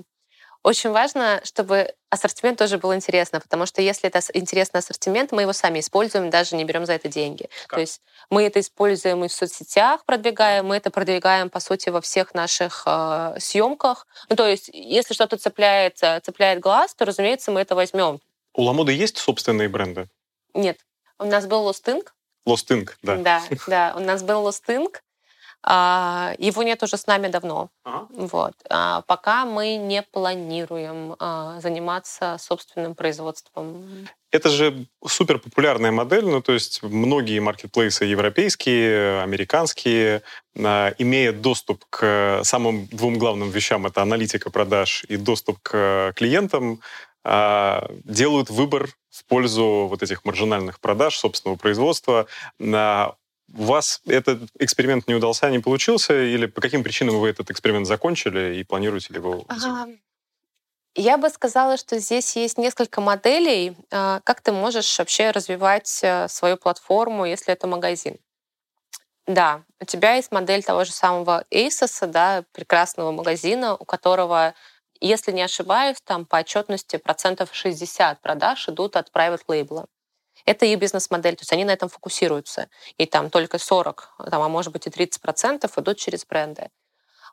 очень 0.62 0.90
важно, 0.90 1.40
чтобы 1.44 1.94
ассортимент 2.10 2.58
тоже 2.58 2.78
был 2.78 2.94
интересно, 2.94 3.40
потому 3.40 3.66
что 3.66 3.82
если 3.82 4.08
это 4.08 4.20
интересный 4.32 4.78
ассортимент, 4.78 5.32
мы 5.32 5.42
его 5.42 5.52
сами 5.52 5.80
используем, 5.80 6.30
даже 6.30 6.56
не 6.56 6.64
берем 6.64 6.86
за 6.86 6.92
это 6.92 7.08
деньги. 7.08 7.48
Как? 7.66 7.76
То 7.76 7.80
есть 7.80 8.00
мы 8.30 8.44
это 8.44 8.60
используем 8.60 9.24
и 9.24 9.28
в 9.28 9.32
соцсетях, 9.32 10.04
продвигаем, 10.04 10.66
мы 10.66 10.76
это 10.76 10.90
продвигаем, 10.90 11.50
по 11.50 11.60
сути, 11.60 11.88
во 11.88 12.00
всех 12.00 12.34
наших 12.34 12.84
э, 12.86 13.36
съемках. 13.38 14.06
Ну, 14.28 14.36
то 14.36 14.46
есть 14.46 14.70
если 14.72 15.14
что-то 15.14 15.36
цепляет, 15.36 15.98
цепляет 15.98 16.60
глаз, 16.60 16.94
то, 16.94 17.04
разумеется, 17.04 17.50
мы 17.50 17.60
это 17.60 17.74
возьмем. 17.74 18.20
У 18.54 18.62
Ламоды 18.62 18.92
есть 18.92 19.18
собственные 19.18 19.68
бренды? 19.68 20.08
Нет. 20.54 20.78
У 21.18 21.24
нас 21.24 21.46
был 21.46 21.62
Лостинг. 21.62 22.14
Лостинг, 22.44 22.98
да. 23.02 23.16
Да, 23.16 23.42
да. 23.66 23.94
У 23.96 24.00
нас 24.00 24.22
был 24.22 24.42
Лостинг. 24.42 25.02
А, 25.64 26.34
его 26.38 26.62
нет 26.62 26.82
уже 26.82 26.96
с 26.96 27.06
нами 27.06 27.28
давно. 27.28 27.70
Ага. 27.84 28.08
Вот. 28.10 28.54
А 28.68 29.02
пока 29.02 29.44
мы 29.44 29.76
не 29.76 30.02
планируем 30.02 31.14
а, 31.18 31.60
заниматься 31.60 32.36
собственным 32.38 32.94
производством. 32.94 34.08
Это 34.32 34.48
же 34.48 34.86
супер 35.06 35.38
популярная 35.38 35.92
модель, 35.92 36.24
ну 36.24 36.40
то 36.40 36.52
есть 36.52 36.82
многие 36.82 37.38
маркетплейсы 37.38 38.04
европейские, 38.06 39.20
американские, 39.22 40.22
имея 40.54 41.32
доступ 41.32 41.84
к 41.90 42.40
самым 42.42 42.86
двум 42.86 43.18
главным 43.18 43.50
вещам, 43.50 43.86
это 43.86 44.00
аналитика 44.00 44.50
продаж 44.50 45.04
и 45.08 45.18
доступ 45.18 45.58
к 45.60 46.14
клиентам, 46.16 46.80
делают 47.24 48.48
выбор 48.48 48.88
в 49.10 49.24
пользу 49.26 49.86
вот 49.90 50.02
этих 50.02 50.24
маржинальных 50.24 50.80
продаж, 50.80 51.18
собственного 51.18 51.58
производства. 51.58 52.26
У 53.54 53.64
вас 53.64 54.00
этот 54.06 54.42
эксперимент 54.58 55.08
не 55.08 55.14
удался, 55.14 55.50
не 55.50 55.58
получился? 55.58 56.14
Или 56.14 56.46
по 56.46 56.60
каким 56.60 56.82
причинам 56.82 57.18
вы 57.18 57.28
этот 57.28 57.50
эксперимент 57.50 57.86
закончили 57.86 58.56
и 58.56 58.64
планируете 58.64 59.12
ли 59.12 59.18
его? 59.18 59.44
Ага. 59.48 59.88
Я 60.94 61.16
бы 61.16 61.30
сказала, 61.30 61.76
что 61.76 61.98
здесь 61.98 62.36
есть 62.36 62.58
несколько 62.58 63.00
моделей, 63.00 63.76
а, 63.90 64.20
как 64.24 64.42
ты 64.42 64.52
можешь 64.52 64.98
вообще 64.98 65.30
развивать 65.30 66.00
э, 66.02 66.28
свою 66.28 66.58
платформу, 66.58 67.24
если 67.24 67.54
это 67.54 67.66
магазин. 67.66 68.18
Да, 69.26 69.62
у 69.80 69.84
тебя 69.86 70.14
есть 70.14 70.32
модель 70.32 70.62
того 70.62 70.84
же 70.84 70.92
самого 70.92 71.44
ASOS, 71.50 72.06
да, 72.08 72.44
прекрасного 72.52 73.12
магазина, 73.12 73.74
у 73.74 73.84
которого, 73.84 74.54
если 75.00 75.32
не 75.32 75.42
ошибаюсь, 75.42 75.96
там 76.04 76.26
по 76.26 76.38
отчетности 76.38 76.96
процентов 76.96 77.50
60 77.52 78.20
продаж 78.20 78.68
идут 78.68 78.96
от 78.96 79.10
private 79.10 79.46
label. 79.48 79.86
Это 80.44 80.66
их 80.66 80.78
бизнес-модель, 80.78 81.36
то 81.36 81.42
есть 81.42 81.52
они 81.52 81.64
на 81.64 81.70
этом 81.70 81.88
фокусируются. 81.88 82.68
И 82.98 83.06
там 83.06 83.30
только 83.30 83.58
40, 83.58 84.14
там, 84.30 84.42
а 84.42 84.48
может 84.48 84.72
быть 84.72 84.86
и 84.86 84.90
30 84.90 85.20
процентов 85.20 85.78
идут 85.78 85.98
через 85.98 86.24
бренды. 86.24 86.68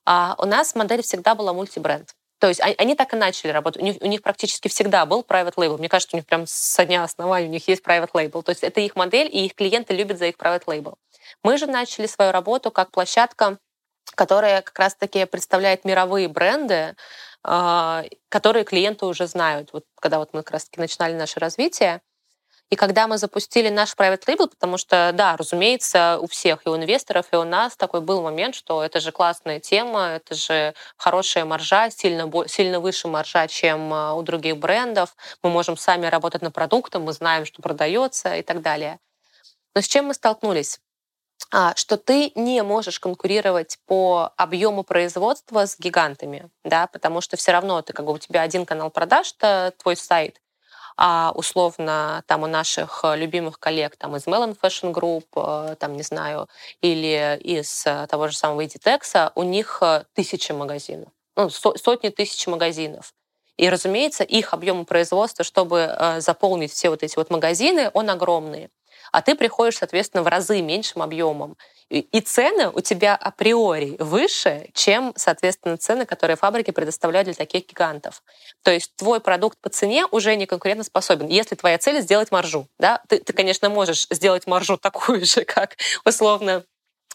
А 0.06 0.36
у 0.38 0.46
нас 0.46 0.76
модель 0.76 1.02
всегда 1.02 1.36
была 1.36 1.54
мультибренд. 1.54 2.14
То 2.40 2.48
есть 2.48 2.62
они 2.62 2.96
так 2.96 3.14
и 3.14 3.18
начали 3.18 3.52
работать. 3.52 3.82
У 3.82 3.86
них, 3.86 3.98
у 4.00 4.08
них 4.08 4.22
практически 4.22 4.70
всегда 4.70 5.06
был 5.06 5.26
private 5.28 5.56
label. 5.56 5.78
Мне 5.78 5.90
кажется, 5.90 6.16
у 6.16 6.20
них 6.20 6.26
прям 6.26 6.46
со 6.48 6.86
дня 6.86 7.04
основания 7.04 7.48
у 7.48 7.52
них 7.52 7.68
есть 7.68 7.84
private 7.84 8.12
label. 8.14 8.42
То 8.44 8.52
есть 8.52 8.64
это 8.64 8.80
их 8.80 8.96
модель, 8.96 9.28
и 9.32 9.46
их 9.46 9.56
клиенты 9.56 9.94
любят 9.94 10.18
за 10.18 10.28
их 10.28 10.36
private 10.38 10.64
label. 10.66 10.96
Мы 11.44 11.58
же 11.58 11.68
начали 11.68 12.08
свою 12.08 12.32
работу 12.32 12.72
как 12.72 12.92
площадка, 12.92 13.58
которая 14.16 14.62
как 14.62 14.80
раз-таки 14.80 15.26
представляет 15.26 15.84
мировые 15.84 16.30
бренды, 16.30 16.96
а, 17.44 18.06
которые 18.30 18.64
клиенты 18.64 19.06
уже 19.06 19.28
знают. 19.28 19.74
Вот 19.74 19.84
когда 20.00 20.20
вот 20.20 20.34
мы 20.34 20.44
как 20.44 20.52
раз-таки 20.52 20.80
начинали 20.80 21.14
наше 21.14 21.40
развитие, 21.42 22.02
и 22.70 22.76
когда 22.76 23.08
мы 23.08 23.18
запустили 23.18 23.70
наш 23.70 23.96
private 23.96 24.26
label, 24.26 24.48
потому 24.48 24.78
что, 24.78 25.12
да, 25.14 25.36
разумеется, 25.36 26.20
у 26.22 26.28
всех, 26.28 26.66
и 26.66 26.70
у 26.70 26.76
инвесторов, 26.76 27.26
и 27.32 27.36
у 27.36 27.44
нас 27.44 27.76
такой 27.76 28.02
был 28.02 28.22
момент, 28.22 28.54
что 28.54 28.84
это 28.84 29.00
же 29.00 29.12
классная 29.12 29.60
тема, 29.60 30.10
это 30.16 30.36
же 30.36 30.76
хорошая 30.96 31.46
маржа, 31.46 31.90
сильно, 31.90 32.32
сильно 32.48 32.80
выше 32.80 33.08
маржа, 33.08 33.48
чем 33.48 33.92
а, 33.92 34.14
у 34.14 34.22
других 34.22 34.58
брендов. 34.58 35.16
Мы 35.42 35.50
можем 35.50 35.78
сами 35.78 36.06
работать 36.06 36.44
на 36.44 36.52
продуктом, 36.52 37.04
мы 37.04 37.14
знаем, 37.14 37.46
что 37.46 37.62
продается 37.64 38.36
и 38.36 38.44
так 38.44 38.62
далее. 38.62 39.00
Но 39.74 39.82
с 39.82 39.88
чем 39.88 40.06
мы 40.06 40.14
столкнулись? 40.14 40.80
А, 41.52 41.76
что 41.76 41.98
ты 41.98 42.32
не 42.36 42.62
можешь 42.62 43.00
конкурировать 43.00 43.80
по 43.88 44.32
объему 44.38 44.84
производства 44.84 45.66
с 45.66 45.80
гигантами, 45.80 46.50
да, 46.64 46.86
потому 46.86 47.22
что 47.22 47.38
все 47.38 47.52
равно 47.52 47.82
ты 47.82 47.94
как 47.94 48.06
бы 48.06 48.14
у 48.14 48.20
тебя 48.20 48.44
один 48.44 48.66
канал 48.68 48.92
продаж, 48.92 49.34
это 49.38 49.74
твой 49.82 49.96
сайт, 49.96 50.40
а 51.02 51.32
условно 51.34 52.24
там 52.28 52.44
у 52.44 52.48
наших 52.48 53.06
э, 53.06 53.16
любимых 53.16 53.58
коллег 53.58 53.96
там 53.96 54.18
из 54.18 54.28
Melon 54.28 54.58
Fashion 54.62 54.92
Group, 54.94 55.28
э, 55.38 55.76
там, 55.78 55.96
не 55.96 56.04
знаю, 56.04 56.50
или 56.82 57.40
из 57.42 57.86
э, 57.86 58.06
того 58.08 58.28
же 58.28 58.36
самого 58.36 58.66
Editex, 58.66 59.32
у 59.36 59.44
них 59.44 59.82
тысячи 60.14 60.52
магазинов, 60.52 61.08
ну, 61.38 61.50
сотни 61.50 62.10
тысяч 62.10 62.46
магазинов. 62.48 63.14
И, 63.56 63.70
разумеется, 63.70 64.26
их 64.26 64.54
объем 64.54 64.86
производства, 64.86 65.46
чтобы 65.46 66.18
заполнить 66.20 66.72
все 66.74 66.90
вот 66.90 67.04
эти 67.04 67.16
вот 67.16 67.30
магазины, 67.30 67.92
он 67.94 68.10
огромный 68.10 68.70
а 69.12 69.22
ты 69.22 69.36
приходишь, 69.36 69.78
соответственно, 69.78 70.24
в 70.24 70.28
разы 70.28 70.62
меньшим 70.62 71.02
объемом. 71.02 71.58
И 71.90 72.22
цены 72.22 72.70
у 72.70 72.82
тебя 72.82 73.16
априори 73.16 73.96
выше, 73.98 74.70
чем, 74.74 75.12
соответственно, 75.16 75.76
цены, 75.76 76.06
которые 76.06 76.38
фабрики 76.38 76.70
предоставляют 76.70 77.26
для 77.26 77.34
таких 77.34 77.68
гигантов. 77.68 78.22
То 78.64 78.70
есть 78.70 78.96
твой 78.96 79.20
продукт 79.20 79.58
по 79.60 79.70
цене 79.70 80.06
уже 80.12 80.36
не 80.36 80.46
конкурентоспособен. 80.46 81.28
Если 81.28 81.56
твоя 81.56 81.80
цель 81.80 82.02
сделать 82.02 82.32
маржу, 82.32 82.68
да, 82.78 83.02
ты, 83.08 83.18
ты, 83.18 83.34
конечно, 83.34 83.70
можешь 83.70 84.06
сделать 84.12 84.46
маржу 84.46 84.78
такую 84.82 85.26
же, 85.26 85.46
как 85.46 85.78
условно 86.06 86.64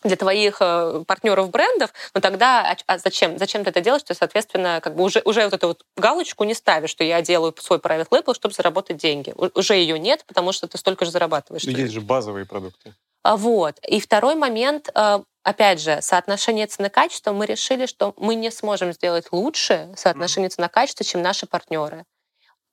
для 0.05 0.17
твоих 0.17 0.59
э, 0.61 1.05
партнеров 1.07 1.51
брендов, 1.51 1.93
но 2.14 2.21
тогда 2.21 2.61
а, 2.61 2.77
а 2.87 2.99
зачем? 2.99 3.38
Зачем 3.38 3.64
ты 3.64 3.71
это 3.71 3.81
делаешь? 3.81 4.03
Ты, 4.03 4.14
соответственно, 4.14 4.81
как 4.83 4.95
бы 4.95 5.03
уже, 5.03 5.23
уже 5.25 5.45
вот 5.45 5.55
эту 5.55 5.69
вот 5.69 5.85
галочку 5.97 6.45
не 6.45 6.55
ставишь, 6.55 6.90
что 6.90 7.05
я 7.05 7.23
делаю 7.23 7.55
свой 7.59 7.79
private 7.79 8.09
label, 8.11 8.35
чтобы 8.35 8.55
заработать 8.55 8.99
деньги. 8.99 9.35
Уже 9.55 9.75
ее 9.75 9.99
нет, 9.99 10.25
потому 10.27 10.53
что 10.53 10.69
ты 10.69 10.79
столько 10.79 11.05
же 11.05 11.11
зарабатываешь. 11.11 11.64
Есть 11.64 11.93
же 11.93 12.01
базовые 12.01 12.45
продукты. 12.45 12.95
А 13.23 13.37
вот. 13.37 13.79
И 13.88 14.01
второй 14.01 14.35
момент, 14.35 14.90
э, 14.95 15.21
опять 15.43 15.81
же, 15.81 16.01
соотношение 16.03 16.67
цены-качества, 16.67 17.33
мы 17.33 17.47
решили, 17.47 17.87
что 17.87 18.12
мы 18.19 18.35
не 18.35 18.51
сможем 18.51 18.93
сделать 18.93 19.29
лучше 19.33 19.88
соотношение 19.97 20.51
цена-качества, 20.51 21.05
чем 21.05 21.23
наши 21.23 21.47
партнеры 21.47 22.05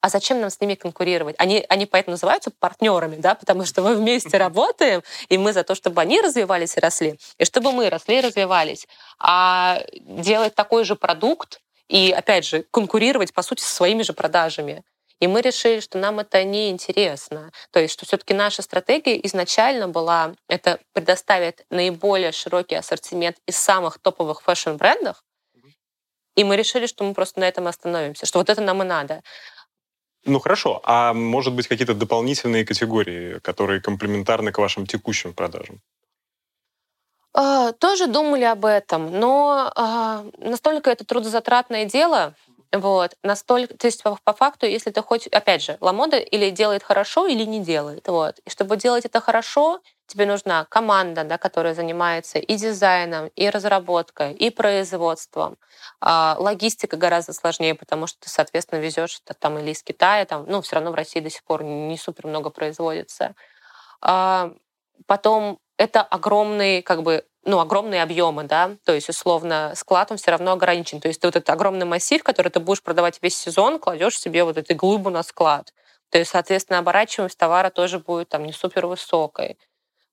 а 0.02 0.10
зачем 0.10 0.42
нам 0.42 0.50
с 0.50 0.60
ними 0.60 0.76
конкурировать? 0.76 1.36
Они, 1.38 1.64
они 1.70 1.86
поэтому 1.86 2.14
называются 2.14 2.52
партнерами, 2.52 3.16
да, 3.18 3.36
потому 3.36 3.66
что 3.66 3.82
мы 3.82 3.96
вместе 3.96 4.38
работаем, 4.38 5.04
и 5.30 5.38
мы 5.38 5.54
за 5.54 5.64
то, 5.64 5.76
чтобы 5.76 6.02
они 6.02 6.22
развивались 6.22 6.76
и 6.76 6.80
росли, 6.80 7.20
и 7.38 7.46
чтобы 7.46 7.72
мы 7.72 7.90
росли 7.90 8.18
и 8.18 8.22
развивались. 8.22 8.88
А 9.20 9.84
делать 9.94 10.56
такой 10.56 10.84
же 10.84 10.96
продукт 10.96 11.62
и, 11.88 12.12
опять 12.12 12.46
же, 12.46 12.66
конкурировать, 12.72 13.34
по 13.34 13.44
сути, 13.44 13.62
со 13.62 13.74
своими 13.76 14.02
же 14.02 14.14
продажами. 14.14 14.84
И 15.20 15.28
мы 15.28 15.42
решили, 15.42 15.82
что 15.82 16.00
нам 16.00 16.20
это 16.20 16.44
не 16.44 16.72
интересно. 16.72 17.52
То 17.70 17.80
есть, 17.80 17.94
что 17.94 18.08
все-таки 18.08 18.34
наша 18.34 18.64
стратегия 18.64 19.24
изначально 19.28 19.88
была 19.88 20.34
это 20.48 20.80
предоставить 20.94 21.60
наиболее 21.70 22.32
широкий 22.32 22.76
ассортимент 22.76 23.38
из 23.46 23.56
самых 23.56 24.00
топовых 24.00 24.42
фэшн-брендов, 24.42 25.22
и 26.36 26.44
мы 26.44 26.56
решили, 26.56 26.88
что 26.88 27.04
мы 27.04 27.14
просто 27.14 27.40
на 27.40 27.48
этом 27.48 27.68
остановимся, 27.68 28.26
что 28.26 28.40
вот 28.40 28.50
это 28.50 28.62
нам 28.62 28.82
и 28.82 28.86
надо. 28.86 29.22
Ну 30.26 30.40
хорошо, 30.40 30.82
а 30.84 31.14
может 31.14 31.54
быть 31.54 31.68
какие-то 31.68 31.94
дополнительные 31.96 32.66
категории, 32.66 33.40
которые 33.40 33.82
комплементарны 33.82 34.52
к 34.52 34.58
вашим 34.60 34.86
текущим 34.86 35.34
продажам? 35.34 35.82
А, 37.34 37.72
тоже 37.74 38.08
думали 38.08 38.44
об 38.44 38.66
этом, 38.66 39.20
но 39.20 39.72
а, 39.76 40.26
настолько 40.38 40.90
это 40.92 41.06
трудозатратное 41.06 41.86
дело, 41.86 42.36
вот, 42.74 43.16
настолько, 43.24 43.76
то 43.78 43.88
есть 43.88 44.04
по, 44.04 44.18
по 44.24 44.34
факту, 44.34 44.66
если 44.66 44.92
ты 44.92 45.02
хочешь, 45.02 45.28
опять 45.32 45.64
же, 45.64 45.78
Ламода 45.80 46.18
или 46.18 46.50
делает 46.50 46.84
хорошо, 46.84 47.28
или 47.28 47.46
не 47.46 47.60
делает, 47.62 48.08
вот. 48.08 48.40
И 48.46 48.50
чтобы 48.50 48.76
делать 48.78 49.06
это 49.06 49.22
хорошо, 49.22 49.82
тебе 50.12 50.26
нужна 50.26 50.66
команда, 50.70 51.24
да, 51.24 51.38
которая 51.38 51.74
занимается 51.74 52.38
и 52.40 52.56
дизайном, 52.56 53.28
и 53.36 53.50
разработкой, 53.50 54.34
и 54.34 54.50
производством. 54.50 55.58
А, 56.02 56.36
логистика 56.38 56.98
гораздо 56.98 57.34
сложнее, 57.34 57.76
потому 57.76 58.08
что 58.08 58.20
ты, 58.22 58.30
соответственно, 58.30 58.80
везешь 58.80 59.22
там 59.40 59.58
или 59.60 59.72
из 59.72 59.84
Китая, 59.84 60.26
там, 60.26 60.46
ну, 60.48 60.62
все 60.62 60.76
равно 60.76 60.92
в 60.92 60.96
России 60.96 61.20
до 61.22 61.30
сих 61.30 61.44
пор 61.44 61.64
не 61.64 61.98
супер 61.98 62.28
много 62.28 62.50
производится. 62.50 63.36
А, 64.02 64.52
потом 65.08 65.60
это 65.78 66.02
огромный, 66.02 66.82
как 66.82 67.04
бы, 67.04 67.26
ну, 67.44 67.60
огромные 67.60 68.04
объемы, 68.04 68.44
да, 68.44 68.76
то 68.86 68.94
есть, 68.94 69.10
условно, 69.10 69.74
склад, 69.76 70.12
он 70.12 70.18
все 70.18 70.32
равно 70.32 70.52
ограничен. 70.52 71.00
То 71.00 71.08
есть 71.08 71.22
ты 71.22 71.28
вот 71.28 71.36
этот 71.36 71.50
огромный 71.50 71.86
массив, 71.86 72.22
который 72.24 72.50
ты 72.52 72.60
будешь 72.60 72.84
продавать 72.84 73.20
весь 73.22 73.38
сезон, 73.38 73.80
кладешь 73.80 74.20
себе 74.20 74.44
вот 74.44 74.58
эту 74.58 74.76
глыбу 74.76 75.10
на 75.10 75.24
склад. 75.24 75.74
То 76.12 76.18
есть, 76.18 76.32
соответственно, 76.32 76.80
оборачиваемость 76.80 77.38
товара 77.38 77.70
тоже 77.70 78.00
будет 78.00 78.30
там 78.30 78.46
не 78.46 78.52
супер 78.52 78.86
высокой. 78.86 79.58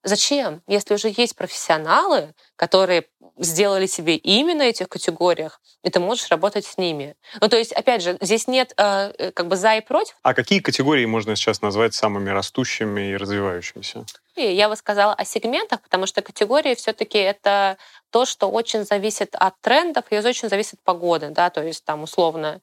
Зачем? 0.09 0.63
Если 0.67 0.95
уже 0.95 1.13
есть 1.15 1.37
профессионалы, 1.37 2.35
которые 2.57 3.05
сделали 3.37 3.87
себе 3.87 4.17
имя 4.17 4.55
на 4.55 4.63
этих 4.63 4.89
категориях, 4.89 5.61
и 5.85 5.91
ты 5.91 6.01
можешь 6.01 6.29
работать 6.31 6.65
с 6.65 6.79
ними. 6.79 7.15
Ну, 7.41 7.49
то 7.49 7.57
есть, 7.57 7.73
опять 7.73 8.03
же, 8.03 8.17
здесь 8.21 8.49
нет 8.49 8.73
э, 8.77 9.13
э 9.19 9.33
как 9.33 9.47
бы 9.47 9.57
за 9.57 9.77
и 9.77 9.81
против. 9.81 10.17
А 10.23 10.35
какие 10.35 10.61
категории 10.61 11.07
можно 11.07 11.37
сейчас 11.37 11.63
назвать 11.63 11.95
самыми 11.95 12.31
растущими 12.31 13.13
и 13.13 13.17
развивающимися? 13.17 14.05
Я 14.37 14.69
бы 14.69 14.77
сказала 14.77 15.15
о 15.15 15.25
сегментах, 15.25 15.83
потому 15.83 16.07
что 16.07 16.23
категории 16.23 16.75
все-таки 16.75 17.19
это 17.19 17.77
то, 18.11 18.25
что 18.25 18.51
очень 18.51 18.85
зависит 18.85 19.35
от 19.35 19.61
трендов 19.61 20.05
и 20.11 20.19
очень 20.19 20.49
зависит 20.49 20.75
от 20.75 20.83
погоды, 20.85 21.29
да, 21.31 21.51
то 21.51 21.63
есть 21.63 21.85
там 21.85 22.03
условно 22.03 22.61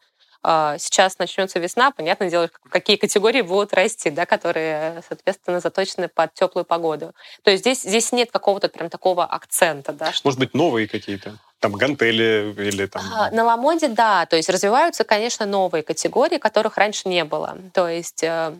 сейчас 0.78 1.18
начнется 1.18 1.58
весна, 1.58 1.91
понятное 1.91 2.30
дело, 2.30 2.50
какие 2.70 2.98
категории 2.98 3.41
будут 3.41 3.74
расти, 3.74 4.12
да, 4.12 4.26
которые, 4.26 5.02
соответственно, 5.08 5.60
заточены 5.60 6.08
под 6.08 6.34
теплую 6.34 6.66
погоду. 6.66 7.14
То 7.43 7.52
есть 7.52 7.64
здесь, 7.64 7.82
здесь 7.82 8.12
нет 8.12 8.32
какого-то 8.32 8.70
прям 8.70 8.89
такого 8.89 9.26
акцента. 9.26 9.91
Да, 9.91 10.12
что... 10.14 10.28
Может 10.28 10.39
быть, 10.39 10.54
новые 10.54 10.88
какие-то? 10.88 11.38
Там 11.60 11.72
гантели 11.74 12.54
или 12.58 12.86
там... 12.86 13.02
А, 13.12 13.32
на 13.32 13.43
Ламоде, 13.43 13.88
да. 13.88 14.26
То 14.28 14.36
есть 14.36 14.50
развиваются, 14.50 15.04
конечно, 15.04 15.48
новые 15.48 15.82
категории, 15.82 16.38
которых 16.38 16.78
раньше 16.78 17.10
не 17.10 17.24
было. 17.24 17.58
То 17.74 17.88
есть 17.88 18.24
э, 18.24 18.54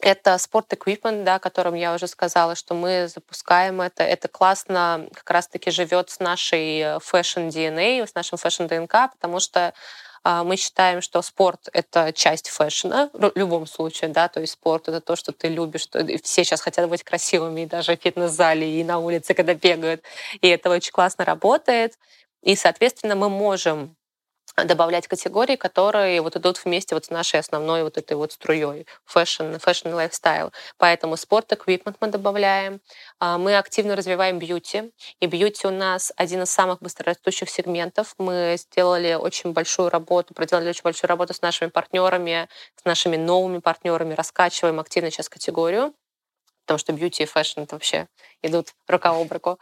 это 0.00 0.38
sport 0.38 0.67
equipment, 0.67 1.24
да, 1.24 1.34
о 1.34 1.38
котором 1.40 1.74
я 1.74 1.92
уже 1.92 2.06
сказала, 2.06 2.54
что 2.54 2.74
мы 2.74 3.08
запускаем 3.12 3.82
это. 3.82 4.02
Это 4.02 4.28
классно 4.28 5.08
как 5.12 5.30
раз-таки 5.30 5.70
живет 5.70 6.08
с 6.08 6.20
нашей 6.20 6.98
fashion 7.00 7.48
DNA, 7.48 8.06
с 8.06 8.14
нашим 8.14 8.38
фэшн 8.38 8.64
ДНК, 8.64 9.10
потому 9.12 9.40
что 9.40 9.60
а, 9.68 9.72
мы 10.44 10.56
считаем, 10.56 11.00
что 11.00 11.22
спорт— 11.22 11.68
это 11.72 12.12
часть 12.12 12.48
фэшна 12.48 13.10
в 13.12 13.32
любом 13.34 13.66
случае, 13.66 14.10
да, 14.10 14.28
то 14.28 14.40
есть 14.40 14.52
спорт— 14.54 14.88
это 14.88 15.00
то, 15.00 15.16
что 15.16 15.32
ты 15.32 15.48
любишь, 15.48 15.88
все 16.22 16.44
сейчас 16.44 16.60
хотят 16.60 16.88
быть 16.88 17.02
красивыми, 17.02 17.62
и 17.62 17.66
даже 17.66 17.96
в 17.96 18.00
фитнес-зале, 18.00 18.80
и 18.80 18.84
на 18.84 18.98
улице, 18.98 19.34
когда 19.34 19.54
бегают, 19.54 20.02
и 20.40 20.48
это 20.48 20.70
очень 20.70 20.92
классно 20.92 21.24
работает. 21.24 21.98
И, 22.42 22.56
соответственно, 22.56 23.16
мы 23.16 23.28
можем 23.28 23.96
добавлять 24.64 25.06
категории, 25.06 25.56
которые 25.56 26.20
вот 26.20 26.36
идут 26.36 26.64
вместе 26.64 26.94
вот 26.94 27.06
с 27.06 27.10
нашей 27.10 27.40
основной 27.40 27.82
вот 27.82 27.98
этой 27.98 28.16
вот 28.16 28.32
струей 28.32 28.86
fashion, 29.06 29.60
fashion 29.60 29.92
lifestyle. 29.92 30.52
Поэтому 30.76 31.16
спорт 31.16 31.52
эквипмент 31.52 31.96
мы 32.00 32.08
добавляем. 32.08 32.80
А, 33.20 33.38
мы 33.38 33.56
активно 33.56 33.96
развиваем 33.96 34.38
бьюти. 34.38 34.92
И 35.20 35.26
бьюти 35.26 35.66
у 35.66 35.70
нас 35.70 36.12
один 36.16 36.42
из 36.42 36.50
самых 36.50 36.80
быстрорастущих 36.80 37.50
сегментов. 37.50 38.14
Мы 38.18 38.56
сделали 38.58 39.14
очень 39.14 39.52
большую 39.52 39.90
работу, 39.90 40.34
проделали 40.34 40.70
очень 40.70 40.82
большую 40.82 41.08
работу 41.08 41.34
с 41.34 41.42
нашими 41.42 41.68
партнерами, 41.68 42.48
с 42.80 42.84
нашими 42.84 43.16
новыми 43.16 43.58
партнерами, 43.58 44.14
раскачиваем 44.14 44.80
активно 44.80 45.10
сейчас 45.10 45.28
категорию 45.28 45.94
потому 46.68 46.78
что 46.78 46.92
бьюти 46.92 47.22
и 47.22 47.26
фэшн 47.26 47.60
это 47.60 47.76
вообще 47.76 48.08
идут 48.42 48.74
рука 48.88 49.10
об 49.18 49.32
руку. 49.32 49.58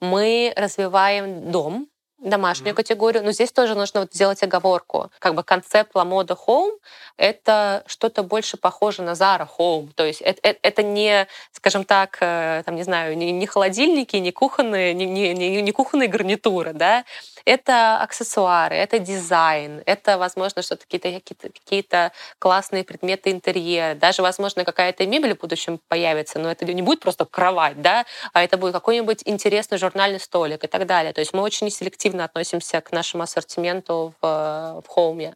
Мы 0.00 0.52
развиваем 0.56 1.52
дом, 1.52 1.88
домашнюю 2.18 2.72
mm-hmm. 2.72 2.76
категорию, 2.76 3.24
но 3.24 3.32
здесь 3.32 3.52
тоже 3.52 3.74
нужно 3.74 4.00
вот 4.00 4.12
сделать 4.12 4.42
оговорку. 4.42 5.10
Как 5.18 5.34
бы 5.34 5.42
концепт 5.42 5.94
Lamoda 5.94 6.36
Home— 6.46 6.76
это 7.16 7.84
что-то 7.86 8.22
больше 8.22 8.56
похоже 8.56 9.02
на 9.02 9.10
Zara 9.10 9.48
Home. 9.58 9.90
То 9.94 10.04
есть 10.04 10.20
это, 10.20 10.40
это, 10.42 10.58
это 10.62 10.82
не, 10.82 11.26
скажем 11.52 11.84
так, 11.84 12.18
э, 12.20 12.62
там, 12.66 12.74
не 12.74 12.82
знаю, 12.82 13.16
не, 13.16 13.30
не 13.30 13.46
холодильники, 13.46 14.16
не 14.16 14.32
кухонные, 14.32 14.94
не, 14.94 15.06
не, 15.06 15.32
не, 15.32 15.62
не 15.62 15.72
кухонные 15.72 16.08
гарнитуры, 16.08 16.72
да, 16.72 17.04
это 17.44 17.98
аксессуары, 17.98 18.76
это 18.76 18.98
дизайн, 18.98 19.82
это, 19.86 20.18
возможно, 20.18 20.62
что-то 20.62 20.82
какие-то 20.82 21.12
какие 21.20 21.50
какие 21.50 22.10
классные 22.38 22.84
предметы 22.84 23.30
интерьера, 23.30 23.94
даже, 23.94 24.22
возможно, 24.22 24.64
какая-то 24.64 25.06
мебель 25.06 25.34
в 25.34 25.40
будущем 25.40 25.80
появится, 25.88 26.38
но 26.38 26.50
это 26.50 26.64
не 26.64 26.82
будет 26.82 27.00
просто 27.00 27.24
кровать, 27.24 27.80
да, 27.80 28.04
а 28.32 28.42
это 28.42 28.56
будет 28.58 28.72
какой-нибудь 28.72 29.22
интересный 29.24 29.78
журнальный 29.78 30.20
столик 30.20 30.64
и 30.64 30.66
так 30.66 30.86
далее. 30.86 31.12
То 31.12 31.20
есть 31.20 31.32
мы 31.32 31.42
очень 31.42 31.70
селективно 31.70 32.07
относимся 32.14 32.80
к 32.80 32.92
нашему 32.92 33.22
ассортименту 33.22 34.14
в, 34.20 34.82
в 34.84 34.88
хоуме. 34.88 35.34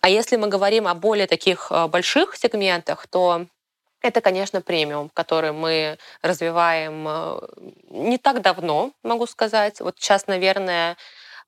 А 0.00 0.08
если 0.08 0.36
мы 0.36 0.48
говорим 0.48 0.86
о 0.86 0.94
более 0.94 1.26
таких 1.26 1.68
э, 1.70 1.86
больших 1.88 2.36
сегментах, 2.36 3.06
то 3.08 3.46
это, 4.00 4.20
конечно, 4.20 4.60
премиум, 4.60 5.10
который 5.12 5.52
мы 5.52 5.98
развиваем 6.22 7.06
э, 7.08 7.40
не 7.90 8.18
так 8.18 8.42
давно, 8.42 8.92
могу 9.02 9.26
сказать. 9.26 9.80
Вот 9.80 9.96
сейчас, 9.98 10.28
наверное, 10.28 10.96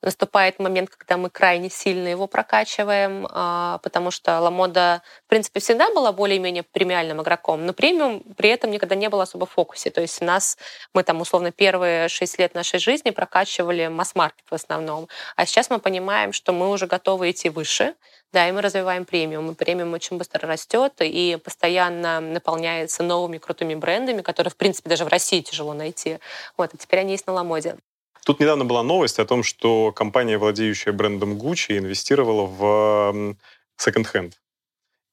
наступает 0.03 0.59
момент, 0.59 0.91
когда 0.91 1.17
мы 1.17 1.31
крайне 1.31 1.71
сильно 1.71 2.09
его 2.09 2.27
прокачиваем, 2.27 3.27
а, 3.31 3.79
потому 3.79 4.11
что 4.11 4.41
Ламода, 4.41 5.03
в 5.27 5.29
принципе, 5.29 5.61
всегда 5.61 5.91
была 5.91 6.13
более-менее 6.13 6.63
премиальным 6.63 7.21
игроком, 7.23 7.67
но 7.67 7.73
премиум 7.73 8.23
при 8.37 8.51
этом 8.51 8.71
никогда 8.71 8.95
не 8.95 9.09
был 9.09 9.21
особо 9.21 9.47
в 9.47 9.51
фокусе. 9.51 9.91
То 9.91 10.01
есть 10.01 10.21
нас, 10.21 10.57
мы 10.95 11.03
там 11.03 11.21
условно 11.21 11.53
первые 11.53 12.09
шесть 12.09 12.39
лет 12.39 12.55
нашей 12.55 12.79
жизни 12.79 13.11
прокачивали 13.11 13.89
масс-маркет 13.89 14.45
в 14.51 14.55
основном, 14.55 15.09
а 15.37 15.47
сейчас 15.47 15.71
мы 15.71 15.79
понимаем, 15.79 16.33
что 16.33 16.53
мы 16.53 16.71
уже 16.71 16.87
готовы 16.87 17.31
идти 17.31 17.51
выше, 17.51 17.95
да, 18.33 18.49
и 18.49 18.53
мы 18.53 18.63
развиваем 18.63 19.05
премиум. 19.05 19.51
И 19.51 19.55
премиум 19.55 19.93
очень 19.93 20.17
быстро 20.17 20.47
растет 20.47 20.95
и 21.01 21.37
постоянно 21.43 22.21
наполняется 22.21 23.03
новыми 23.03 23.39
крутыми 23.39 23.75
брендами, 23.75 24.23
которые, 24.23 24.53
в 24.53 24.57
принципе, 24.57 24.89
даже 24.89 25.05
в 25.05 25.09
России 25.09 25.41
тяжело 25.41 25.75
найти. 25.75 26.19
Вот, 26.57 26.73
и 26.75 26.79
теперь 26.79 27.01
они 27.01 27.13
есть 27.13 27.27
на 27.27 27.33
Ламоде. 27.33 27.77
Тут 28.25 28.41
недавно 28.41 28.65
была 28.65 28.83
новость 28.83 29.19
о 29.19 29.25
том, 29.25 29.43
что 29.43 29.93
компания, 29.93 30.39
владеющая 30.39 30.93
брендом 30.93 31.39
Gucci, 31.39 31.79
инвестировала 31.79 32.47
в 32.47 33.37
секонд-хенд. 33.77 34.41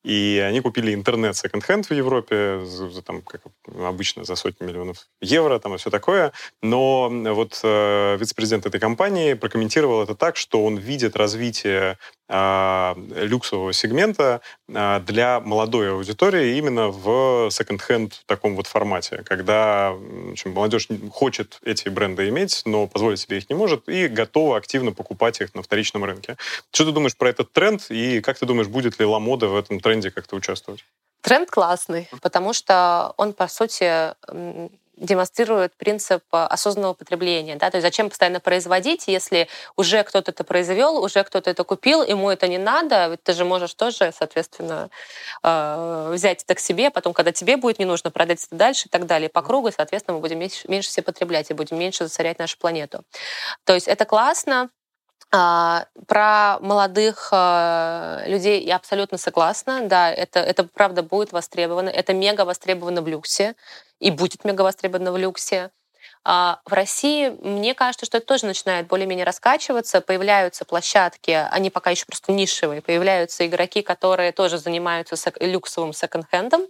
И 0.03 0.43
они 0.45 0.61
купили 0.61 0.93
интернет 0.93 1.35
секонд-хенд 1.35 1.89
в 1.89 1.93
Европе, 1.93 2.61
за, 2.63 3.01
там, 3.01 3.21
как 3.21 3.41
обычно, 3.77 4.23
за 4.23 4.35
сотни 4.35 4.65
миллионов 4.65 5.07
евро 5.21 5.59
там, 5.59 5.75
и 5.75 5.77
все 5.77 5.89
такое. 5.89 6.31
Но 6.61 7.09
вот 7.09 7.59
э, 7.63 8.17
вице-президент 8.17 8.65
этой 8.65 8.79
компании 8.79 9.33
прокомментировал 9.33 10.03
это 10.03 10.15
так, 10.15 10.37
что 10.37 10.63
он 10.63 10.77
видит 10.77 11.15
развитие 11.15 11.97
э, 12.29 12.93
люксового 13.15 13.73
сегмента 13.73 14.41
э, 14.69 15.01
для 15.05 15.39
молодой 15.39 15.91
аудитории 15.91 16.57
именно 16.57 16.87
в 16.87 17.49
секонд-хенд 17.51 18.23
таком 18.27 18.55
вот 18.55 18.67
формате, 18.67 19.23
когда 19.25 19.95
общем, 20.31 20.51
молодежь 20.51 20.87
хочет 21.11 21.59
эти 21.63 21.89
бренды 21.89 22.29
иметь, 22.29 22.61
но 22.65 22.87
позволить 22.87 23.19
себе 23.19 23.37
их 23.37 23.49
не 23.49 23.55
может 23.55 23.89
и 23.89 24.07
готова 24.07 24.57
активно 24.57 24.91
покупать 24.91 25.41
их 25.41 25.55
на 25.55 25.61
вторичном 25.61 26.03
рынке. 26.03 26.37
Что 26.71 26.85
ты 26.85 26.91
думаешь 26.91 27.17
про 27.17 27.29
этот 27.29 27.51
тренд 27.51 27.85
и 27.89 28.21
как 28.21 28.37
ты 28.37 28.45
думаешь, 28.45 28.67
будет 28.67 28.99
ли 28.99 29.05
Ламода 29.05 29.47
в 29.47 29.55
этом 29.55 29.79
тренде 29.87 30.11
как-то 30.11 30.35
участвовать? 30.35 30.83
Тренд 31.21 31.49
классный, 31.49 32.09
потому 32.21 32.53
что 32.53 33.13
он, 33.17 33.33
по 33.33 33.47
сути, 33.47 34.13
демонстрирует 34.97 35.75
принцип 35.75 36.23
осознанного 36.31 36.93
потребления. 36.93 37.55
Да? 37.55 37.69
То 37.69 37.77
есть 37.77 37.85
зачем 37.85 38.09
постоянно 38.09 38.39
производить, 38.39 39.07
если 39.07 39.47
уже 39.75 40.03
кто-то 40.03 40.31
это 40.31 40.43
произвел, 40.43 40.97
уже 41.03 41.23
кто-то 41.23 41.49
это 41.49 41.63
купил, 41.63 42.03
ему 42.03 42.29
это 42.29 42.47
не 42.47 42.57
надо, 42.57 43.07
ведь 43.07 43.23
ты 43.23 43.33
же 43.33 43.45
можешь 43.45 43.73
тоже, 43.75 44.11
соответственно, 44.17 44.89
э, 45.43 46.11
взять 46.13 46.43
это 46.43 46.55
к 46.55 46.59
себе, 46.59 46.89
потом, 46.89 47.13
когда 47.13 47.31
тебе 47.31 47.57
будет 47.57 47.79
не 47.79 47.85
нужно, 47.85 48.09
продать 48.09 48.43
это 48.45 48.55
дальше 48.55 48.87
и 48.87 48.89
так 48.89 49.05
далее. 49.05 49.29
По 49.29 49.41
кругу, 49.43 49.71
соответственно, 49.71 50.15
мы 50.15 50.21
будем 50.21 50.39
меньше, 50.39 50.67
меньше 50.67 50.89
все 50.89 51.01
потреблять 51.01 51.51
и 51.51 51.53
будем 51.53 51.77
меньше 51.77 52.05
засорять 52.05 52.39
нашу 52.39 52.57
планету. 52.57 53.03
То 53.65 53.73
есть 53.73 53.87
это 53.87 54.05
классно, 54.05 54.69
про 55.29 56.57
молодых 56.61 57.29
а, 57.31 58.23
людей 58.25 58.63
я 58.63 58.77
абсолютно 58.77 59.17
согласна. 59.17 59.81
Да, 59.83 60.11
это, 60.11 60.39
это 60.39 60.63
правда 60.63 61.03
будет 61.03 61.33
востребовано. 61.33 61.89
Это 61.89 62.13
мега 62.13 62.45
востребовано 62.45 63.01
в 63.01 63.07
люксе 63.07 63.55
и 63.99 64.09
будет 64.09 64.45
мега 64.45 64.61
востребовано 64.61 65.11
в 65.11 65.17
люксе. 65.17 65.71
А 66.23 66.59
в 66.65 66.73
России, 66.73 67.29
мне 67.41 67.73
кажется, 67.73 68.05
что 68.05 68.17
это 68.17 68.27
тоже 68.27 68.45
начинает 68.45 68.87
более-менее 68.87 69.25
раскачиваться. 69.25 70.01
Появляются 70.01 70.65
площадки, 70.65 71.31
они 71.51 71.69
пока 71.69 71.91
еще 71.91 72.05
просто 72.05 72.31
нишевые. 72.31 72.81
Появляются 72.81 73.45
игроки, 73.45 73.81
которые 73.81 74.31
тоже 74.31 74.57
занимаются 74.57 75.15
люксовым 75.39 75.93
секонд-хендом. 75.93 76.67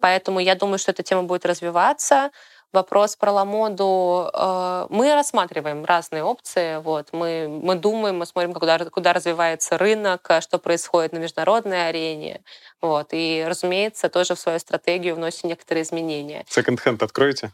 Поэтому 0.00 0.40
я 0.40 0.56
думаю, 0.56 0.78
что 0.78 0.90
эта 0.90 1.02
тема 1.02 1.22
будет 1.22 1.46
развиваться. 1.46 2.32
Вопрос 2.72 3.16
про 3.16 3.32
ламоду. 3.32 4.30
Э, 4.32 4.86
мы 4.90 5.14
рассматриваем 5.14 5.84
разные 5.84 6.24
опции. 6.24 6.80
Вот. 6.80 7.08
Мы, 7.12 7.48
мы 7.48 7.74
думаем, 7.76 8.18
мы 8.18 8.26
смотрим, 8.26 8.52
куда, 8.54 8.78
куда 8.78 9.12
развивается 9.12 9.78
рынок, 9.78 10.30
что 10.40 10.58
происходит 10.58 11.12
на 11.12 11.18
международной 11.18 11.88
арене. 11.88 12.42
Вот. 12.80 13.08
И, 13.12 13.44
разумеется, 13.46 14.08
тоже 14.08 14.34
в 14.34 14.38
свою 14.40 14.58
стратегию 14.58 15.14
вносим 15.14 15.48
некоторые 15.48 15.84
изменения. 15.84 16.44
Секонд-хенд 16.48 17.02
откроете? 17.02 17.52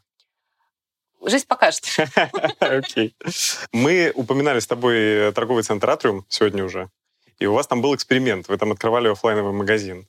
Жизнь 1.25 1.47
покажет. 1.47 1.85
Окей. 2.61 3.17
Мы 3.73 4.13
упоминали 4.15 4.61
с 4.61 4.67
тобой 4.67 5.33
торговый 5.33 5.65
центр 5.65 5.91
«Атриум» 5.91 6.25
сегодня 6.29 6.65
уже. 6.65 6.91
И 7.39 7.47
у 7.47 7.55
вас 7.55 7.67
там 7.67 7.83
был 7.83 7.95
эксперимент. 7.95 8.49
Вы 8.49 8.57
там 8.57 8.73
открывали 8.73 9.09
офлайновый 9.09 9.53
магазин. 9.53 10.07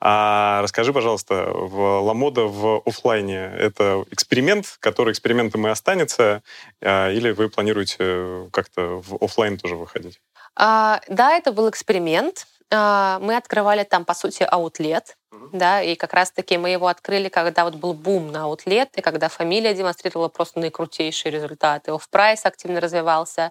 А 0.00 0.62
расскажи, 0.62 0.92
пожалуйста, 0.92 1.50
в 1.52 2.00
Ламода 2.00 2.44
в 2.44 2.82
офлайне 2.86 3.52
это 3.58 4.04
эксперимент, 4.10 4.78
который 4.80 5.12
экспериментом 5.12 5.66
и 5.66 5.70
останется, 5.70 6.42
а, 6.80 7.10
или 7.10 7.32
вы 7.32 7.50
планируете 7.50 8.48
как-то 8.50 9.02
в 9.02 9.22
офлайн 9.22 9.58
тоже 9.58 9.76
выходить? 9.76 10.20
А, 10.56 11.00
да, 11.08 11.32
это 11.32 11.52
был 11.52 11.68
эксперимент. 11.68 12.46
А, 12.72 13.18
мы 13.20 13.36
открывали 13.36 13.82
там, 13.82 14.04
по 14.04 14.14
сути, 14.14 14.42
аутлет, 14.42 15.16
uh-huh. 15.32 15.50
да, 15.52 15.82
и 15.82 15.96
как 15.96 16.12
раз-таки 16.12 16.56
мы 16.56 16.70
его 16.70 16.86
открыли, 16.86 17.28
когда 17.28 17.64
вот 17.64 17.74
был 17.74 17.94
бум 17.94 18.30
на 18.30 18.44
аутлет, 18.44 18.90
и 18.96 19.00
когда 19.00 19.28
фамилия 19.28 19.74
демонстрировала 19.74 20.28
просто 20.28 20.60
наикрутейшие 20.60 21.32
результаты, 21.32 21.90
оф-прайс 21.90 22.46
активно 22.46 22.80
развивался, 22.80 23.50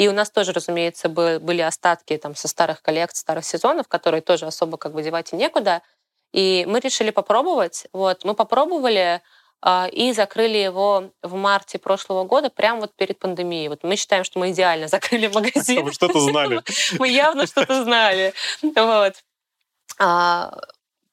и 0.00 0.08
у 0.08 0.12
нас 0.12 0.30
тоже, 0.30 0.52
разумеется, 0.52 1.10
были 1.10 1.60
остатки 1.60 2.16
там 2.16 2.34
со 2.34 2.48
старых 2.48 2.80
коллекций, 2.80 3.20
старых 3.20 3.44
сезонов, 3.44 3.86
которые 3.86 4.22
тоже 4.22 4.46
особо 4.46 4.78
как 4.78 4.94
бы 4.94 5.02
девать 5.02 5.34
и 5.34 5.36
некуда. 5.36 5.82
И 6.32 6.64
мы 6.66 6.80
решили 6.80 7.10
попробовать. 7.10 7.86
Вот, 7.92 8.24
мы 8.24 8.32
попробовали, 8.32 9.20
а, 9.60 9.88
и 9.92 10.14
закрыли 10.14 10.56
его 10.56 11.10
в 11.22 11.34
марте 11.34 11.78
прошлого 11.78 12.24
года, 12.24 12.48
прямо 12.48 12.80
вот 12.80 12.96
перед 12.96 13.18
пандемией. 13.18 13.68
Вот 13.68 13.80
мы 13.82 13.96
считаем, 13.96 14.24
что 14.24 14.38
мы 14.38 14.52
идеально 14.52 14.88
закрыли 14.96 15.26
магазин. 15.26 15.84
Вы 15.84 15.92
что-то 15.92 16.18
знали. 16.18 16.62
Мы 16.98 17.08
явно 17.08 17.46
что-то 17.46 17.84
знали. 17.84 18.32
Вот. 18.62 19.12
А, 19.98 20.58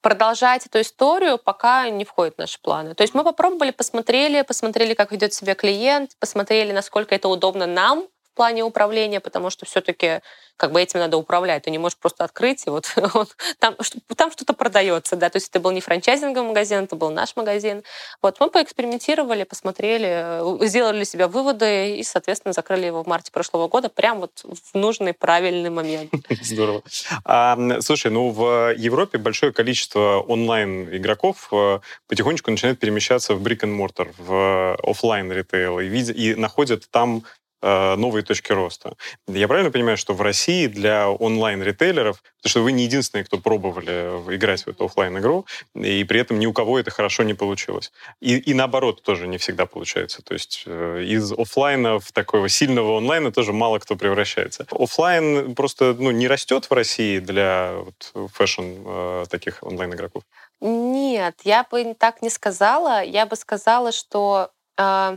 продолжать 0.00 0.64
эту 0.64 0.80
историю 0.80 1.36
пока 1.36 1.90
не 1.90 2.06
входит 2.06 2.36
в 2.36 2.38
наши 2.38 2.58
планы. 2.58 2.94
То 2.94 3.02
есть 3.02 3.12
мы 3.12 3.22
попробовали, 3.22 3.70
посмотрели, 3.70 4.40
посмотрели, 4.40 4.94
как 4.94 5.12
ведет 5.12 5.34
себя 5.34 5.54
клиент, 5.54 6.12
посмотрели, 6.18 6.72
насколько 6.72 7.14
это 7.14 7.28
удобно 7.28 7.66
нам, 7.66 8.08
плане 8.38 8.62
управления, 8.62 9.18
потому 9.18 9.50
что 9.50 9.66
все-таки 9.66 10.20
как 10.56 10.70
бы 10.72 10.80
этим 10.80 11.00
надо 11.00 11.16
управлять. 11.16 11.64
Ты 11.64 11.70
не 11.70 11.78
можешь 11.78 11.98
просто 11.98 12.24
открыть, 12.24 12.66
и 12.66 12.70
вот, 12.70 12.92
вот 13.14 13.36
там, 13.58 13.76
там 14.16 14.30
что-то 14.30 14.52
продается, 14.52 15.16
да, 15.16 15.28
то 15.28 15.36
есть 15.36 15.48
это 15.50 15.58
был 15.58 15.72
не 15.72 15.80
франчайзинговый 15.80 16.48
магазин, 16.48 16.84
это 16.84 16.94
был 16.94 17.10
наш 17.10 17.34
магазин. 17.34 17.82
Вот 18.22 18.38
мы 18.38 18.48
поэкспериментировали, 18.48 19.42
посмотрели, 19.42 20.66
сделали 20.66 20.98
для 20.98 21.04
себя 21.04 21.26
выводы 21.26 21.96
и, 21.96 22.04
соответственно, 22.04 22.52
закрыли 22.52 22.86
его 22.86 23.02
в 23.02 23.08
марте 23.08 23.32
прошлого 23.32 23.66
года 23.66 23.88
прям 23.88 24.20
вот 24.20 24.44
в 24.44 24.76
нужный 24.78 25.14
правильный 25.14 25.70
момент. 25.70 26.12
Здорово. 26.42 26.82
А, 27.24 27.58
слушай, 27.80 28.12
ну 28.12 28.30
в 28.30 28.72
Европе 28.76 29.18
большое 29.18 29.52
количество 29.52 30.24
онлайн-игроков 30.28 31.48
э, 31.52 31.80
потихонечку 32.06 32.52
начинает 32.52 32.78
перемещаться 32.78 33.34
в 33.34 33.42
brick 33.42 33.60
and 33.60 33.76
mortar, 33.76 34.14
в 34.16 34.76
офлайн 34.82 35.32
ритейл 35.32 35.80
и, 35.80 35.88
и 35.88 36.34
находят 36.36 36.88
там 36.90 37.08
Э, 37.18 37.37
новые 37.60 38.22
точки 38.22 38.52
роста. 38.52 38.94
Я 39.26 39.48
правильно 39.48 39.70
понимаю, 39.70 39.96
что 39.96 40.14
в 40.14 40.22
России 40.22 40.66
для 40.66 41.10
онлайн-ритейлеров, 41.10 42.22
потому 42.36 42.50
что 42.50 42.62
вы 42.62 42.72
не 42.72 42.84
единственные, 42.84 43.24
кто 43.24 43.38
пробовали 43.38 44.08
играть 44.34 44.62
в 44.64 44.68
эту 44.68 44.84
офлайн 44.84 45.18
игру 45.18 45.46
и 45.74 46.04
при 46.04 46.20
этом 46.20 46.38
ни 46.38 46.46
у 46.46 46.52
кого 46.52 46.78
это 46.78 46.90
хорошо 46.90 47.22
не 47.22 47.34
получилось. 47.34 47.92
И, 48.20 48.36
и 48.36 48.54
наоборот 48.54 49.02
тоже 49.02 49.26
не 49.26 49.38
всегда 49.38 49.66
получается. 49.66 50.22
То 50.22 50.34
есть 50.34 50.62
э, 50.66 51.02
из 51.04 51.32
офлайна 51.32 51.98
в 51.98 52.12
такого 52.12 52.48
сильного 52.48 52.96
онлайна 52.96 53.32
тоже 53.32 53.52
мало 53.52 53.78
кто 53.78 53.96
превращается. 53.96 54.66
Офлайн 54.70 55.54
просто 55.54 55.94
ну, 55.98 56.10
не 56.10 56.28
растет 56.28 56.66
в 56.66 56.72
России 56.72 57.18
для 57.18 57.72
вот, 57.74 58.30
фэшн 58.32 58.62
э, 58.62 59.24
таких 59.30 59.62
онлайн-игроков? 59.62 60.22
Нет, 60.60 61.40
я 61.44 61.64
бы 61.70 61.94
так 61.94 62.22
не 62.22 62.30
сказала. 62.30 63.02
Я 63.02 63.26
бы 63.26 63.36
сказала, 63.36 63.92
что 63.92 64.50
э, 64.76 65.16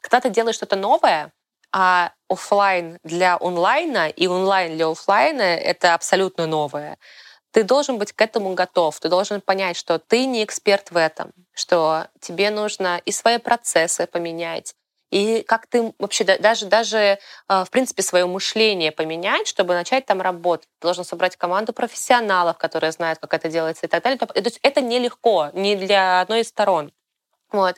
когда 0.00 0.20
ты 0.20 0.30
делаешь 0.30 0.56
что-то 0.56 0.76
новое, 0.76 1.32
а 1.76 2.12
офлайн 2.28 2.98
для 3.02 3.36
онлайна 3.36 4.08
и 4.08 4.28
онлайн 4.28 4.76
для 4.76 4.88
офлайна— 4.88 5.42
это 5.42 5.94
абсолютно 5.94 6.46
новое. 6.46 6.98
Ты 7.50 7.64
должен 7.64 7.98
быть 7.98 8.12
к 8.12 8.20
этому 8.20 8.54
готов. 8.54 9.00
Ты 9.00 9.08
должен 9.08 9.40
понять, 9.40 9.76
что 9.76 9.98
ты 9.98 10.24
не 10.26 10.44
эксперт 10.44 10.92
в 10.92 10.96
этом, 10.96 11.32
что 11.52 12.06
тебе 12.20 12.50
нужно 12.50 13.00
и 13.04 13.10
свои 13.10 13.38
процессы 13.38 14.06
поменять, 14.06 14.74
и 15.10 15.42
как 15.42 15.66
ты 15.66 15.92
вообще 15.98 16.24
даже, 16.24 16.66
даже 16.66 17.18
а, 17.48 17.64
в 17.64 17.70
принципе, 17.70 18.02
свое 18.02 18.26
мышление 18.26 18.92
поменять, 18.92 19.48
чтобы 19.48 19.74
начать 19.74 20.06
там 20.06 20.20
работать. 20.20 20.68
Ты 20.80 20.86
должен 20.86 21.04
собрать 21.04 21.36
команду 21.36 21.72
профессионалов, 21.72 22.56
которые 22.56 22.92
знают, 22.92 23.18
как 23.20 23.34
это 23.34 23.48
делается 23.48 23.86
и 23.86 23.88
так 23.88 24.02
далее. 24.02 24.18
То 24.18 24.32
есть 24.34 24.60
это 24.62 24.80
нелегко, 24.80 25.50
не 25.54 25.76
для 25.76 26.20
одной 26.20 26.40
из 26.40 26.48
сторон. 26.48 26.92
Вот. 27.52 27.76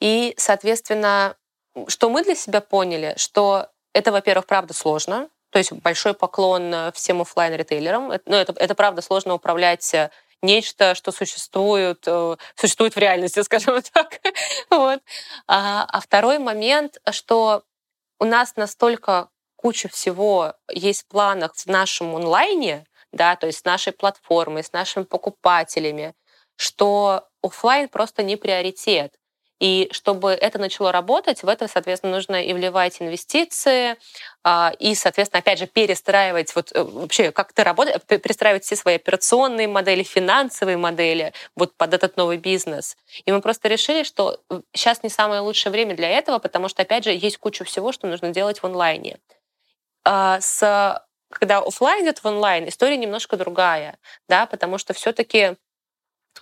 И, 0.00 0.34
соответственно, 0.36 1.36
что 1.88 2.10
мы 2.10 2.22
для 2.22 2.34
себя 2.34 2.60
поняли, 2.60 3.14
что 3.16 3.68
это, 3.92 4.12
во-первых, 4.12 4.46
правда 4.46 4.74
сложно, 4.74 5.28
то 5.50 5.58
есть 5.58 5.72
большой 5.72 6.14
поклон 6.14 6.74
э, 6.74 6.92
всем 6.92 7.20
офлайн 7.20 7.54
ритейлерам 7.54 8.08
Ну, 8.26 8.36
это, 8.36 8.52
это 8.56 8.74
правда 8.74 9.02
сложно 9.02 9.34
управлять 9.34 9.94
э, 9.94 10.10
нечто, 10.42 10.96
что 10.96 11.12
существует, 11.12 12.02
э, 12.06 12.36
существует 12.56 12.96
в 12.96 12.98
реальности, 12.98 13.40
скажем 13.44 13.80
так. 13.82 14.20
вот. 14.70 15.00
а, 15.46 15.86
а 15.88 16.00
второй 16.00 16.40
момент, 16.40 16.98
что 17.10 17.62
у 18.18 18.24
нас 18.24 18.56
настолько 18.56 19.28
куча 19.54 19.88
всего 19.88 20.54
есть 20.68 21.02
в 21.02 21.06
планах 21.06 21.54
в 21.54 21.66
нашем 21.66 22.14
онлайне, 22.16 22.84
да, 23.12 23.36
то 23.36 23.46
есть 23.46 23.60
с 23.60 23.64
нашей 23.64 23.92
платформой, 23.92 24.64
с 24.64 24.72
нашими 24.72 25.04
покупателями, 25.04 26.14
что 26.56 27.28
офлайн 27.42 27.88
просто 27.88 28.22
не 28.22 28.36
приоритет. 28.36 29.14
И 29.60 29.88
чтобы 29.92 30.32
это 30.32 30.58
начало 30.58 30.90
работать, 30.90 31.42
в 31.42 31.48
это, 31.48 31.68
соответственно, 31.68 32.12
нужно 32.12 32.42
и 32.42 32.52
вливать 32.52 33.00
инвестиции, 33.00 33.96
а, 34.42 34.72
и, 34.78 34.94
соответственно, 34.94 35.38
опять 35.38 35.58
же, 35.58 35.66
перестраивать 35.66 36.54
вот 36.56 36.72
э, 36.74 36.82
вообще, 36.82 37.30
как 37.30 37.52
ты 37.52 37.62
работаешь, 37.62 38.00
перестраивать 38.02 38.64
все 38.64 38.76
свои 38.76 38.96
операционные 38.96 39.68
модели, 39.68 40.02
финансовые 40.02 40.76
модели 40.76 41.32
вот 41.56 41.76
под 41.76 41.94
этот 41.94 42.16
новый 42.16 42.36
бизнес. 42.36 42.96
И 43.24 43.32
мы 43.32 43.40
просто 43.40 43.68
решили, 43.68 44.02
что 44.02 44.40
сейчас 44.72 45.02
не 45.02 45.08
самое 45.08 45.40
лучшее 45.40 45.70
время 45.72 45.94
для 45.94 46.10
этого, 46.10 46.38
потому 46.40 46.68
что, 46.68 46.82
опять 46.82 47.04
же, 47.04 47.12
есть 47.12 47.38
куча 47.38 47.64
всего, 47.64 47.92
что 47.92 48.08
нужно 48.08 48.30
делать 48.30 48.60
в 48.60 48.66
онлайне. 48.66 49.18
А, 50.04 50.40
с 50.40 51.04
когда 51.30 51.58
офлайн 51.58 52.04
идет 52.04 52.20
в 52.20 52.26
онлайн, 52.26 52.68
история 52.68 52.96
немножко 52.96 53.36
другая, 53.36 53.98
да, 54.28 54.46
потому 54.46 54.78
что 54.78 54.94
все-таки 54.94 55.56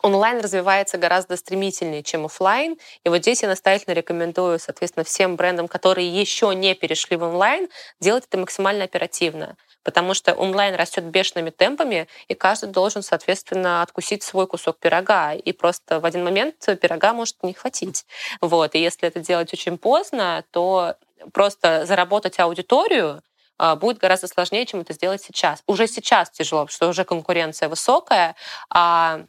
онлайн 0.01 0.41
развивается 0.41 0.99
гораздо 0.99 1.37
стремительнее, 1.37 2.03
чем 2.03 2.25
офлайн. 2.25 2.79
И 3.05 3.09
вот 3.09 3.19
здесь 3.19 3.43
я 3.43 3.49
настоятельно 3.49 3.95
рекомендую, 3.95 4.59
соответственно, 4.59 5.05
всем 5.05 5.37
брендам, 5.37 5.69
которые 5.69 6.09
еще 6.09 6.55
не 6.55 6.75
перешли 6.75 7.17
в 7.17 7.23
онлайн, 7.23 7.69
делать 8.01 8.25
это 8.29 8.39
максимально 8.39 8.85
оперативно. 8.85 9.57
Потому 9.83 10.15
что 10.15 10.35
онлайн 10.35 10.75
растет 10.75 11.05
бешеными 11.05 11.51
темпами, 11.51 12.07
и 12.29 12.35
каждый 12.35 12.71
должен, 12.71 13.03
соответственно, 13.03 13.83
откусить 13.83 14.23
свой 14.23 14.47
кусок 14.47 14.79
пирога. 14.79 15.35
И 15.35 15.53
просто 15.53 16.01
в 16.01 16.05
один 16.05 16.25
момент 16.25 16.57
пирога 16.81 17.13
может 17.13 17.43
не 17.43 17.53
хватить. 17.53 18.07
Вот. 18.41 18.75
И 18.75 18.79
если 18.79 19.09
это 19.09 19.21
делать 19.21 19.53
очень 19.53 19.79
поздно, 19.79 20.45
то 20.53 20.97
просто 21.33 21.85
заработать 21.87 22.39
аудиторию 22.39 23.23
а, 23.59 23.77
будет 23.77 23.99
гораздо 23.99 24.27
сложнее, 24.27 24.67
чем 24.67 24.81
это 24.81 24.93
сделать 24.93 25.23
сейчас. 25.23 25.63
Уже 25.67 25.87
сейчас 25.87 26.31
тяжело, 26.31 26.63
потому 26.63 26.75
что 26.75 26.89
уже 26.89 27.05
конкуренция 27.05 27.69
высокая, 27.69 28.35
а 28.71 29.25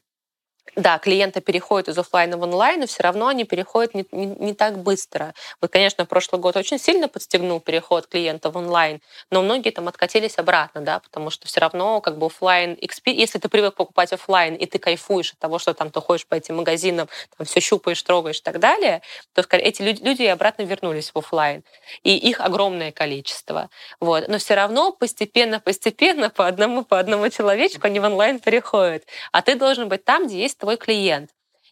да, 0.75 0.97
клиенты 0.97 1.41
переходят 1.41 1.89
из 1.89 1.97
офлайна 1.97 2.37
в 2.37 2.41
онлайн, 2.41 2.79
но 2.79 2.87
все 2.87 3.03
равно 3.03 3.27
они 3.27 3.43
переходят 3.43 3.93
не, 3.93 4.05
не, 4.11 4.25
не 4.25 4.53
так 4.53 4.79
быстро. 4.79 5.33
Вот, 5.61 5.71
конечно, 5.71 6.05
прошлый 6.05 6.41
год 6.41 6.55
очень 6.57 6.79
сильно 6.79 7.07
подстегнул 7.07 7.59
переход 7.59 8.07
клиента 8.07 8.49
в 8.49 8.57
онлайн, 8.57 9.01
но 9.29 9.41
многие 9.41 9.71
там 9.71 9.87
откатились 9.87 10.37
обратно, 10.37 10.81
да, 10.81 10.99
потому 10.99 11.29
что 11.29 11.47
все 11.47 11.59
равно 11.59 12.01
как 12.01 12.17
бы 12.17 12.27
офлайн, 12.27 12.77
если 13.05 13.39
ты 13.39 13.49
привык 13.49 13.75
покупать 13.75 14.13
офлайн 14.13 14.55
и 14.55 14.65
ты 14.65 14.79
кайфуешь 14.79 15.33
от 15.33 15.39
того, 15.39 15.59
что 15.59 15.73
там 15.73 15.91
ты 15.91 16.01
ходишь 16.01 16.25
по 16.25 16.35
этим 16.35 16.57
магазинам, 16.57 17.07
там 17.37 17.45
все 17.45 17.59
щупаешь, 17.59 18.01
трогаешь 18.01 18.39
и 18.39 18.43
так 18.43 18.59
далее, 18.59 19.01
то 19.33 19.43
эти 19.51 19.81
люди, 19.81 20.03
люди 20.03 20.23
обратно 20.23 20.63
вернулись 20.63 21.11
в 21.13 21.17
офлайн, 21.17 21.63
и 22.03 22.15
их 22.15 22.41
огромное 22.41 22.91
количество. 22.91 23.69
Вот. 23.99 24.27
Но 24.27 24.37
все 24.37 24.55
равно 24.55 24.91
постепенно, 24.91 25.59
постепенно 25.59 26.29
по 26.29 26.47
одному, 26.47 26.83
по 26.83 26.99
одному 26.99 27.29
человечку 27.29 27.87
они 27.87 27.99
в 27.99 28.03
онлайн 28.03 28.39
переходят. 28.39 29.03
А 29.31 29.41
ты 29.41 29.55
должен 29.55 29.89
быть 29.89 30.03
там, 30.03 30.27
где 30.27 30.39
есть 30.41 30.57
твой 30.63 30.77
клиент. 30.77 31.29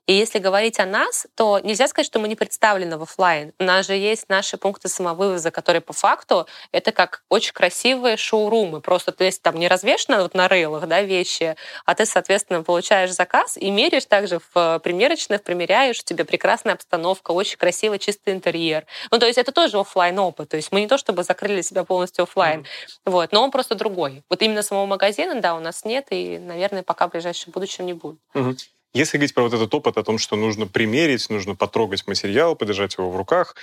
И 0.08 0.14
если 0.14 0.40
говорить 0.40 0.80
о 0.80 0.86
нас, 0.86 1.28
то 1.36 1.60
нельзя 1.60 1.88
сказать, 1.88 2.08
что 2.08 2.20
мы 2.20 2.28
не 2.28 2.36
представлены 2.36 2.98
в 2.98 3.04
офлайн. 3.04 3.54
У 3.60 3.64
нас 3.64 3.86
же 3.86 3.94
есть 3.94 4.28
наши 4.28 4.58
пункты 4.58 4.90
самовывоза, 4.90 5.52
которые 5.52 5.80
по 5.82 5.94
факту 5.94 6.48
это 6.74 6.92
как 6.92 7.24
очень 7.30 7.54
красивые 7.54 8.18
шоурумы. 8.18 8.82
Просто 8.82 9.12
то 9.12 9.24
есть 9.24 9.42
там 9.42 9.56
не 9.56 9.70
развешено 9.70 10.22
вот 10.24 10.34
на 10.34 10.50
рейлах 10.50 10.88
да, 10.88 11.02
вещи, 11.02 11.56
а 11.86 11.96
ты, 11.96 12.06
соответственно, 12.06 12.64
получаешь 12.64 13.12
заказ 13.12 13.56
и 13.58 13.70
меряешь 13.72 14.06
также 14.06 14.42
в 14.54 14.80
примерочных, 14.84 15.44
примеряешь, 15.44 16.00
у 16.02 16.04
тебя 16.04 16.26
прекрасная 16.26 16.74
обстановка, 16.74 17.32
очень 17.32 17.58
красивый 17.58 18.00
чистый 18.00 18.34
интерьер. 18.34 18.86
Ну, 19.12 19.20
то 19.20 19.28
есть 19.28 19.38
это 19.38 19.52
тоже 19.52 19.80
офлайн 19.80 20.20
опыт. 20.20 20.50
То 20.50 20.58
есть 20.58 20.72
мы 20.72 20.82
не 20.82 20.88
то 20.88 20.98
чтобы 20.98 21.24
закрыли 21.24 21.62
себя 21.62 21.86
полностью 21.86 22.24
офлайн, 22.24 22.62
mm-hmm. 22.62 23.12
вот, 23.12 23.32
но 23.32 23.44
он 23.44 23.52
просто 23.52 23.76
другой. 23.76 24.24
Вот 24.30 24.42
именно 24.42 24.64
самого 24.64 24.88
магазина, 24.88 25.40
да, 25.40 25.56
у 25.56 25.60
нас 25.60 25.86
нет, 25.86 26.08
и, 26.10 26.38
наверное, 26.40 26.84
пока 26.84 27.08
в 27.08 27.12
ближайшем 27.12 27.54
будущем 27.54 27.86
не 27.86 27.94
будет. 27.94 28.20
Mm-hmm. 28.34 28.58
Если 28.94 29.18
говорить 29.18 29.34
про 29.34 29.44
вот 29.44 29.54
этот 29.54 29.74
опыт 29.74 29.98
о 29.98 30.04
том, 30.04 30.18
что 30.18 30.36
нужно 30.36 30.68
примерить, 30.68 31.30
нужно 31.30 31.56
потрогать 31.56 32.08
материал, 32.08 32.56
подержать 32.56 32.98
его 32.98 33.10
в 33.10 33.16
руках, 33.16 33.56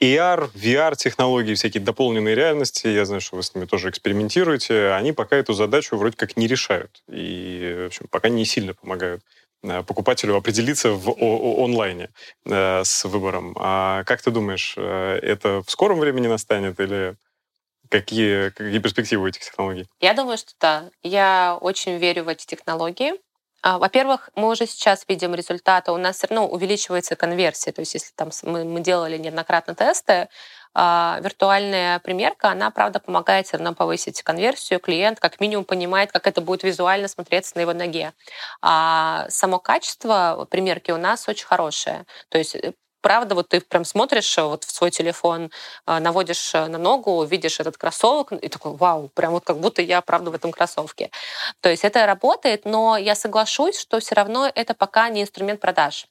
AR, 0.00 0.50
VR-технологии, 0.54 1.54
всякие 1.54 1.82
дополненные 1.82 2.34
реальности, 2.34 2.86
я 2.86 3.04
знаю, 3.04 3.20
что 3.20 3.36
вы 3.36 3.42
с 3.42 3.54
ними 3.54 3.64
тоже 3.64 3.90
экспериментируете, 3.90 4.90
они 4.92 5.12
пока 5.12 5.36
эту 5.36 5.54
задачу 5.54 5.96
вроде 5.96 6.16
как 6.16 6.36
не 6.36 6.46
решают 6.46 7.02
и, 7.08 7.78
в 7.82 7.86
общем, 7.86 8.06
пока 8.08 8.28
не 8.28 8.44
сильно 8.44 8.74
помогают 8.74 9.22
э, 9.62 9.82
покупателю 9.82 10.36
определиться 10.36 10.90
в 10.92 11.10
онлайне 11.10 12.10
э, 12.44 12.84
с 12.84 13.04
выбором. 13.06 13.56
А 13.58 14.04
как 14.04 14.22
ты 14.22 14.30
думаешь, 14.30 14.74
э, 14.76 15.18
это 15.20 15.62
в 15.66 15.70
скором 15.70 15.98
времени 15.98 16.28
настанет 16.28 16.78
или 16.78 17.16
какие, 17.88 18.50
какие 18.50 18.78
перспективы 18.78 19.24
у 19.24 19.26
этих 19.26 19.42
технологий? 19.42 19.86
Я 20.00 20.14
думаю, 20.14 20.38
что 20.38 20.52
да. 20.60 20.90
Я 21.02 21.58
очень 21.60 21.98
верю 21.98 22.24
в 22.24 22.28
эти 22.28 22.46
технологии. 22.46 23.14
А, 23.62 23.78
во-первых, 23.78 24.30
мы 24.36 24.48
уже 24.48 24.66
сейчас 24.66 25.04
видим 25.08 25.34
результаты, 25.34 25.90
у 25.92 25.96
нас 25.96 26.16
все 26.16 26.28
равно 26.28 26.46
увеличивается 26.48 27.16
конверсия. 27.16 27.72
То 27.72 27.80
есть 27.80 27.94
если 27.94 28.12
там 28.14 28.30
мы, 28.44 28.80
делали 28.80 29.18
неоднократно 29.18 29.74
тесты, 29.74 30.28
а, 30.74 31.18
виртуальная 31.22 31.98
примерка, 31.98 32.50
она, 32.50 32.70
правда, 32.70 33.00
помогает 33.00 33.46
все 33.46 33.56
равно 33.56 33.74
повысить 33.74 34.22
конверсию. 34.22 34.80
Клиент 34.80 35.18
как 35.18 35.40
минимум 35.40 35.64
понимает, 35.64 36.12
как 36.12 36.26
это 36.26 36.40
будет 36.40 36.62
визуально 36.62 37.08
смотреться 37.08 37.56
на 37.56 37.62
его 37.62 37.72
ноге. 37.72 38.12
А 38.62 39.26
само 39.28 39.58
качество 39.58 40.46
примерки 40.50 40.92
у 40.92 40.96
нас 40.96 41.28
очень 41.28 41.46
хорошее. 41.46 42.06
То 42.28 42.38
есть 42.38 42.54
э, 42.54 42.74
правда, 43.00 43.34
вот 43.34 43.48
ты 43.48 43.60
прям 43.60 43.84
смотришь 43.84 44.38
э, 44.38 44.42
вот 44.42 44.64
в 44.64 44.70
свой 44.70 44.90
телефон, 44.90 45.50
э, 45.86 45.98
наводишь 45.98 46.54
э, 46.54 46.66
на 46.66 46.78
ногу, 46.78 47.24
видишь 47.24 47.60
этот 47.60 47.76
кроссовок 47.76 48.32
и 48.32 48.48
такой, 48.48 48.72
вау, 48.74 49.08
прям 49.14 49.32
вот 49.32 49.44
как 49.44 49.58
будто 49.58 49.82
я, 49.82 50.00
правда, 50.00 50.30
в 50.30 50.34
этом 50.34 50.52
кроссовке. 50.52 51.10
То 51.60 51.68
есть 51.68 51.84
это 51.84 52.06
работает, 52.06 52.64
но 52.64 52.96
я 52.96 53.14
соглашусь, 53.14 53.78
что 53.78 54.00
все 54.00 54.14
равно 54.14 54.50
это 54.54 54.74
пока 54.74 55.08
не 55.08 55.22
инструмент 55.22 55.60
продаж. 55.60 56.06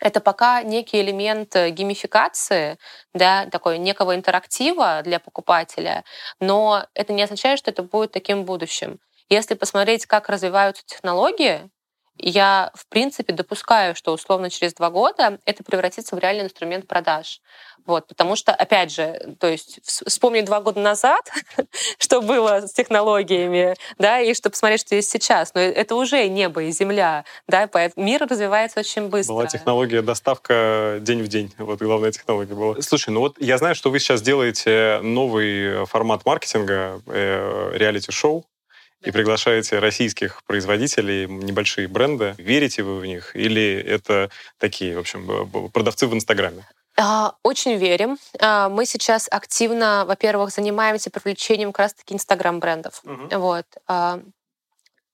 Это 0.00 0.20
пока 0.20 0.62
некий 0.62 1.00
элемент 1.00 1.54
геймификации, 1.54 2.76
да, 3.14 3.46
такой 3.46 3.78
некого 3.78 4.16
интерактива 4.16 5.00
для 5.04 5.20
покупателя, 5.20 6.04
но 6.40 6.86
это 6.94 7.12
не 7.12 7.22
означает, 7.22 7.58
что 7.58 7.70
это 7.70 7.84
будет 7.84 8.10
таким 8.10 8.44
будущим. 8.44 8.98
Если 9.28 9.54
посмотреть, 9.54 10.06
как 10.06 10.28
развиваются 10.28 10.82
технологии, 10.84 11.70
я, 12.18 12.70
в 12.74 12.86
принципе, 12.86 13.32
допускаю, 13.32 13.94
что 13.94 14.12
условно 14.12 14.50
через 14.50 14.74
два 14.74 14.90
года 14.90 15.38
это 15.44 15.64
превратится 15.64 16.14
в 16.14 16.18
реальный 16.18 16.44
инструмент 16.44 16.86
продаж. 16.86 17.40
Вот, 17.84 18.06
потому 18.06 18.36
что, 18.36 18.52
опять 18.54 18.92
же, 18.92 19.34
то 19.40 19.48
есть 19.48 19.80
вспомнить 19.82 20.44
два 20.44 20.60
года 20.60 20.80
назад, 20.80 21.28
что 21.98 22.20
было 22.20 22.66
с 22.66 22.72
технологиями, 22.72 23.74
да, 23.98 24.20
и 24.20 24.34
чтобы 24.34 24.52
посмотреть, 24.52 24.82
что 24.82 24.94
есть 24.94 25.10
сейчас. 25.10 25.52
Но 25.54 25.60
это 25.60 25.96
уже 25.96 26.28
небо 26.28 26.62
и 26.62 26.70
земля, 26.70 27.24
да, 27.48 27.66
поэтому 27.66 28.06
мир 28.06 28.24
развивается 28.28 28.80
очень 28.80 29.08
быстро. 29.08 29.34
Была 29.34 29.46
технология 29.46 30.02
доставка 30.02 30.98
день 31.00 31.22
в 31.22 31.28
день. 31.28 31.52
Вот 31.58 31.80
главная 31.80 32.12
технология 32.12 32.54
была. 32.54 32.80
Слушай, 32.82 33.10
ну 33.10 33.20
вот 33.20 33.36
я 33.40 33.58
знаю, 33.58 33.74
что 33.74 33.90
вы 33.90 33.98
сейчас 33.98 34.22
делаете 34.22 35.00
новый 35.02 35.84
формат 35.86 36.24
маркетинга, 36.24 37.00
э, 37.06 37.72
и 39.04 39.10
приглашаете 39.10 39.78
российских 39.78 40.42
производителей, 40.44 41.26
небольшие 41.26 41.88
бренды. 41.88 42.34
Верите 42.38 42.82
вы 42.82 42.98
в 42.98 43.06
них? 43.06 43.34
Или 43.34 43.80
это 43.80 44.30
такие, 44.58 44.96
в 44.96 45.00
общем, 45.00 45.70
продавцы 45.70 46.06
в 46.06 46.14
Инстаграме? 46.14 46.64
А, 46.96 47.34
очень 47.42 47.76
верим. 47.76 48.18
А, 48.38 48.68
мы 48.68 48.86
сейчас 48.86 49.28
активно, 49.30 50.04
во-первых, 50.06 50.50
занимаемся 50.50 51.10
привлечением 51.10 51.72
как 51.72 51.84
раз-таки 51.84 52.14
Инстаграм-брендов. 52.14 53.02
Угу. 53.04 53.38
Вот. 53.38 53.66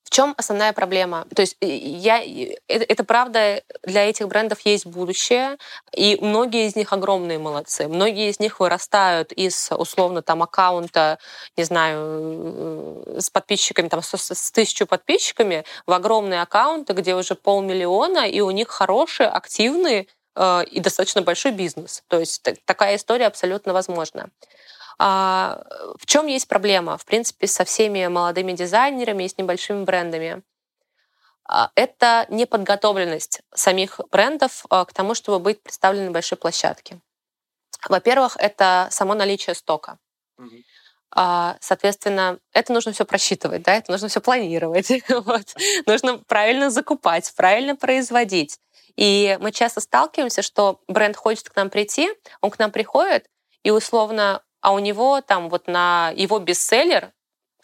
В 0.08 0.10
чем 0.10 0.32
основная 0.38 0.72
проблема? 0.72 1.26
То 1.36 1.42
есть 1.42 1.58
я, 1.60 2.22
это, 2.66 2.84
это 2.88 3.04
правда, 3.04 3.62
для 3.82 4.08
этих 4.08 4.26
брендов 4.26 4.60
есть 4.64 4.86
будущее, 4.86 5.58
и 5.92 6.16
многие 6.22 6.66
из 6.66 6.76
них 6.76 6.94
огромные 6.94 7.38
молодцы. 7.38 7.88
Многие 7.88 8.30
из 8.30 8.40
них 8.40 8.58
вырастают 8.58 9.32
из, 9.32 9.70
условно, 9.70 10.22
там, 10.22 10.42
аккаунта, 10.42 11.18
не 11.58 11.64
знаю, 11.64 13.02
э, 13.06 13.20
с 13.20 13.28
подписчиками, 13.28 13.88
там, 13.88 14.00
с, 14.00 14.14
с 14.14 14.50
тысячу 14.50 14.86
подписчиками 14.86 15.64
в 15.86 15.92
огромные 15.92 16.40
аккаунты, 16.40 16.94
где 16.94 17.14
уже 17.14 17.34
полмиллиона, 17.34 18.26
и 18.26 18.40
у 18.40 18.50
них 18.50 18.68
хороший, 18.68 19.26
активный 19.28 20.08
э, 20.36 20.64
и 20.70 20.80
достаточно 20.80 21.20
большой 21.20 21.52
бизнес. 21.52 22.02
То 22.08 22.18
есть 22.18 22.48
такая 22.64 22.96
история 22.96 23.26
абсолютно 23.26 23.74
возможна. 23.74 24.30
А, 24.98 25.62
в 25.96 26.06
чем 26.06 26.26
есть 26.26 26.48
проблема, 26.48 26.98
в 26.98 27.04
принципе, 27.04 27.46
со 27.46 27.64
всеми 27.64 28.06
молодыми 28.08 28.52
дизайнерами 28.52 29.24
и 29.24 29.28
с 29.28 29.38
небольшими 29.38 29.84
брендами? 29.84 30.42
А, 31.44 31.70
это 31.76 32.26
неподготовленность 32.28 33.42
самих 33.54 34.00
брендов 34.10 34.66
а, 34.70 34.84
к 34.84 34.92
тому, 34.92 35.14
чтобы 35.14 35.38
быть 35.38 35.62
представлены 35.62 36.06
на 36.06 36.10
большой 36.10 36.36
площадке. 36.36 37.00
Во-первых, 37.88 38.36
это 38.38 38.88
само 38.90 39.14
наличие 39.14 39.54
стока. 39.54 39.98
Соответственно, 41.60 42.38
это 42.52 42.72
нужно 42.74 42.92
все 42.92 43.06
просчитывать, 43.06 43.62
да, 43.62 43.76
это 43.76 43.90
нужно 43.90 44.08
все 44.08 44.20
планировать, 44.20 44.90
вот. 45.08 45.54
нужно 45.86 46.18
правильно 46.18 46.70
закупать, 46.70 47.32
правильно 47.34 47.74
производить. 47.74 48.60
И 48.94 49.38
мы 49.40 49.50
часто 49.50 49.80
сталкиваемся, 49.80 50.42
что 50.42 50.82
бренд 50.86 51.16
хочет 51.16 51.48
к 51.48 51.56
нам 51.56 51.70
прийти, 51.70 52.10
он 52.42 52.50
к 52.50 52.58
нам 52.58 52.70
приходит, 52.70 53.26
и 53.62 53.70
условно 53.70 54.42
а 54.60 54.72
у 54.72 54.78
него 54.78 55.20
там 55.20 55.48
вот 55.48 55.66
на 55.66 56.12
его 56.16 56.38
бестселлер, 56.38 57.12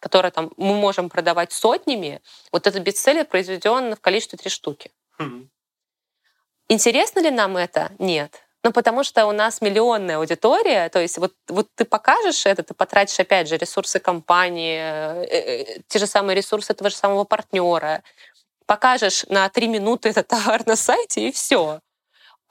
который 0.00 0.30
там 0.30 0.52
мы 0.56 0.74
можем 0.74 1.08
продавать 1.08 1.52
сотнями, 1.52 2.20
вот 2.52 2.66
этот 2.66 2.82
бестселлер 2.82 3.24
произведен 3.24 3.94
в 3.94 4.00
количестве 4.00 4.38
три 4.38 4.50
штуки. 4.50 4.90
Mm-hmm. 5.18 5.48
Интересно 6.68 7.20
ли 7.20 7.30
нам 7.30 7.56
это? 7.56 7.92
Нет. 7.98 8.42
Ну, 8.62 8.72
потому 8.72 9.04
что 9.04 9.26
у 9.26 9.32
нас 9.32 9.60
миллионная 9.60 10.16
аудитория, 10.16 10.88
то 10.88 10.98
есть 10.98 11.18
вот, 11.18 11.34
вот 11.48 11.68
ты 11.74 11.84
покажешь 11.84 12.46
это, 12.46 12.62
ты 12.62 12.72
потратишь, 12.72 13.20
опять 13.20 13.46
же, 13.46 13.58
ресурсы 13.58 13.98
компании, 13.98 14.78
э, 14.78 15.24
э, 15.24 15.80
те 15.86 15.98
же 15.98 16.06
самые 16.06 16.34
ресурсы 16.34 16.72
этого 16.72 16.88
же 16.88 16.96
самого 16.96 17.24
партнера, 17.24 18.02
покажешь 18.64 19.26
на 19.28 19.46
три 19.50 19.68
минуты 19.68 20.08
этот 20.08 20.28
товар 20.28 20.66
на 20.66 20.76
сайте, 20.76 21.28
и 21.28 21.32
все. 21.32 21.80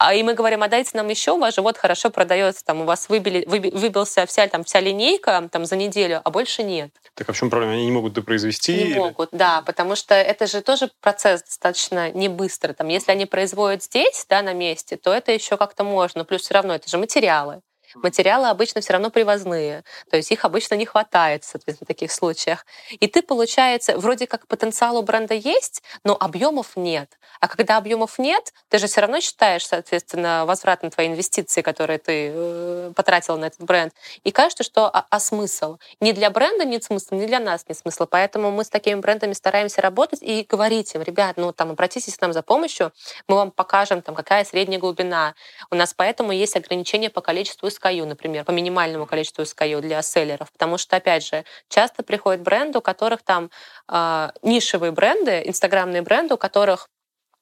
А 0.06 0.14
и 0.14 0.22
мы 0.22 0.34
говорим, 0.34 0.62
а 0.64 0.68
дайте 0.68 0.92
нам 0.96 1.08
еще, 1.08 1.32
у 1.32 1.38
вас 1.38 1.56
же 1.56 1.62
вот 1.62 1.78
хорошо 1.78 2.10
продается, 2.10 2.66
там 2.66 2.82
у 2.82 2.84
вас 2.84 3.08
выбили, 3.08 3.46
выбился 3.48 4.26
вся, 4.26 4.46
там, 4.48 4.66
вся 4.66 4.82
линейка 4.82 5.48
там, 5.50 5.64
за 5.66 5.78
неделю, 5.78 6.20
а 6.22 6.30
больше 6.30 6.62
нет. 6.62 6.92
Так 7.14 7.30
а 7.30 7.32
в 7.32 7.38
чем 7.38 7.50
проблема? 7.50 7.76
Они 7.76 7.86
не 7.86 7.92
могут 7.92 8.12
допроизвести? 8.12 8.74
Не 8.74 8.82
или... 8.82 8.98
могут, 8.98 9.30
да, 9.32 9.62
потому 9.62 9.96
что 9.96 10.14
это 10.14 10.46
же 10.46 10.60
тоже 10.60 10.92
процесс 11.00 11.44
достаточно 11.44 12.12
не 12.12 12.28
быстро. 12.28 12.74
Там, 12.74 12.90
если 12.90 13.14
они 13.14 13.26
производят 13.26 13.82
здесь, 13.82 14.26
да, 14.28 14.42
на 14.42 14.52
месте, 14.52 14.98
то 14.98 15.14
это 15.14 15.32
еще 15.32 15.56
как-то 15.56 15.86
можно. 15.86 16.26
Плюс 16.26 16.42
все 16.42 16.56
равно 16.56 16.76
это 16.76 16.90
же 16.90 16.98
материалы. 16.98 17.62
Материалы 17.96 18.50
обычно 18.50 18.82
все 18.82 18.94
равно 18.94 19.10
привозные, 19.10 19.84
то 20.10 20.18
есть 20.18 20.32
их 20.32 20.46
обычно 20.46 20.76
не 20.76 20.86
хватает, 20.86 21.44
соответственно, 21.44 21.86
в 21.86 21.88
таких 21.88 22.12
случаях. 22.12 22.66
И 22.92 23.08
ты, 23.08 23.22
получается, 23.22 23.98
вроде 23.98 24.28
как 24.28 24.48
потенциал 24.48 24.98
у 24.98 25.02
бренда 25.02 25.34
есть, 25.34 25.84
но 26.04 26.16
объемов 26.20 26.76
нет. 26.76 27.18
А 27.40 27.48
когда 27.48 27.78
объемов 27.78 28.20
нет, 28.20 28.54
ты 28.70 28.78
же 28.78 28.88
все 28.88 29.02
равно 29.02 29.20
считаешь, 29.20 29.66
соответственно, 29.66 30.46
возврат 30.46 30.84
на 30.84 30.90
твои 30.90 31.08
инвестиции, 31.08 31.62
которые 31.62 32.00
ты 32.00 32.32
э, 32.34 32.94
потратил 32.96 33.38
на 33.38 33.46
этот 33.46 33.62
бренд. 33.62 33.94
И 34.24 34.32
кажется, 34.32 34.64
что 34.64 34.86
а, 34.86 35.06
а 35.10 35.20
смысл? 35.20 35.78
Ни 36.00 36.12
для 36.12 36.30
бренда 36.30 36.66
нет 36.66 36.84
смысла, 36.84 37.16
ни 37.16 37.26
для 37.26 37.40
нас 37.40 37.66
нет 37.68 37.78
смысла. 37.78 38.06
Поэтому 38.06 38.52
мы 38.52 38.64
с 38.64 38.70
такими 38.70 39.00
брендами 39.00 39.34
стараемся 39.34 39.82
работать 39.82 40.22
и 40.22 40.46
говорить 40.48 40.96
им, 40.96 41.02
ребят, 41.02 41.38
ну 41.38 41.52
там 41.52 41.72
обратитесь 41.72 42.18
к 42.18 42.22
нам 42.22 42.34
за 42.34 42.42
помощью, 42.42 42.92
мы 43.28 43.36
вам 43.36 43.52
покажем, 43.52 44.02
там, 44.02 44.16
какая 44.16 44.46
средняя 44.46 44.80
глубина. 44.80 45.36
У 45.70 45.76
нас 45.76 45.94
поэтому 45.94 46.32
есть 46.32 46.56
ограничения 46.56 47.10
по 47.10 47.22
количеству 47.22 47.68
SKU, 47.84 48.06
например, 48.06 48.46
по 48.46 48.52
минимальному 48.52 49.06
количеству 49.06 49.44
SKU 49.44 49.82
для 49.82 50.02
селлеров, 50.02 50.52
потому 50.52 50.78
что, 50.78 50.96
опять 50.96 51.26
же, 51.26 51.46
часто 51.70 52.04
приходят 52.04 52.42
бренды, 52.42 52.80
у 52.80 52.82
которых 52.82 53.24
там 53.24 53.50
э, 53.90 54.30
нишевые 54.42 54.92
бренды, 54.92 55.44
инстаграмные 55.46 56.02
бренды, 56.02 56.36
у 56.36 56.38
которых 56.38 56.90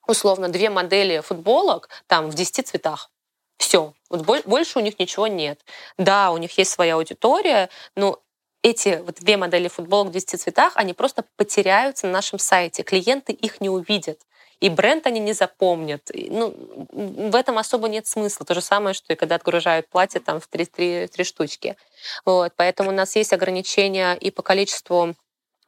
условно 0.07 0.49
две 0.49 0.69
модели 0.69 1.19
футболок 1.19 1.89
там 2.07 2.29
в 2.29 2.33
10 2.33 2.67
цветах. 2.67 3.09
Все. 3.57 3.93
Вот 4.09 4.25
больше 4.45 4.79
у 4.79 4.81
них 4.81 4.97
ничего 4.99 5.27
нет. 5.27 5.59
Да, 5.97 6.31
у 6.31 6.37
них 6.37 6.57
есть 6.57 6.71
своя 6.71 6.95
аудитория, 6.95 7.69
но 7.95 8.19
эти 8.63 9.01
вот 9.05 9.15
две 9.19 9.37
модели 9.37 9.67
футболок 9.67 10.09
в 10.09 10.11
10 10.11 10.41
цветах, 10.41 10.73
они 10.75 10.93
просто 10.93 11.25
потеряются 11.35 12.07
на 12.07 12.13
нашем 12.13 12.39
сайте. 12.39 12.83
Клиенты 12.83 13.33
их 13.33 13.61
не 13.61 13.69
увидят. 13.69 14.19
И 14.61 14.69
бренд 14.69 15.07
они 15.07 15.19
не 15.19 15.33
запомнят. 15.33 16.09
Ну, 16.13 16.53
в 16.91 17.35
этом 17.35 17.57
особо 17.57 17.89
нет 17.89 18.05
смысла. 18.05 18.45
То 18.45 18.53
же 18.53 18.61
самое, 18.61 18.93
что 18.93 19.11
и 19.11 19.15
когда 19.15 19.35
отгружают 19.35 19.89
платье 19.89 20.21
там 20.21 20.39
в 20.39 20.47
три, 20.47 20.65
три, 20.65 21.07
три 21.07 21.23
штучки. 21.23 21.75
Вот. 22.25 22.53
Поэтому 22.55 22.91
у 22.91 22.93
нас 22.93 23.15
есть 23.15 23.33
ограничения 23.33 24.13
и 24.13 24.31
по 24.31 24.43
количеству 24.43 25.15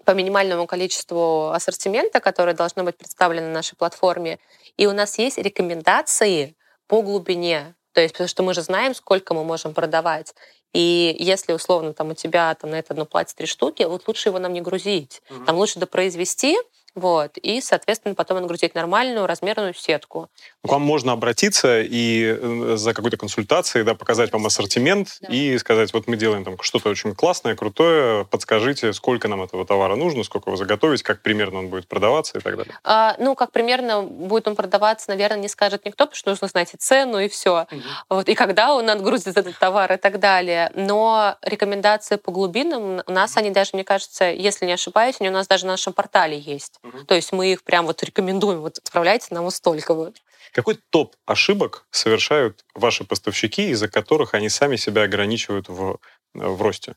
по 0.06 0.12
минимальному 0.12 0.68
количеству 0.68 1.52
ассортимента, 1.52 2.20
которое 2.20 2.54
должно 2.54 2.84
быть 2.84 2.98
представлено 2.98 3.48
на 3.48 3.54
нашей 3.54 3.76
платформе. 3.76 4.38
И 4.76 4.86
у 4.86 4.92
нас 4.92 5.18
есть 5.18 5.38
рекомендации 5.38 6.56
по 6.88 7.02
глубине. 7.02 7.76
То 7.94 8.02
есть, 8.02 8.14
потому 8.14 8.28
что 8.28 8.44
мы 8.44 8.54
же 8.54 8.62
знаем, 8.62 8.94
сколько 8.96 9.34
мы 9.34 9.44
можем 9.44 9.74
продавать. 9.74 10.36
И 10.74 11.16
если 11.20 11.54
условно 11.54 11.94
там 11.94 12.10
у 12.10 12.14
тебя 12.16 12.54
там 12.56 12.72
на 12.72 12.76
это 12.80 12.94
одно 12.94 13.06
платье 13.06 13.36
три 13.36 13.48
штуки, 13.48 13.84
вот 13.84 14.08
лучше 14.08 14.30
его 14.30 14.40
нам 14.40 14.52
не 14.54 14.62
грузить. 14.62 15.22
Mm-hmm. 15.30 15.46
Там 15.46 15.56
лучше 15.56 15.80
допроизвести, 15.80 16.58
вот, 16.96 17.38
и, 17.38 17.60
соответственно, 17.60 18.14
потом 18.14 18.40
нагрузить 18.42 18.76
нормальную 18.76 19.26
размерную 19.26 19.74
сетку. 19.74 20.30
К 20.64 20.70
вам 20.70 20.84
можно 20.84 21.12
обратиться 21.12 21.82
и 21.82 22.38
э, 22.40 22.76
за 22.78 22.94
какой-то 22.94 23.18
консультацией, 23.18 23.84
да, 23.84 23.96
показать 23.96 24.32
вам 24.32 24.46
ассортимент 24.46 25.18
да. 25.22 25.34
и 25.34 25.58
сказать, 25.58 25.92
вот 25.94 26.08
мы 26.08 26.18
делаем 26.18 26.44
там 26.44 26.58
что-то 26.62 26.90
очень 26.90 27.16
классное, 27.16 27.56
крутое, 27.56 28.26
подскажите, 28.26 28.94
сколько 28.94 29.28
нам 29.28 29.42
этого 29.42 29.66
товара 29.66 29.96
нужно, 29.96 30.24
сколько 30.24 30.52
его 30.52 30.58
заготовить, 30.58 31.02
как 31.02 31.22
примерно 31.22 31.60
он 31.60 31.70
будет 31.70 31.88
продаваться 31.88 32.38
и 32.38 32.42
так 32.42 32.58
далее. 32.58 32.78
А, 32.84 33.16
ну, 33.18 33.34
как 33.34 33.52
примерно 33.52 34.04
будет 34.04 34.48
он 34.48 34.56
продаваться, 34.56 35.10
наверное, 35.10 35.40
не 35.40 35.48
скажет 35.48 35.86
никто, 35.86 36.06
потому 36.06 36.16
что 36.16 36.30
нужно 36.30 36.48
знать 36.48 36.76
и 36.76 36.78
цену, 36.78 37.18
и 37.18 37.28
все. 37.28 37.66
Угу. 37.72 37.82
Вот, 38.10 38.30
и 38.30 38.36
когда 38.36 38.76
он 38.76 38.88
отгрузит 38.90 39.36
этот 39.36 39.58
товар 39.58 39.92
и 39.94 39.98
так 39.98 40.20
далее. 40.20 40.72
Но 40.76 41.38
рекомендации 41.42 42.18
по 42.18 42.32
глубинам 42.32 43.02
у 43.06 43.12
нас, 43.12 43.36
они 43.36 43.50
даже, 43.50 43.72
мне 43.74 43.84
кажется, 43.84 44.26
если 44.26 44.68
не 44.68 44.74
ошибаюсь, 44.74 45.16
они 45.20 45.30
у 45.30 45.34
нас 45.34 45.48
даже 45.48 45.66
на 45.66 45.74
нашем 45.74 45.94
портале 45.94 46.38
есть. 46.38 46.80
Угу. 46.84 47.06
То 47.06 47.16
есть 47.16 47.32
мы 47.32 47.52
их 47.52 47.64
прям 47.64 47.86
вот 47.86 48.04
рекомендуем, 48.04 48.62
вот 48.62 48.78
отправляйте 48.78 49.28
нам 49.32 49.46
вот 49.46 49.54
столько 49.54 49.94
вот. 49.94 50.18
Какой 50.52 50.78
топ 50.90 51.16
ошибок 51.26 51.88
совершают 51.90 52.64
ваши 52.76 53.06
поставщики, 53.06 53.70
из-за 53.70 53.88
которых 53.88 54.34
они 54.34 54.50
сами 54.50 54.76
себя 54.76 55.04
ограничивают 55.04 55.70
в, 55.70 55.98
в 56.34 56.62
росте? 56.62 56.96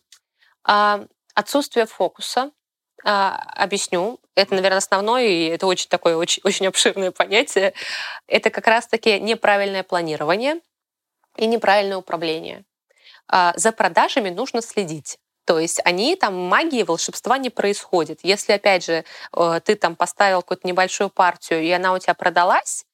А, 0.64 1.06
отсутствие 1.34 1.86
фокуса. 1.86 2.50
А, 3.04 3.36
объясню. 3.54 4.20
Это, 4.34 4.54
наверное, 4.54 4.78
основное, 4.78 5.26
и 5.26 5.44
это 5.46 5.66
очень 5.66 5.88
такое 5.88 6.16
очень, 6.16 6.42
очень 6.44 6.66
обширное 6.66 7.12
понятие. 7.12 7.72
Это 8.26 8.50
как 8.50 8.66
раз-таки 8.66 9.20
неправильное 9.20 9.84
планирование 9.84 10.60
и 11.36 11.46
неправильное 11.46 11.98
управление. 11.98 12.64
А, 13.28 13.52
за 13.56 13.72
продажами 13.72 14.30
нужно 14.30 14.60
следить. 14.60 15.18
То 15.46 15.60
есть 15.60 15.80
они 15.84 16.16
там 16.16 16.34
магии, 16.34 16.82
волшебства 16.82 17.38
не 17.38 17.50
происходит. 17.50 18.20
Если, 18.24 18.52
опять 18.52 18.84
же, 18.84 19.04
э, 19.36 19.60
ты 19.64 19.76
там 19.76 19.96
поставил 19.96 20.42
какую-то 20.42 20.66
небольшую 20.66 21.08
партию, 21.08 21.62
и 21.62 21.70
она 21.70 21.94
у 21.94 21.98
тебя 21.98 22.14
продалась, 22.14 22.84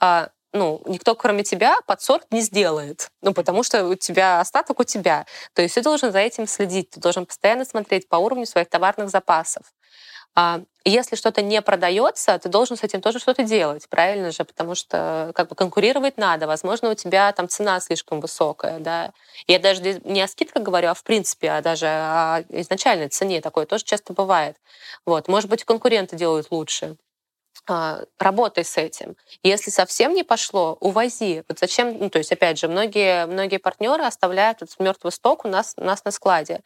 а, 0.00 0.30
ну, 0.56 0.82
никто, 0.86 1.14
кроме 1.14 1.44
тебя, 1.44 1.78
подсорт 1.86 2.26
не 2.30 2.40
сделает. 2.40 3.10
Ну, 3.22 3.32
потому 3.32 3.62
что 3.62 3.86
у 3.86 3.94
тебя 3.94 4.40
остаток 4.40 4.80
у 4.80 4.84
тебя. 4.84 5.26
То 5.54 5.62
есть 5.62 5.74
ты 5.74 5.82
должен 5.82 6.12
за 6.12 6.18
этим 6.18 6.46
следить, 6.46 6.90
ты 6.90 7.00
должен 7.00 7.26
постоянно 7.26 7.64
смотреть 7.64 8.08
по 8.08 8.16
уровню 8.16 8.46
своих 8.46 8.68
товарных 8.68 9.10
запасов. 9.10 9.64
А, 10.38 10.60
если 10.84 11.16
что-то 11.16 11.40
не 11.40 11.62
продается, 11.62 12.38
ты 12.38 12.50
должен 12.50 12.76
с 12.76 12.84
этим 12.84 13.00
тоже 13.00 13.18
что-то 13.18 13.42
делать, 13.42 13.88
правильно 13.88 14.30
же? 14.30 14.44
Потому 14.44 14.74
что 14.74 15.32
как 15.34 15.48
бы 15.48 15.56
конкурировать 15.56 16.18
надо. 16.18 16.46
Возможно, 16.46 16.90
у 16.90 16.94
тебя 16.94 17.32
там 17.32 17.48
цена 17.48 17.80
слишком 17.80 18.20
высокая, 18.20 18.78
да. 18.78 19.12
Я 19.46 19.58
даже 19.58 20.00
не 20.04 20.20
о 20.22 20.28
скидках 20.28 20.62
говорю, 20.62 20.90
а 20.90 20.94
в 20.94 21.02
принципе, 21.02 21.50
а 21.50 21.62
даже 21.62 21.86
о 21.86 22.44
изначальной 22.50 23.08
цене. 23.08 23.40
Такое 23.40 23.64
тоже 23.64 23.84
часто 23.84 24.12
бывает. 24.12 24.56
Вот. 25.06 25.26
Может 25.28 25.48
быть, 25.48 25.64
конкуренты 25.64 26.16
делают 26.16 26.48
лучше 26.50 26.96
работай 28.18 28.64
с 28.64 28.76
этим. 28.76 29.16
Если 29.42 29.70
совсем 29.70 30.14
не 30.14 30.22
пошло, 30.22 30.76
увози. 30.80 31.44
Вот 31.48 31.58
зачем, 31.58 31.98
ну, 31.98 32.10
то 32.10 32.18
есть, 32.18 32.32
опять 32.32 32.58
же, 32.58 32.68
многие, 32.68 33.26
многие 33.26 33.58
партнеры 33.58 34.04
оставляют 34.04 34.62
этот 34.62 34.78
мертвый 34.78 35.12
сток 35.12 35.44
у 35.44 35.48
нас, 35.48 35.74
у 35.76 35.84
нас 35.84 36.04
на 36.04 36.10
складе. 36.10 36.60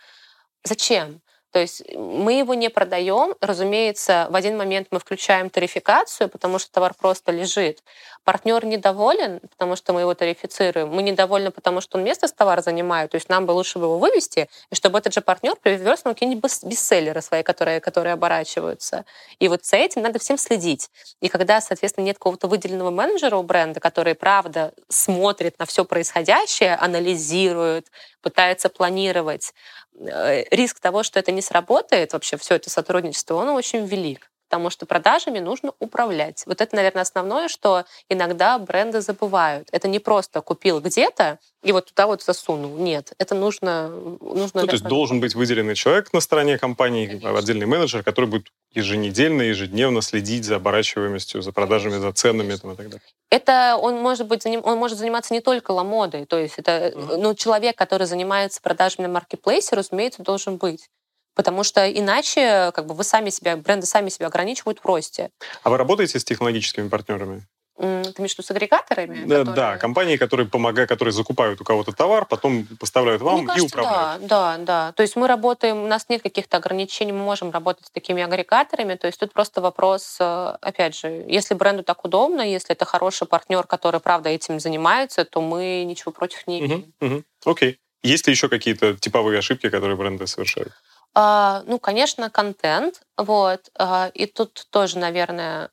Зачем? 0.65 1.21
То 1.53 1.59
есть 1.59 1.83
мы 1.95 2.35
его 2.35 2.55
не 2.55 2.69
продаем. 2.69 3.35
Разумеется, 3.41 4.29
в 4.31 4.37
один 4.37 4.57
момент 4.57 4.89
мы 4.91 5.01
включаем 5.01 5.51
тарификацию, 5.51 6.29
потому 6.29 6.59
что 6.59 6.71
товар 6.71 6.95
просто 6.95 7.33
лежит. 7.33 7.83
Партнер 8.23 8.65
недоволен, 8.65 9.41
потому 9.41 9.75
что 9.75 9.93
мы 9.93 10.03
его 10.03 10.15
тарифицируем. 10.15 10.89
Мы 10.91 11.03
недовольны, 11.03 11.51
потому 11.51 11.81
что 11.81 11.99
он 11.99 12.05
место 12.05 12.29
с 12.29 12.33
товара 12.33 12.63
занимает. 12.63 13.11
То 13.11 13.17
есть 13.17 13.29
нам 13.29 13.47
бы 13.47 13.53
лучше 13.53 13.79
бы 13.79 13.87
его 13.87 13.99
вывести, 13.99 14.49
и 14.71 14.75
чтобы 14.75 14.99
этот 14.99 15.13
же 15.13 15.23
партнер 15.23 15.57
привез 15.57 16.05
нам 16.05 16.15
какие-нибудь 16.15 16.53
бестселлеры 16.63 17.21
свои, 17.21 17.43
которые, 17.43 17.81
которые 17.81 18.13
оборачиваются. 18.13 19.05
И 19.41 19.49
вот 19.49 19.65
за 19.65 19.77
этим 19.77 20.03
надо 20.03 20.21
всем 20.21 20.39
следить. 20.39 20.91
И 21.21 21.29
когда, 21.29 21.61
соответственно, 21.61 22.05
нет 22.05 22.19
какого-то 22.19 22.47
выделенного 22.47 22.91
менеджера 22.91 23.37
у 23.37 23.43
бренда, 23.43 23.81
который, 23.81 24.15
правда, 24.15 24.73
смотрит 24.89 25.59
на 25.59 25.67
все 25.67 25.85
происходящее, 25.85 26.77
анализирует, 26.77 27.91
пытается 28.23 28.69
планировать, 28.69 29.53
Э, 30.01 30.45
риск 30.51 30.81
того, 30.81 31.03
что 31.03 31.19
это 31.19 31.33
не 31.33 31.40
сработает, 31.43 32.13
вообще 32.13 32.37
все 32.37 32.57
это 32.57 32.71
сотрудничество, 32.71 33.35
он 33.35 33.49
очень 33.49 33.87
велик 33.87 34.31
потому 34.51 34.69
что 34.71 34.85
продажами 34.85 35.39
нужно 35.39 35.73
управлять. 35.79 36.43
Вот 36.45 36.61
это, 36.61 36.75
наверное, 36.75 37.03
основное, 37.03 37.47
что 37.47 37.85
иногда 38.09 38.59
бренды 38.59 39.01
забывают. 39.01 39.69
Это 39.71 39.87
не 39.87 40.01
просто 40.01 40.41
купил 40.41 40.81
где-то 40.81 41.39
и 41.63 41.71
вот 41.71 41.87
туда 41.87 42.09
вот 42.09 42.23
засунул. 42.23 42.77
Нет, 42.77 43.13
это 43.19 43.37
нужно... 43.37 43.89
нужно 43.89 44.63
ну, 44.63 44.67
то 44.67 44.73
есть 44.73 44.85
должен 44.85 45.21
быть 45.21 45.37
выделенный 45.37 45.77
человек 45.77 46.13
на 46.13 46.21
стороне 46.21 46.59
компании, 46.59 47.07
Конечно. 47.07 47.39
отдельный 47.39 47.67
менеджер, 47.67 48.03
который 48.03 48.27
будет 48.27 48.49
еженедельно, 48.73 49.43
ежедневно 49.43 50.03
следить 50.03 50.45
за 50.45 50.57
оборачиваемостью, 50.57 51.43
за 51.43 51.53
продажами, 51.53 51.99
за 51.99 52.13
ценами 52.13 52.55
и 52.55 52.57
так 52.57 52.77
далее. 52.77 53.01
Это 53.31 53.77
он 53.81 54.01
может 54.01 54.27
быть 54.27 54.45
он 54.47 54.79
может 54.79 54.99
заниматься 54.99 55.33
не 55.33 55.41
только 55.41 55.71
ламодой, 55.71 56.27
то 56.27 56.37
есть 56.37 56.55
это 56.57 56.93
ну 56.97 57.35
человек, 57.37 57.77
который 57.77 58.07
занимается 58.09 58.61
продажами 58.61 59.07
на 59.07 59.13
маркетплейсе, 59.13 59.77
разумеется, 59.77 60.25
должен 60.25 60.57
быть. 60.57 60.89
Потому 61.41 61.65
что 61.65 61.91
иначе 61.91 62.71
как 62.75 62.85
бы 62.85 62.93
вы 62.93 63.03
сами 63.03 63.31
себя, 63.31 63.57
бренды 63.57 63.87
сами 63.87 64.11
себя 64.11 64.27
ограничивают 64.27 64.79
в 64.81 64.85
росте. 64.85 65.31
А 65.63 65.71
вы 65.71 65.79
работаете 65.79 66.21
с 66.21 66.25
технологическими 66.25 66.87
партнерами? 66.91 67.47
Ты 67.79 67.85
имеешь 67.87 68.35
в 68.35 68.39
виду 68.39 68.43
с 68.43 68.51
агрегаторами? 68.51 69.25
Да, 69.25 69.39
которые... 69.39 69.57
да, 69.57 69.79
компании, 69.79 70.19
которые 70.19 70.47
помогают, 70.47 70.91
которые 70.91 71.15
закупают 71.15 71.59
у 71.63 71.65
кого-то 71.65 71.93
товар, 71.93 72.27
потом 72.27 72.67
поставляют 72.79 73.23
вам 73.23 73.47
кажется, 73.47 73.65
и 73.65 73.67
управляют. 73.67 74.27
Да, 74.27 74.59
да, 74.59 74.65
да. 74.65 74.93
То 74.93 75.01
есть 75.03 75.17
мы 75.17 75.27
работаем, 75.27 75.79
у 75.79 75.87
нас 75.87 76.11
нет 76.11 76.21
каких-то 76.21 76.59
ограничений, 76.59 77.13
мы 77.13 77.25
можем 77.25 77.51
работать 77.51 77.87
с 77.87 77.91
такими 77.91 78.23
агрегаторами. 78.23 78.97
То 78.97 79.07
есть 79.07 79.19
тут 79.19 79.33
просто 79.33 79.63
вопрос, 79.63 80.19
э, 80.21 80.57
опять 80.61 80.95
же, 80.95 81.25
если 81.27 81.55
бренду 81.55 81.83
так 81.83 82.05
удобно, 82.05 82.43
если 82.43 82.73
это 82.73 82.85
хороший 82.85 83.27
партнер, 83.27 83.63
который, 83.63 84.01
правда, 84.01 84.29
этим 84.29 84.61
занимается, 84.61 85.25
то 85.25 85.41
мы 85.41 85.85
ничего 85.85 86.13
против 86.13 86.47
не 86.47 86.61
имеем. 86.61 86.93
Угу, 87.01 87.15
угу. 87.15 87.25
Окей. 87.47 87.79
Есть 88.03 88.27
ли 88.27 88.33
еще 88.33 88.51
какие-то 88.51 88.95
типовые 88.95 89.39
ошибки, 89.39 89.71
которые 89.71 89.97
бренды 89.97 90.27
совершают? 90.27 90.73
А, 91.15 91.63
ну, 91.67 91.79
конечно, 91.79 92.31
контент. 92.31 93.03
Вот. 93.17 93.71
А, 93.79 94.11
и 94.15 94.27
тут 94.27 94.67
тоже, 94.71 94.99
наверное, 94.99 95.71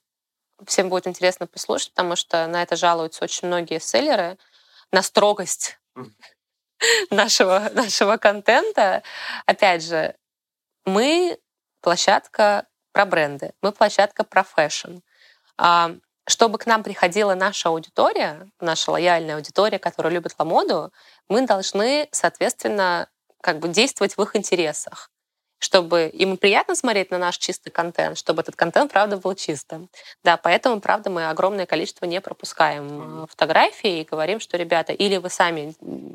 всем 0.66 0.90
будет 0.90 1.08
интересно 1.08 1.48
послушать, 1.48 1.92
потому 1.92 2.16
что 2.16 2.48
на 2.48 2.64
это 2.64 2.76
жалуются 2.76 3.24
очень 3.24 3.48
многие 3.48 3.80
селлеры, 3.80 4.38
на 4.92 5.02
строгость 5.04 5.80
нашего, 7.12 7.70
нашего 7.74 8.18
контента. 8.18 9.04
Опять 9.46 9.84
же, 9.84 10.16
мы 10.86 11.40
площадка 11.82 12.66
про 12.92 13.06
бренды, 13.06 13.54
мы 13.62 13.72
площадка 13.72 14.24
про 14.24 14.44
фэшн. 14.44 15.00
А, 15.58 15.92
чтобы 16.28 16.58
к 16.58 16.66
нам 16.66 16.84
приходила 16.84 17.36
наша 17.36 17.70
аудитория, 17.70 18.50
наша 18.60 18.92
лояльная 18.92 19.36
аудитория, 19.36 19.80
которая 19.80 20.14
любит 20.14 20.36
ламоду, 20.40 20.92
мы 21.30 21.46
должны, 21.46 22.10
соответственно, 22.12 23.08
как 23.42 23.60
бы 23.60 23.70
действовать 23.70 24.18
в 24.18 24.22
их 24.24 24.36
интересах 24.36 25.12
чтобы 25.60 26.08
им 26.08 26.38
приятно 26.38 26.76
смотреть 26.76 27.12
на 27.12 27.18
наш 27.18 27.38
чистый 27.38 27.70
контент, 27.72 28.18
чтобы 28.18 28.42
этот 28.42 28.56
контент, 28.56 28.92
правда, 28.92 29.18
был 29.18 29.34
чистым. 29.36 29.90
Да, 30.24 30.38
поэтому, 30.38 30.80
правда, 30.82 31.10
мы 31.10 31.30
огромное 31.30 31.66
количество 31.66 32.06
не 32.06 32.22
пропускаем 32.22 33.24
э, 33.24 33.28
фотографий 33.28 34.02
и 34.02 34.06
говорим, 34.06 34.40
что, 34.40 34.58
ребята, 34.58 34.94
или 34.94 35.18
вы 35.18 35.30
сами 35.30 35.74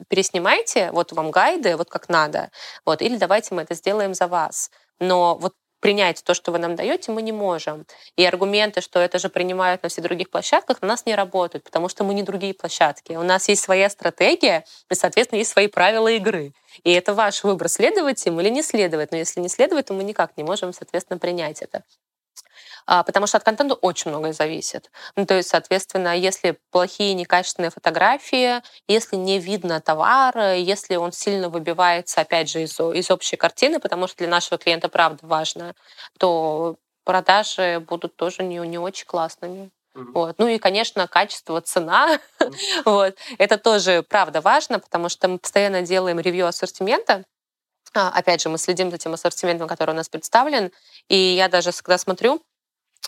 переснимайте, 0.09 0.91
вот 0.93 1.13
вам 1.13 1.31
гайды, 1.31 1.77
вот 1.77 1.91
как 1.91 2.09
надо, 2.09 2.51
вот, 2.85 3.03
или 3.03 3.17
давайте 3.17 3.55
мы 3.55 3.63
это 3.63 3.75
сделаем 3.75 4.15
за 4.15 4.27
вас. 4.29 4.71
Но 5.01 5.37
вот 5.37 5.55
принять 5.83 6.23
то, 6.25 6.33
что 6.33 6.53
вы 6.53 6.59
нам 6.59 6.77
даете, 6.77 7.11
мы 7.11 7.23
не 7.23 7.33
можем. 7.33 7.85
И 8.17 8.25
аргументы, 8.25 8.81
что 8.81 9.01
это 9.01 9.19
же 9.19 9.29
принимают 9.29 9.83
на 9.83 9.89
всех 9.89 10.05
других 10.05 10.31
площадках, 10.31 10.81
на 10.81 10.89
нас 10.89 11.05
не 11.07 11.15
работают, 11.15 11.65
потому 11.65 11.89
что 11.89 12.05
мы 12.05 12.15
не 12.15 12.23
другие 12.23 12.55
площадки. 12.55 13.13
У 13.15 13.23
нас 13.25 13.49
есть 13.49 13.63
своя 13.63 13.91
стратегия, 13.91 14.65
и, 14.91 14.95
соответственно, 14.95 15.41
есть 15.41 15.51
свои 15.51 15.67
правила 15.67 16.09
игры. 16.09 16.53
И 16.85 16.93
это 16.93 17.15
ваш 17.15 17.43
выбор, 17.43 17.69
следовать 17.69 18.25
им 18.27 18.41
или 18.41 18.49
не 18.49 18.63
следовать. 18.63 19.11
Но 19.11 19.19
если 19.19 19.41
не 19.41 19.49
следовать, 19.49 19.87
то 19.87 19.93
мы 19.93 20.05
никак 20.05 20.37
не 20.37 20.45
можем, 20.45 20.73
соответственно, 20.73 21.19
принять 21.19 21.61
это. 21.63 21.83
А, 22.87 23.03
потому 23.03 23.27
что 23.27 23.39
от 23.39 23.45
контента 23.45 23.75
очень 23.75 24.11
многое 24.11 24.33
зависит. 24.33 24.91
Ну, 25.17 25.27
то 25.27 25.35
есть, 25.35 25.49
соответственно, 25.49 26.17
если 26.17 26.59
плохие, 26.71 27.15
некачественные 27.15 27.71
фотографии, 27.71 28.63
если 28.89 29.17
не 29.17 29.39
видно 29.39 29.81
товар, 29.81 30.37
если 30.55 30.97
он 30.97 31.13
сильно 31.13 31.49
выбивается, 31.49 32.21
опять 32.21 32.51
же, 32.51 32.63
из, 32.63 32.79
из 32.81 33.11
общей 33.11 33.37
картины, 33.37 33.79
потому 33.79 34.07
что 34.09 34.19
для 34.19 34.29
нашего 34.29 34.59
клиента 34.59 34.89
правда 34.89 35.27
важно, 35.27 35.75
то 36.19 36.77
продажи 37.05 37.81
будут 37.81 38.17
тоже 38.17 38.43
не, 38.43 38.57
не 38.59 38.79
очень 38.79 39.07
классными. 39.07 39.71
Mm-hmm. 39.95 40.13
Вот. 40.15 40.39
Ну 40.39 40.49
и, 40.49 40.59
конечно, 40.59 41.07
качество, 41.07 41.61
цена. 41.61 42.19
Mm-hmm. 42.41 42.83
вот. 42.87 43.17
Это 43.39 43.59
тоже, 43.59 44.03
правда, 44.03 44.41
важно, 44.41 44.79
потому 44.79 45.09
что 45.09 45.29
мы 45.29 45.39
постоянно 45.39 45.83
делаем 45.83 46.19
ревью 46.19 46.47
ассортимента. 46.47 47.25
А, 47.95 48.09
опять 48.11 48.41
же, 48.41 48.49
мы 48.49 48.59
следим 48.59 48.91
за 48.91 48.99
тем 48.99 49.15
ассортиментом, 49.15 49.69
который 49.69 49.91
у 49.91 49.97
нас 49.97 50.09
представлен. 50.09 50.71
И 51.09 51.17
я 51.17 51.49
даже, 51.49 51.73
когда 51.73 51.99
смотрю, 51.99 52.43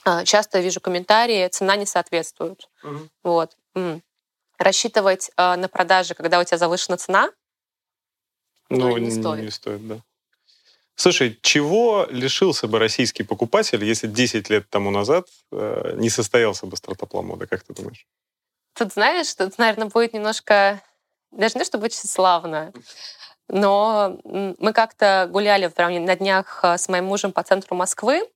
а, 0.04 0.24
часто 0.24 0.60
вижу 0.60 0.80
комментарии, 0.80 1.48
цена 1.48 1.76
не 1.76 1.86
соответствует. 1.86 2.68
Mm-hmm. 2.84 3.08
Вот. 3.22 3.56
Рассчитывать 4.58 5.30
а, 5.36 5.56
на 5.56 5.68
продажи, 5.68 6.14
когда 6.14 6.38
у 6.40 6.44
тебя 6.44 6.58
завышена 6.58 6.96
цена, 6.96 7.30
ну, 8.70 8.96
не, 8.96 9.06
не 9.06 9.10
стоит. 9.10 9.44
Не 9.44 9.50
стоит, 9.50 9.86
да. 9.86 10.00
Слушай, 10.96 11.38
чего 11.42 12.06
лишился 12.08 12.68
бы 12.68 12.78
российский 12.78 13.24
покупатель, 13.24 13.84
если 13.84 14.06
10 14.06 14.48
лет 14.48 14.70
тому 14.70 14.90
назад 14.90 15.26
э, 15.50 15.94
не 15.96 16.08
состоялся 16.08 16.66
бы 16.66 16.76
стартап 16.76 17.14
Ламода, 17.14 17.46
как 17.46 17.64
ты 17.64 17.74
думаешь? 17.74 18.06
Тут 18.74 18.92
знаешь, 18.92 19.34
тут, 19.34 19.58
наверное, 19.58 19.88
будет 19.88 20.12
немножко, 20.12 20.80
даже 21.32 21.58
не 21.58 21.64
чтобы 21.64 21.86
очень 21.86 22.08
славно, 22.08 22.72
но 23.48 24.18
мы 24.24 24.72
как-то 24.72 25.28
гуляли 25.30 25.68
прям 25.68 26.04
на 26.04 26.16
днях 26.16 26.60
э, 26.62 26.78
с 26.78 26.88
моим 26.88 27.06
мужем 27.06 27.32
по 27.32 27.42
центру 27.42 27.76
Москвы, 27.76 28.28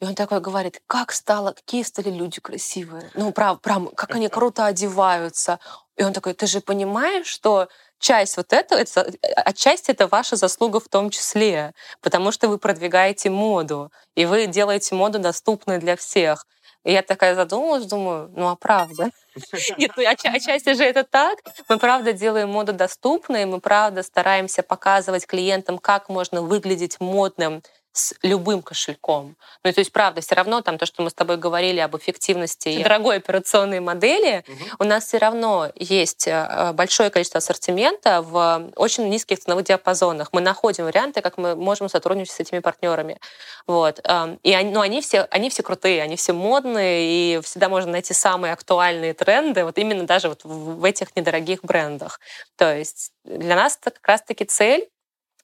и 0.00 0.04
он 0.04 0.14
такой 0.14 0.40
говорит, 0.40 0.80
как 0.86 1.12
стало, 1.12 1.52
какие 1.52 1.82
стали 1.82 2.10
люди 2.10 2.40
красивые. 2.40 3.10
Ну, 3.14 3.32
прям, 3.32 3.58
прям, 3.58 3.88
как 3.88 4.14
они 4.14 4.28
круто 4.28 4.66
одеваются. 4.66 5.58
И 5.96 6.04
он 6.04 6.12
такой, 6.12 6.34
ты 6.34 6.46
же 6.46 6.60
понимаешь, 6.60 7.26
что 7.26 7.68
часть 7.98 8.36
вот 8.36 8.52
этого, 8.52 8.78
это, 8.78 9.12
отчасти 9.44 9.90
это 9.90 10.06
ваша 10.06 10.36
заслуга 10.36 10.78
в 10.78 10.88
том 10.88 11.10
числе, 11.10 11.74
потому 12.00 12.30
что 12.30 12.46
вы 12.48 12.58
продвигаете 12.58 13.30
моду, 13.30 13.90
и 14.14 14.24
вы 14.24 14.46
делаете 14.46 14.94
моду 14.94 15.18
доступной 15.18 15.78
для 15.78 15.96
всех. 15.96 16.46
И 16.84 16.92
я 16.92 17.02
такая 17.02 17.34
задумалась, 17.34 17.86
думаю, 17.86 18.30
ну 18.34 18.48
а 18.48 18.56
правда? 18.56 19.10
Нет, 19.78 19.92
ну 19.96 20.08
отчасти 20.08 20.74
же 20.74 20.84
это 20.84 21.04
так. 21.04 21.40
Мы 21.68 21.78
правда 21.78 22.12
делаем 22.12 22.50
моду 22.50 22.72
доступной, 22.72 23.44
мы 23.44 23.60
правда 23.60 24.02
стараемся 24.02 24.62
показывать 24.62 25.26
клиентам, 25.26 25.78
как 25.78 26.08
можно 26.08 26.42
выглядеть 26.42 27.00
модным, 27.00 27.62
с 27.92 28.14
любым 28.22 28.62
кошельком. 28.62 29.36
Ну, 29.64 29.72
то 29.72 29.80
есть, 29.80 29.92
правда, 29.92 30.20
все 30.20 30.34
равно 30.34 30.60
там 30.60 30.78
то, 30.78 30.86
что 30.86 31.02
мы 31.02 31.10
с 31.10 31.14
тобой 31.14 31.36
говорили 31.36 31.80
об 31.80 31.96
эффективности 31.96 32.82
дорогой 32.82 33.16
операционной 33.16 33.80
модели, 33.80 34.44
угу. 34.46 34.64
у 34.80 34.84
нас 34.84 35.06
все 35.06 35.18
равно 35.18 35.70
есть 35.74 36.28
э, 36.28 36.72
большое 36.74 37.10
количество 37.10 37.38
ассортимента 37.38 38.22
в 38.22 38.70
очень 38.76 39.08
низких 39.08 39.40
ценовых 39.40 39.64
диапазонах. 39.64 40.28
Мы 40.32 40.40
находим 40.40 40.84
варианты, 40.84 41.22
как 41.22 41.38
мы 41.38 41.56
можем 41.56 41.88
сотрудничать 41.88 42.34
с 42.34 42.40
этими 42.40 42.60
партнерами. 42.60 43.18
Вот. 43.66 44.00
Эм, 44.04 44.38
и 44.42 44.52
они, 44.52 44.70
ну, 44.70 44.80
они, 44.80 45.00
все, 45.00 45.26
они 45.30 45.50
все 45.50 45.62
крутые, 45.62 46.02
они 46.02 46.16
все 46.16 46.32
модные, 46.32 47.36
и 47.36 47.40
всегда 47.42 47.68
можно 47.68 47.92
найти 47.92 48.14
самые 48.14 48.52
актуальные 48.52 49.14
тренды, 49.14 49.64
вот 49.64 49.78
именно 49.78 50.04
даже 50.04 50.28
вот 50.28 50.44
в 50.44 50.84
этих 50.84 51.16
недорогих 51.16 51.62
брендах. 51.62 52.20
То 52.56 52.76
есть 52.76 53.12
для 53.24 53.56
нас 53.56 53.78
это 53.80 53.90
как 53.90 54.06
раз-таки 54.06 54.44
цель 54.44 54.88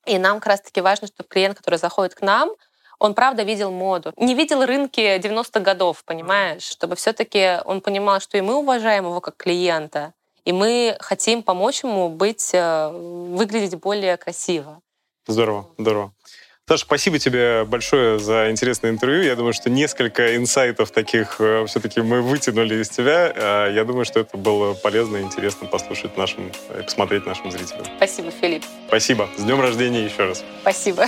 и 0.07 0.19
нам 0.19 0.41
как 0.41 0.47
раз-таки 0.47 0.81
важно, 0.81 1.09
чтобы 1.09 1.29
клиент, 1.29 1.57
который 1.57 1.79
заходит 1.79 2.15
к 2.15 2.23
нам, 2.23 2.51
он 2.99 3.15
правда 3.15 3.43
видел 3.43 3.71
моду. 3.71 4.13
Не 4.17 4.35
видел 4.35 4.65
рынки 4.65 5.01
90-х 5.19 5.61
годов, 5.61 6.05
понимаешь? 6.05 6.63
Чтобы 6.63 6.97
все-таки 6.97 7.59
он 7.65 7.81
понимал, 7.81 8.21
что 8.21 8.39
и 8.39 8.41
мы 8.41 8.55
уважаем 8.55 9.05
его 9.05 9.21
как 9.21 9.37
клиента, 9.37 10.15
и 10.45 10.53
мы 10.53 10.97
хотим 11.01 11.43
помочь 11.43 11.83
ему 11.83 12.09
быть, 12.09 12.51
э, 12.53 12.91
выглядеть 12.91 13.77
более 13.81 14.17
красиво. 14.17 14.81
Здорово, 15.27 15.69
здорово. 15.79 16.13
Саша, 16.67 16.85
спасибо 16.87 17.19
тебе 17.19 17.65
большое 17.67 18.19
за 18.19 18.51
интересное 18.51 18.91
интервью. 18.91 19.23
Я 19.23 19.37
думаю, 19.37 19.53
что 19.53 19.69
несколько 19.69 20.35
инсайтов 20.35 20.91
таких 20.93 21.37
э, 21.39 21.67
все-таки 21.67 22.01
мы 22.01 22.23
вытянули 22.23 22.77
из 22.81 22.89
тебя. 22.89 23.31
Э, 23.37 23.71
я 23.71 23.85
думаю, 23.85 24.07
что 24.07 24.21
это 24.21 24.39
было 24.39 24.73
полезно 24.73 25.19
и 25.19 25.21
интересно 25.21 25.67
послушать 25.67 26.17
нашим, 26.17 26.51
посмотреть 26.83 27.27
нашим 27.27 27.51
зрителям. 27.51 27.85
Спасибо, 27.99 28.31
Филипп. 28.31 28.65
Спасибо. 28.89 29.29
С 29.37 29.43
днем 29.43 29.61
рождения 29.61 30.07
еще 30.07 30.25
раз. 30.25 30.43
Спасибо. 30.63 31.07